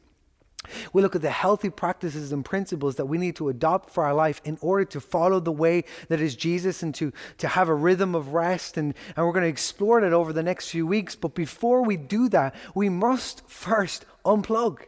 we 0.93 1.03
look 1.03 1.17
at 1.17 1.23
the 1.23 1.31
healthy 1.31 1.71
practices 1.71 2.33
and 2.33 2.45
principles 2.45 2.97
that 2.97 3.07
we 3.07 3.19
need 3.19 3.37
to 3.37 3.49
adopt 3.49 3.91
for 3.91 4.05
our 4.05 4.15
life 4.15 4.41
in 4.45 4.59
order 4.61 4.85
to 4.87 5.01
follow 5.01 5.41
the 5.41 5.53
way 5.53 5.85
that 6.09 6.21
is 6.21 6.37
Jesus 6.37 6.83
and 6.83 6.95
to, 6.95 7.13
to 7.39 7.49
have 7.49 7.69
a 7.69 7.75
rhythm 7.75 8.15
of 8.15 8.35
rest. 8.35 8.77
And, 8.77 8.95
and 9.17 9.27
we're 9.27 9.33
going 9.33 9.45
to 9.45 9.49
explore 9.49 10.01
that 10.01 10.13
over 10.13 10.33
the 10.33 10.43
next 10.43 10.71
few 10.71 10.87
weeks. 10.87 11.15
But 11.15 11.35
before 11.35 11.83
we 11.83 11.97
do 11.97 12.29
that, 12.31 12.55
we 12.75 12.89
must 12.89 13.49
first 13.49 14.05
unplug, 14.25 14.81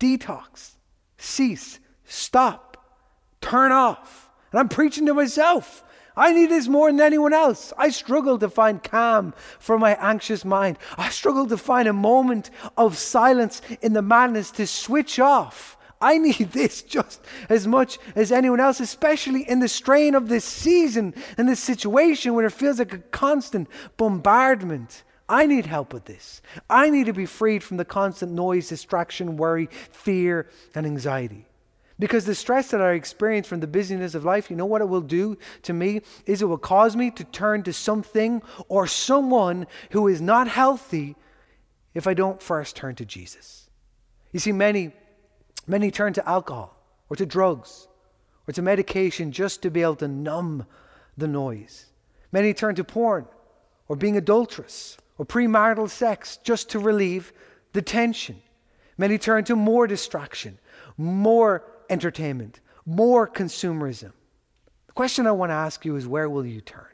detox, 0.00 0.72
cease, 1.16 1.78
stop 2.04 2.68
turn 3.40 3.72
off. 3.72 4.30
And 4.52 4.60
I'm 4.60 4.68
preaching 4.68 5.06
to 5.06 5.14
myself. 5.14 5.84
I 6.18 6.32
need 6.32 6.50
this 6.50 6.66
more 6.66 6.90
than 6.90 7.00
anyone 7.00 7.32
else. 7.32 7.72
I 7.78 7.90
struggle 7.90 8.38
to 8.40 8.50
find 8.50 8.82
calm 8.82 9.34
for 9.60 9.78
my 9.78 9.94
anxious 9.94 10.44
mind. 10.44 10.76
I 10.98 11.10
struggle 11.10 11.46
to 11.46 11.56
find 11.56 11.86
a 11.86 11.92
moment 11.92 12.50
of 12.76 12.98
silence 12.98 13.62
in 13.80 13.92
the 13.92 14.02
madness 14.02 14.50
to 14.52 14.66
switch 14.66 15.20
off. 15.20 15.76
I 16.00 16.18
need 16.18 16.50
this 16.52 16.82
just 16.82 17.20
as 17.48 17.68
much 17.68 17.98
as 18.16 18.32
anyone 18.32 18.58
else, 18.58 18.80
especially 18.80 19.48
in 19.48 19.60
the 19.60 19.68
strain 19.68 20.16
of 20.16 20.28
this 20.28 20.44
season 20.44 21.14
and 21.36 21.48
this 21.48 21.60
situation 21.60 22.34
where 22.34 22.46
it 22.46 22.52
feels 22.52 22.80
like 22.80 22.92
a 22.92 22.98
constant 22.98 23.68
bombardment. 23.96 25.04
I 25.28 25.46
need 25.46 25.66
help 25.66 25.92
with 25.92 26.06
this. 26.06 26.42
I 26.70 26.90
need 26.90 27.06
to 27.06 27.12
be 27.12 27.26
freed 27.26 27.62
from 27.62 27.76
the 27.76 27.84
constant 27.84 28.32
noise, 28.32 28.68
distraction, 28.70 29.36
worry, 29.36 29.68
fear, 29.92 30.48
and 30.74 30.84
anxiety. 30.86 31.47
Because 31.98 32.26
the 32.26 32.34
stress 32.34 32.70
that 32.70 32.80
I 32.80 32.92
experience 32.92 33.48
from 33.48 33.60
the 33.60 33.66
busyness 33.66 34.14
of 34.14 34.24
life, 34.24 34.50
you 34.50 34.56
know 34.56 34.66
what 34.66 34.82
it 34.82 34.88
will 34.88 35.00
do 35.00 35.36
to 35.62 35.72
me? 35.72 36.02
Is 36.26 36.42
it 36.42 36.44
will 36.44 36.56
cause 36.56 36.94
me 36.94 37.10
to 37.12 37.24
turn 37.24 37.64
to 37.64 37.72
something 37.72 38.40
or 38.68 38.86
someone 38.86 39.66
who 39.90 40.06
is 40.06 40.20
not 40.20 40.46
healthy 40.46 41.16
if 41.94 42.06
I 42.06 42.14
don't 42.14 42.40
first 42.40 42.76
turn 42.76 42.94
to 42.94 43.04
Jesus. 43.04 43.68
You 44.30 44.38
see, 44.38 44.52
many, 44.52 44.92
many 45.66 45.90
turn 45.90 46.12
to 46.12 46.28
alcohol 46.28 46.76
or 47.10 47.16
to 47.16 47.26
drugs 47.26 47.88
or 48.46 48.52
to 48.52 48.62
medication 48.62 49.32
just 49.32 49.62
to 49.62 49.70
be 49.70 49.82
able 49.82 49.96
to 49.96 50.06
numb 50.06 50.64
the 51.16 51.26
noise. 51.26 51.86
Many 52.30 52.54
turn 52.54 52.76
to 52.76 52.84
porn 52.84 53.26
or 53.88 53.96
being 53.96 54.16
adulterous 54.16 54.96
or 55.16 55.26
premarital 55.26 55.90
sex 55.90 56.38
just 56.44 56.68
to 56.70 56.78
relieve 56.78 57.32
the 57.72 57.82
tension. 57.82 58.36
Many 58.96 59.18
turn 59.18 59.42
to 59.44 59.56
more 59.56 59.88
distraction, 59.88 60.58
more 60.96 61.64
entertainment, 61.88 62.60
more 62.86 63.28
consumerism. 63.28 64.12
The 64.86 64.92
question 64.92 65.26
I 65.26 65.32
want 65.32 65.50
to 65.50 65.54
ask 65.54 65.84
you 65.84 65.96
is 65.96 66.06
where 66.06 66.28
will 66.28 66.46
you 66.46 66.60
turn? 66.60 66.86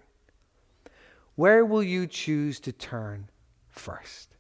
Where 1.36 1.64
will 1.64 1.82
you 1.82 2.06
choose 2.06 2.60
to 2.60 2.72
turn 2.72 3.28
first? 3.68 4.36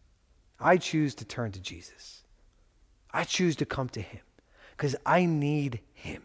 I 0.60 0.76
choose 0.76 1.14
to 1.16 1.24
turn 1.24 1.52
to 1.52 1.60
Jesus. 1.60 2.22
I 3.12 3.24
choose 3.24 3.56
to 3.56 3.66
come 3.66 3.88
to 3.90 4.00
Him 4.00 4.22
because 4.76 4.96
I 5.04 5.24
need 5.24 5.80
Him. 5.92 6.22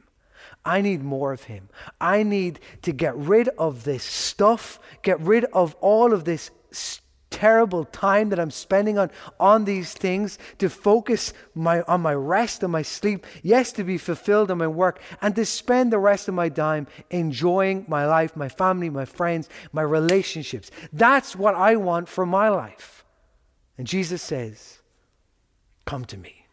I 0.65 0.81
need 0.81 1.03
more 1.03 1.33
of 1.33 1.43
Him. 1.43 1.69
I 1.99 2.23
need 2.23 2.59
to 2.83 2.91
get 2.91 3.15
rid 3.15 3.49
of 3.49 3.83
this 3.83 4.03
stuff, 4.03 4.79
get 5.01 5.19
rid 5.19 5.45
of 5.45 5.75
all 5.81 6.13
of 6.13 6.25
this 6.25 6.51
stuff 6.71 7.05
terrible 7.29 7.85
time 7.85 8.29
that 8.29 8.39
I'm 8.39 8.51
spending 8.51 8.97
on, 8.97 9.11
on 9.39 9.65
these 9.65 9.93
things 9.93 10.37
to 10.57 10.69
focus 10.69 11.33
my, 11.53 11.81
on 11.83 12.01
my 12.01 12.13
rest 12.13 12.63
and 12.63 12.71
my 12.71 12.81
sleep, 12.81 13.25
yes, 13.43 13.71
to 13.73 13.83
be 13.83 13.97
fulfilled 13.97 14.51
in 14.51 14.57
my 14.57 14.67
work, 14.67 15.01
and 15.21 15.35
to 15.35 15.45
spend 15.45 15.91
the 15.91 15.99
rest 15.99 16.27
of 16.27 16.33
my 16.33 16.49
time 16.49 16.87
enjoying 17.09 17.85
my 17.87 18.05
life, 18.05 18.35
my 18.35 18.49
family, 18.49 18.89
my 18.89 19.05
friends, 19.05 19.49
my 19.71 19.81
relationships. 19.81 20.71
That's 20.91 21.35
what 21.35 21.55
I 21.55 21.75
want 21.75 22.09
for 22.09 22.25
my 22.25 22.49
life. 22.49 23.05
And 23.77 23.87
Jesus 23.87 24.21
says, 24.21 24.79
Come 25.85 26.05
to 26.05 26.17
me, 26.17 26.45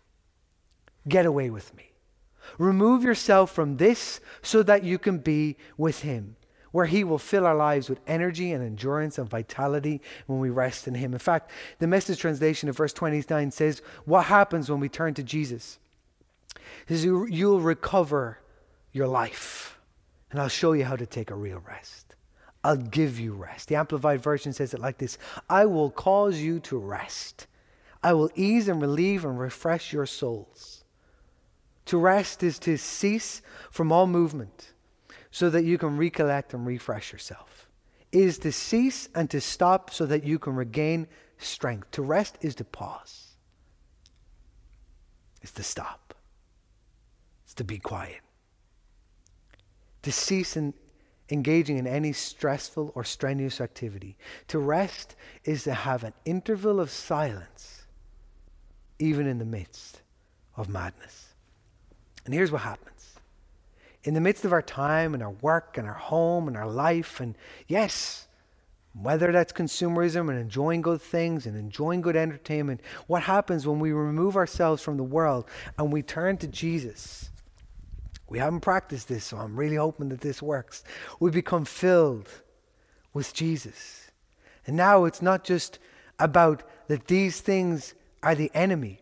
get 1.08 1.26
away 1.26 1.50
with 1.50 1.74
me. 1.74 1.92
Remove 2.58 3.02
yourself 3.02 3.50
from 3.50 3.76
this 3.76 4.20
so 4.40 4.62
that 4.62 4.84
you 4.84 4.98
can 4.98 5.18
be 5.18 5.56
with 5.76 6.00
Him 6.00 6.36
where 6.72 6.86
He 6.86 7.04
will 7.04 7.18
fill 7.18 7.46
our 7.46 7.54
lives 7.54 7.88
with 7.88 8.00
energy 8.06 8.52
and 8.52 8.64
endurance 8.64 9.18
and 9.18 9.28
vitality 9.28 10.00
when 10.26 10.38
we 10.38 10.50
rest 10.50 10.86
in 10.86 10.94
Him. 10.94 11.12
In 11.12 11.18
fact, 11.18 11.50
the 11.78 11.86
message 11.86 12.18
translation 12.18 12.68
of 12.68 12.76
verse 12.76 12.92
29 12.92 13.50
says, 13.50 13.82
What 14.04 14.26
happens 14.26 14.70
when 14.70 14.80
we 14.80 14.88
turn 14.88 15.14
to 15.14 15.22
Jesus? 15.22 15.78
It 16.54 16.62
says, 16.88 17.04
You'll 17.04 17.60
recover 17.60 18.38
your 18.92 19.08
life, 19.08 19.78
and 20.30 20.40
I'll 20.40 20.48
show 20.48 20.72
you 20.72 20.84
how 20.84 20.96
to 20.96 21.06
take 21.06 21.30
a 21.30 21.34
real 21.34 21.62
rest. 21.66 22.14
I'll 22.64 22.76
give 22.76 23.20
you 23.20 23.32
rest. 23.32 23.68
The 23.68 23.76
Amplified 23.76 24.20
Version 24.20 24.52
says 24.52 24.74
it 24.74 24.80
like 24.80 24.98
this 24.98 25.18
I 25.48 25.66
will 25.66 25.90
cause 25.90 26.38
you 26.38 26.58
to 26.60 26.76
rest. 26.76 27.46
I 28.02 28.12
will 28.12 28.30
ease 28.34 28.68
and 28.68 28.80
relieve 28.80 29.24
and 29.24 29.38
refresh 29.38 29.92
your 29.92 30.06
souls. 30.06 30.84
To 31.86 31.98
rest 31.98 32.42
is 32.42 32.58
to 32.60 32.76
cease 32.76 33.42
from 33.70 33.92
all 33.92 34.06
movement 34.06 34.72
so 35.36 35.50
that 35.50 35.66
you 35.66 35.76
can 35.76 35.98
recollect 35.98 36.54
and 36.54 36.66
refresh 36.66 37.12
yourself. 37.12 37.68
It 38.10 38.22
is 38.22 38.38
to 38.38 38.50
cease 38.50 39.10
and 39.14 39.28
to 39.28 39.38
stop 39.38 39.90
so 39.90 40.06
that 40.06 40.24
you 40.24 40.38
can 40.38 40.54
regain 40.54 41.08
strength. 41.36 41.90
To 41.90 42.00
rest 42.00 42.38
is 42.40 42.54
to 42.54 42.64
pause, 42.64 43.34
it's 45.42 45.52
to 45.52 45.62
stop, 45.62 46.14
it's 47.44 47.52
to 47.52 47.64
be 47.64 47.78
quiet, 47.78 48.22
to 50.04 50.10
cease 50.10 50.56
in 50.56 50.72
engaging 51.28 51.76
in 51.76 51.86
any 51.86 52.14
stressful 52.14 52.92
or 52.94 53.04
strenuous 53.04 53.60
activity. 53.60 54.16
To 54.48 54.58
rest 54.58 55.16
is 55.44 55.64
to 55.64 55.74
have 55.74 56.02
an 56.02 56.14
interval 56.24 56.80
of 56.80 56.88
silence, 56.88 57.84
even 58.98 59.26
in 59.26 59.38
the 59.38 59.44
midst 59.44 60.00
of 60.56 60.70
madness. 60.70 61.34
And 62.24 62.32
here's 62.32 62.50
what 62.50 62.62
happens. 62.62 62.95
In 64.06 64.14
the 64.14 64.20
midst 64.20 64.44
of 64.44 64.52
our 64.52 64.62
time 64.62 65.14
and 65.14 65.22
our 65.22 65.32
work 65.32 65.76
and 65.76 65.86
our 65.86 65.92
home 65.92 66.46
and 66.46 66.56
our 66.56 66.70
life, 66.70 67.18
and 67.18 67.36
yes, 67.66 68.28
whether 68.94 69.32
that's 69.32 69.52
consumerism 69.52 70.30
and 70.30 70.38
enjoying 70.38 70.80
good 70.80 71.02
things 71.02 71.44
and 71.44 71.56
enjoying 71.56 72.02
good 72.02 72.14
entertainment, 72.14 72.80
what 73.08 73.24
happens 73.24 73.66
when 73.66 73.80
we 73.80 73.90
remove 73.90 74.36
ourselves 74.36 74.80
from 74.80 74.96
the 74.96 75.02
world 75.02 75.46
and 75.76 75.92
we 75.92 76.02
turn 76.02 76.36
to 76.38 76.46
Jesus? 76.46 77.30
We 78.28 78.38
haven't 78.38 78.60
practiced 78.60 79.08
this, 79.08 79.24
so 79.24 79.38
I'm 79.38 79.56
really 79.56 79.74
hoping 79.74 80.10
that 80.10 80.20
this 80.20 80.40
works. 80.40 80.84
We 81.18 81.32
become 81.32 81.64
filled 81.64 82.28
with 83.12 83.34
Jesus. 83.34 84.12
And 84.68 84.76
now 84.76 85.04
it's 85.04 85.20
not 85.20 85.42
just 85.42 85.80
about 86.20 86.62
that 86.86 87.08
these 87.08 87.40
things 87.40 87.94
are 88.22 88.36
the 88.36 88.52
enemy, 88.54 89.00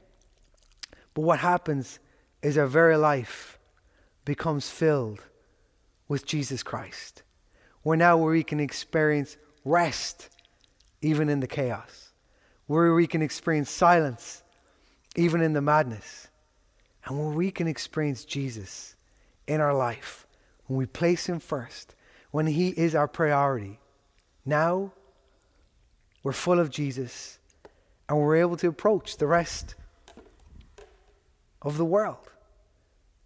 but 1.13 1.23
what 1.23 1.41
happens 1.41 1.99
is 2.41 2.57
our 2.57 2.67
very 2.67 2.97
life 2.97 3.54
becomes 4.25 4.69
filled 4.69 5.21
with 6.09 6.27
Jesus 6.27 6.63
Christ. 6.63 7.23
We're 7.83 7.97
now 7.97 8.17
where 8.17 8.33
we 8.33 8.43
can 8.43 8.61
experience 8.61 9.37
rest 9.65 10.31
even 11.03 11.29
in 11.29 11.41
the 11.41 11.47
chaos, 11.47 12.13
where 12.67 12.95
we 12.95 13.07
can 13.07 13.23
experience 13.23 13.71
silence 13.71 14.43
even 15.17 15.41
in 15.41 15.53
the 15.53 15.61
madness, 15.61 16.29
and 17.05 17.19
where 17.19 17.35
we 17.35 17.51
can 17.51 17.69
experience 17.69 18.25
Jesus 18.25 18.97
in 19.47 19.61
our 19.61 19.75
life 19.75 20.27
when 20.67 20.79
we 20.79 20.87
place 20.87 21.27
Him 21.27 21.41
first, 21.41 21.95
when 22.31 22.47
He 22.47 22.69
is 22.69 22.95
our 22.95 23.09
priority. 23.09 23.79
Now 24.47 24.93
we're 26.23 26.33
full 26.33 26.59
of 26.59 26.71
Jesus 26.71 27.39
and 28.09 28.19
we're 28.19 28.37
able 28.37 28.57
to 28.57 28.69
approach 28.69 29.17
the 29.17 29.27
rest 29.27 29.75
of 31.63 31.77
the 31.77 31.85
world. 31.85 32.31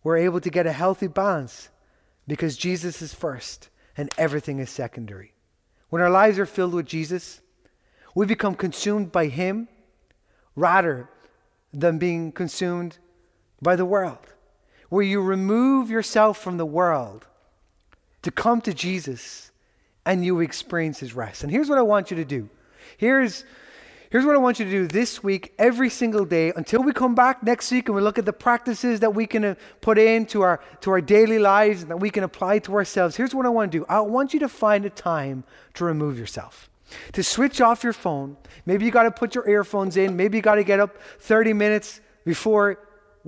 We're 0.09 0.16
able 0.16 0.40
to 0.40 0.48
get 0.48 0.66
a 0.66 0.72
healthy 0.72 1.06
balance 1.06 1.68
because 2.26 2.56
Jesus 2.56 3.02
is 3.02 3.12
first 3.12 3.68
and 3.94 4.09
everything 4.16 4.59
is 4.59 4.70
secondary. 4.70 5.34
When 5.90 6.00
our 6.00 6.09
lives 6.09 6.38
are 6.38 6.46
filled 6.46 6.72
with 6.72 6.86
Jesus, 6.86 7.42
we 8.14 8.24
become 8.24 8.54
consumed 8.54 9.12
by 9.12 9.26
Him 9.26 9.68
rather 10.56 11.11
than 11.74 11.98
being 11.98 12.32
consumed 12.32 12.96
by 13.61 13.76
the 13.76 13.84
world. 13.84 14.32
Where 14.88 15.02
you 15.02 15.20
remove 15.20 15.90
yourself 15.90 16.38
from 16.38 16.56
the 16.56 16.64
world 16.64 17.26
to 18.22 18.30
come 18.30 18.62
to 18.62 18.72
Jesus 18.72 19.50
and 20.06 20.24
you 20.24 20.40
experience 20.40 21.00
His 21.00 21.12
rest. 21.12 21.42
And 21.42 21.52
here's 21.52 21.68
what 21.68 21.76
I 21.76 21.82
want 21.82 22.11
you 22.11 22.16
to 22.16 22.24
do. 22.24 22.48
Here's 22.96 23.44
Here's 24.11 24.24
what 24.24 24.34
I 24.34 24.38
want 24.38 24.59
you 24.59 24.64
to 24.64 24.70
do 24.70 24.86
this 24.86 25.22
week, 25.22 25.52
every 25.59 25.90
single 25.90 26.24
day, 26.24 26.50
until 26.56 26.82
we 26.82 26.94
come 26.94 27.14
back 27.14 27.42
next 27.42 27.70
week 27.70 27.88
and 27.88 27.94
we 27.94 28.00
look 28.00 28.16
at 28.16 28.24
the 28.24 28.32
practices 28.32 29.00
that 29.00 29.14
we 29.14 29.26
can 29.26 29.44
uh, 29.44 29.54
put 29.82 29.98
into 29.98 30.40
our, 30.40 30.61
to 30.80 30.90
our 30.92 31.02
daily 31.02 31.38
lives 31.38 31.82
and 31.82 31.90
that 31.90 31.98
we 31.98 32.09
can 32.09 32.24
apply 32.24 32.61
to 32.61 32.72
ourselves. 32.72 33.16
Here's 33.16 33.34
what 33.34 33.44
I 33.44 33.50
want 33.50 33.70
to 33.70 33.78
do 33.80 33.86
I 33.86 34.00
want 34.00 34.32
you 34.32 34.40
to 34.40 34.48
find 34.48 34.86
a 34.86 34.90
time 34.90 35.44
to 35.74 35.84
remove 35.84 36.18
yourself, 36.18 36.70
to 37.12 37.22
switch 37.22 37.61
off 37.61 37.84
your 37.84 37.92
phone. 37.92 38.38
Maybe 38.64 38.86
you 38.86 38.90
got 38.90 39.02
to 39.02 39.11
put 39.11 39.34
your 39.34 39.46
earphones 39.46 39.98
in. 39.98 40.16
Maybe 40.16 40.38
you 40.38 40.42
got 40.42 40.54
to 40.54 40.64
get 40.64 40.80
up 40.80 40.96
30 41.20 41.52
minutes 41.52 42.00
before 42.24 42.78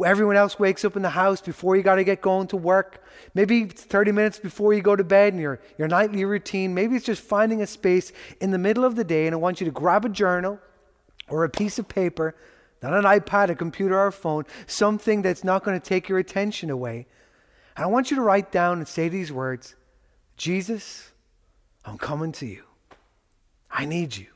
everyone 0.02 0.36
else 0.36 0.58
wakes 0.58 0.82
up 0.86 0.96
in 0.96 1.02
the 1.02 1.10
house, 1.10 1.42
before 1.42 1.76
you 1.76 1.82
got 1.82 1.96
to 1.96 2.04
get 2.04 2.22
going 2.22 2.46
to 2.46 2.56
work. 2.56 3.04
Maybe 3.34 3.66
30 3.66 4.12
minutes 4.12 4.38
before 4.38 4.72
you 4.72 4.80
go 4.80 4.96
to 4.96 5.04
bed 5.04 5.34
and 5.34 5.42
your, 5.42 5.60
your 5.76 5.88
nightly 5.88 6.24
routine. 6.24 6.72
Maybe 6.72 6.96
it's 6.96 7.04
just 7.04 7.20
finding 7.20 7.60
a 7.60 7.66
space 7.66 8.12
in 8.40 8.50
the 8.50 8.56
middle 8.56 8.86
of 8.86 8.96
the 8.96 9.04
day, 9.04 9.26
and 9.26 9.34
I 9.34 9.36
want 9.36 9.60
you 9.60 9.66
to 9.66 9.70
grab 9.70 10.06
a 10.06 10.08
journal 10.08 10.58
or 11.30 11.44
a 11.44 11.48
piece 11.48 11.78
of 11.78 11.88
paper, 11.88 12.34
not 12.82 12.92
an 12.92 13.04
iPad, 13.04 13.50
a 13.50 13.54
computer, 13.54 13.98
or 13.98 14.08
a 14.08 14.12
phone, 14.12 14.44
something 14.66 15.22
that's 15.22 15.44
not 15.44 15.64
going 15.64 15.78
to 15.78 15.86
take 15.86 16.08
your 16.08 16.18
attention 16.18 16.70
away. 16.70 17.06
And 17.76 17.84
I 17.84 17.86
want 17.88 18.10
you 18.10 18.16
to 18.16 18.22
write 18.22 18.52
down 18.52 18.78
and 18.78 18.88
say 18.88 19.08
these 19.08 19.32
words 19.32 19.74
Jesus, 20.36 21.12
I'm 21.84 21.98
coming 21.98 22.32
to 22.32 22.46
you. 22.46 22.64
I 23.70 23.84
need 23.84 24.16
you. 24.16 24.26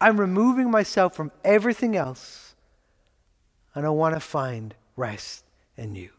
I'm 0.00 0.20
removing 0.20 0.70
myself 0.70 1.14
from 1.14 1.32
everything 1.44 1.96
else, 1.96 2.54
and 3.74 3.86
I 3.86 3.90
want 3.90 4.14
to 4.14 4.20
find 4.20 4.74
rest 4.96 5.44
in 5.76 5.94
you. 5.94 6.10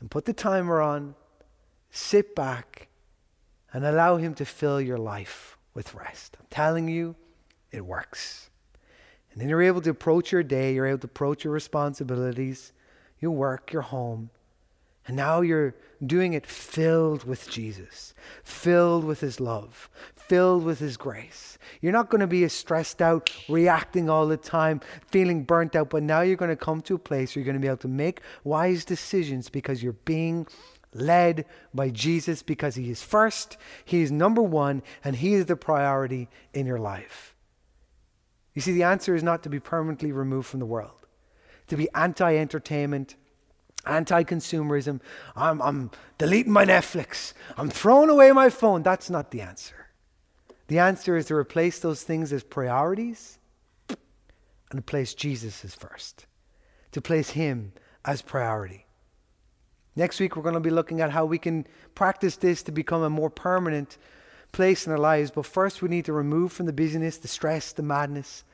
And 0.00 0.10
put 0.10 0.24
the 0.24 0.32
timer 0.32 0.80
on, 0.80 1.14
sit 1.90 2.34
back, 2.34 2.88
and 3.72 3.86
allow 3.86 4.16
Him 4.16 4.34
to 4.34 4.44
fill 4.44 4.80
your 4.80 4.98
life 4.98 5.56
with 5.74 5.94
rest. 5.94 6.36
I'm 6.38 6.46
telling 6.50 6.88
you, 6.88 7.16
it 7.72 7.84
works. 7.84 8.50
And 9.32 9.40
then 9.40 9.48
you're 9.48 9.62
able 9.62 9.80
to 9.80 9.90
approach 9.90 10.30
your 10.30 10.42
day, 10.42 10.74
you're 10.74 10.86
able 10.86 10.98
to 10.98 11.06
approach 11.06 11.44
your 11.44 11.52
responsibilities, 11.52 12.72
your 13.18 13.30
work, 13.30 13.72
your 13.72 13.82
home. 13.82 14.30
And 15.06 15.16
now 15.16 15.40
you're 15.40 15.74
doing 16.04 16.34
it 16.34 16.46
filled 16.46 17.24
with 17.24 17.48
Jesus, 17.48 18.14
filled 18.44 19.04
with 19.04 19.20
His 19.20 19.40
love, 19.40 19.88
filled 20.14 20.64
with 20.64 20.78
His 20.78 20.96
grace. 20.96 21.58
You're 21.80 21.92
not 21.92 22.10
going 22.10 22.20
to 22.20 22.26
be 22.26 22.44
as 22.44 22.52
stressed 22.52 23.02
out, 23.02 23.30
reacting 23.48 24.08
all 24.08 24.26
the 24.26 24.36
time, 24.36 24.80
feeling 25.10 25.44
burnt 25.44 25.74
out, 25.74 25.90
but 25.90 26.02
now 26.02 26.20
you're 26.20 26.36
going 26.36 26.50
to 26.50 26.56
come 26.56 26.82
to 26.82 26.94
a 26.94 26.98
place 26.98 27.34
where 27.34 27.40
you're 27.40 27.52
going 27.52 27.60
to 27.60 27.64
be 27.64 27.68
able 27.68 27.78
to 27.78 27.88
make 27.88 28.20
wise 28.44 28.84
decisions 28.84 29.48
because 29.48 29.82
you're 29.82 29.94
being 30.04 30.46
led 30.94 31.46
by 31.72 31.88
Jesus 31.88 32.42
because 32.42 32.74
He 32.74 32.90
is 32.90 33.02
first, 33.02 33.56
He 33.84 34.02
is 34.02 34.12
number 34.12 34.42
one, 34.42 34.82
and 35.02 35.16
He 35.16 35.34
is 35.34 35.46
the 35.46 35.56
priority 35.56 36.28
in 36.52 36.66
your 36.66 36.78
life. 36.78 37.31
You 38.54 38.60
see, 38.60 38.72
the 38.72 38.82
answer 38.82 39.14
is 39.14 39.22
not 39.22 39.42
to 39.44 39.48
be 39.48 39.60
permanently 39.60 40.12
removed 40.12 40.48
from 40.48 40.60
the 40.60 40.66
world, 40.66 41.06
to 41.68 41.76
be 41.76 41.88
anti 41.94 42.36
entertainment, 42.36 43.16
anti 43.86 44.24
consumerism. 44.24 45.00
I'm, 45.34 45.62
I'm 45.62 45.90
deleting 46.18 46.52
my 46.52 46.64
Netflix, 46.64 47.32
I'm 47.56 47.70
throwing 47.70 48.10
away 48.10 48.32
my 48.32 48.50
phone. 48.50 48.82
That's 48.82 49.10
not 49.10 49.30
the 49.30 49.40
answer. 49.40 49.88
The 50.68 50.78
answer 50.78 51.16
is 51.16 51.26
to 51.26 51.34
replace 51.34 51.78
those 51.78 52.02
things 52.02 52.32
as 52.32 52.42
priorities 52.42 53.38
and 53.88 54.78
to 54.78 54.82
place 54.82 55.14
Jesus 55.14 55.64
as 55.64 55.74
first, 55.74 56.26
to 56.92 57.00
place 57.00 57.30
Him 57.30 57.72
as 58.04 58.22
priority. 58.22 58.86
Next 59.94 60.18
week, 60.20 60.36
we're 60.36 60.42
going 60.42 60.54
to 60.54 60.60
be 60.60 60.70
looking 60.70 61.00
at 61.02 61.10
how 61.10 61.26
we 61.26 61.38
can 61.38 61.66
practice 61.94 62.36
this 62.36 62.62
to 62.62 62.72
become 62.72 63.02
a 63.02 63.10
more 63.10 63.28
permanent 63.28 63.98
place 64.52 64.86
in 64.86 64.92
our 64.92 64.98
lives. 64.98 65.30
But 65.30 65.46
first, 65.46 65.82
we 65.82 65.88
need 65.88 66.04
to 66.04 66.12
remove 66.12 66.52
from 66.52 66.66
the 66.66 66.72
busyness, 66.72 67.16
the 67.16 67.28
stress, 67.28 67.72
the 67.72 67.82
madness, 67.82 68.44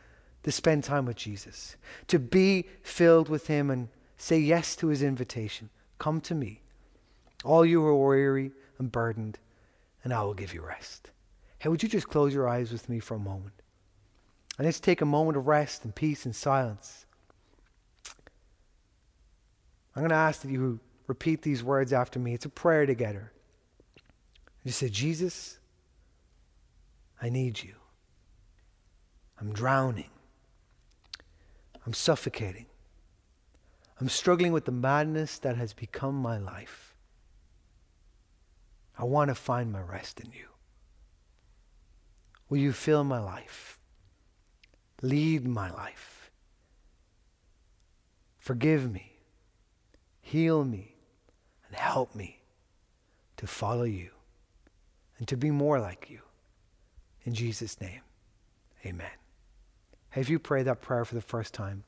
to 0.44 0.52
spend 0.52 0.84
time 0.84 1.04
with 1.04 1.16
Jesus, 1.16 1.76
to 2.06 2.18
be 2.18 2.64
filled 2.82 3.28
with 3.28 3.48
Him 3.48 3.70
and 3.70 3.88
say 4.16 4.38
yes 4.38 4.76
to 4.76 4.88
His 4.88 5.02
invitation. 5.02 5.68
Come 5.98 6.20
to 6.22 6.34
me, 6.34 6.62
all 7.44 7.66
you 7.66 7.80
who 7.80 7.88
are 7.88 8.08
weary 8.08 8.52
and 8.78 8.90
burdened, 8.90 9.38
and 10.04 10.12
I 10.12 10.22
will 10.22 10.34
give 10.34 10.54
you 10.54 10.64
rest. 10.64 11.10
Hey, 11.58 11.68
would 11.68 11.82
you 11.82 11.88
just 11.88 12.08
close 12.08 12.32
your 12.32 12.48
eyes 12.48 12.70
with 12.70 12.88
me 12.88 13.00
for 13.00 13.14
a 13.14 13.18
moment? 13.18 13.54
And 14.56 14.64
let's 14.64 14.80
take 14.80 15.00
a 15.00 15.06
moment 15.06 15.36
of 15.36 15.46
rest 15.46 15.84
and 15.84 15.94
peace 15.94 16.24
and 16.24 16.34
silence. 16.34 17.04
I'm 19.94 20.02
going 20.02 20.10
to 20.10 20.14
ask 20.14 20.42
that 20.42 20.50
you 20.50 20.78
repeat 21.08 21.42
these 21.42 21.64
words 21.64 21.92
after 21.92 22.20
me. 22.20 22.34
It's 22.34 22.44
a 22.44 22.50
prayer 22.50 22.86
together. 22.86 23.32
You 24.62 24.70
say, 24.70 24.88
Jesus, 24.88 25.57
I 27.20 27.28
need 27.28 27.62
you. 27.62 27.74
I'm 29.40 29.52
drowning. 29.52 30.10
I'm 31.86 31.92
suffocating. 31.92 32.66
I'm 34.00 34.08
struggling 34.08 34.52
with 34.52 34.64
the 34.64 34.72
madness 34.72 35.38
that 35.38 35.56
has 35.56 35.72
become 35.72 36.14
my 36.14 36.38
life. 36.38 36.94
I 38.96 39.04
want 39.04 39.28
to 39.28 39.34
find 39.34 39.72
my 39.72 39.80
rest 39.80 40.20
in 40.20 40.30
you. 40.32 40.46
Will 42.48 42.58
you 42.58 42.72
fill 42.72 43.04
my 43.04 43.18
life? 43.18 43.80
Lead 45.02 45.46
my 45.46 45.70
life. 45.70 46.30
Forgive 48.38 48.90
me. 48.90 49.20
Heal 50.20 50.64
me. 50.64 50.94
And 51.68 51.76
help 51.76 52.14
me 52.14 52.40
to 53.36 53.46
follow 53.46 53.84
you 53.84 54.10
and 55.18 55.28
to 55.28 55.36
be 55.36 55.50
more 55.50 55.78
like 55.78 56.08
you. 56.08 56.20
In 57.28 57.34
Jesus' 57.34 57.78
name, 57.78 58.00
amen. 58.86 59.10
Hey, 60.12 60.22
if 60.22 60.30
you 60.30 60.38
pray 60.38 60.62
that 60.62 60.80
prayer 60.80 61.04
for 61.04 61.14
the 61.14 61.20
first 61.20 61.52
time, 61.52 61.84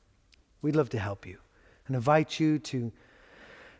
we'd 0.61 0.75
love 0.75 0.89
to 0.89 0.99
help 0.99 1.25
you 1.25 1.39
and 1.87 1.95
invite 1.95 2.39
you 2.39 2.59
to 2.59 2.91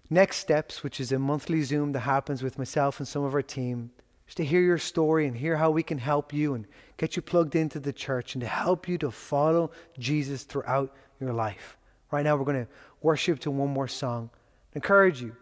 Next 0.10 0.38
Steps, 0.38 0.82
which 0.82 1.00
is 1.00 1.12
a 1.12 1.20
monthly 1.20 1.62
Zoom 1.62 1.92
that 1.92 2.00
happens 2.00 2.42
with 2.42 2.58
myself 2.58 2.98
and 2.98 3.08
some 3.08 3.24
of 3.24 3.36
our 3.36 3.44
team, 3.44 3.92
just 4.26 4.38
to 4.38 4.44
hear 4.44 4.62
your 4.62 4.80
story 4.80 5.28
and 5.28 5.38
hear 5.38 5.56
how 5.56 5.70
we 5.70 5.84
can 5.84 6.00
help 6.00 6.34
you 6.34 6.56
and 6.56 6.66
get 6.98 7.16
you 7.16 7.22
plugged 7.22 7.56
into 7.56 7.80
the 7.80 7.94
church 7.94 8.34
and 8.34 8.42
to 8.42 8.48
help 8.48 8.88
you 8.88 8.98
to 8.98 9.12
follow 9.12 9.70
Jesus 10.00 10.42
throughout 10.42 10.92
your 11.20 11.32
life. 11.32 11.78
Right 12.10 12.24
now, 12.24 12.38
we're 12.38 12.46
going 12.46 12.66
to 12.66 12.72
worship 13.04 13.38
to 13.42 13.52
one 13.52 13.70
more 13.70 13.88
song. 13.88 14.32
encourage 14.74 15.22
you 15.22 15.36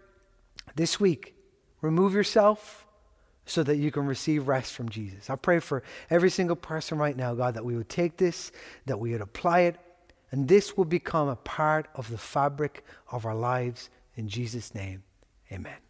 this 0.75 0.99
week, 0.99 1.33
remove 1.79 2.13
yourself 2.13 2.85
so 3.49 3.63
that 3.63 3.77
you 3.77 3.91
can 3.91 4.05
receive 4.05 4.47
rest 4.47 4.73
from 4.73 4.89
Jesus. 4.89 5.29
I 5.29 5.35
pray 5.35 5.59
for 5.59 5.81
every 6.09 6.29
single 6.29 6.55
person 6.55 6.99
right 6.99 7.17
now, 7.17 7.33
God, 7.33 7.55
that 7.55 7.65
we 7.65 7.75
would 7.75 7.89
take 7.89 8.17
this, 8.17 8.51
that 8.85 8.99
we 8.99 9.11
would 9.11 9.21
apply 9.21 9.61
it, 9.61 9.77
and 10.31 10.47
this 10.47 10.77
will 10.77 10.85
become 10.85 11.27
a 11.27 11.35
part 11.35 11.87
of 11.95 12.09
the 12.11 12.17
fabric 12.17 12.85
of 13.11 13.25
our 13.25 13.35
lives. 13.35 13.89
In 14.15 14.27
Jesus' 14.27 14.75
name, 14.75 15.03
amen. 15.51 15.88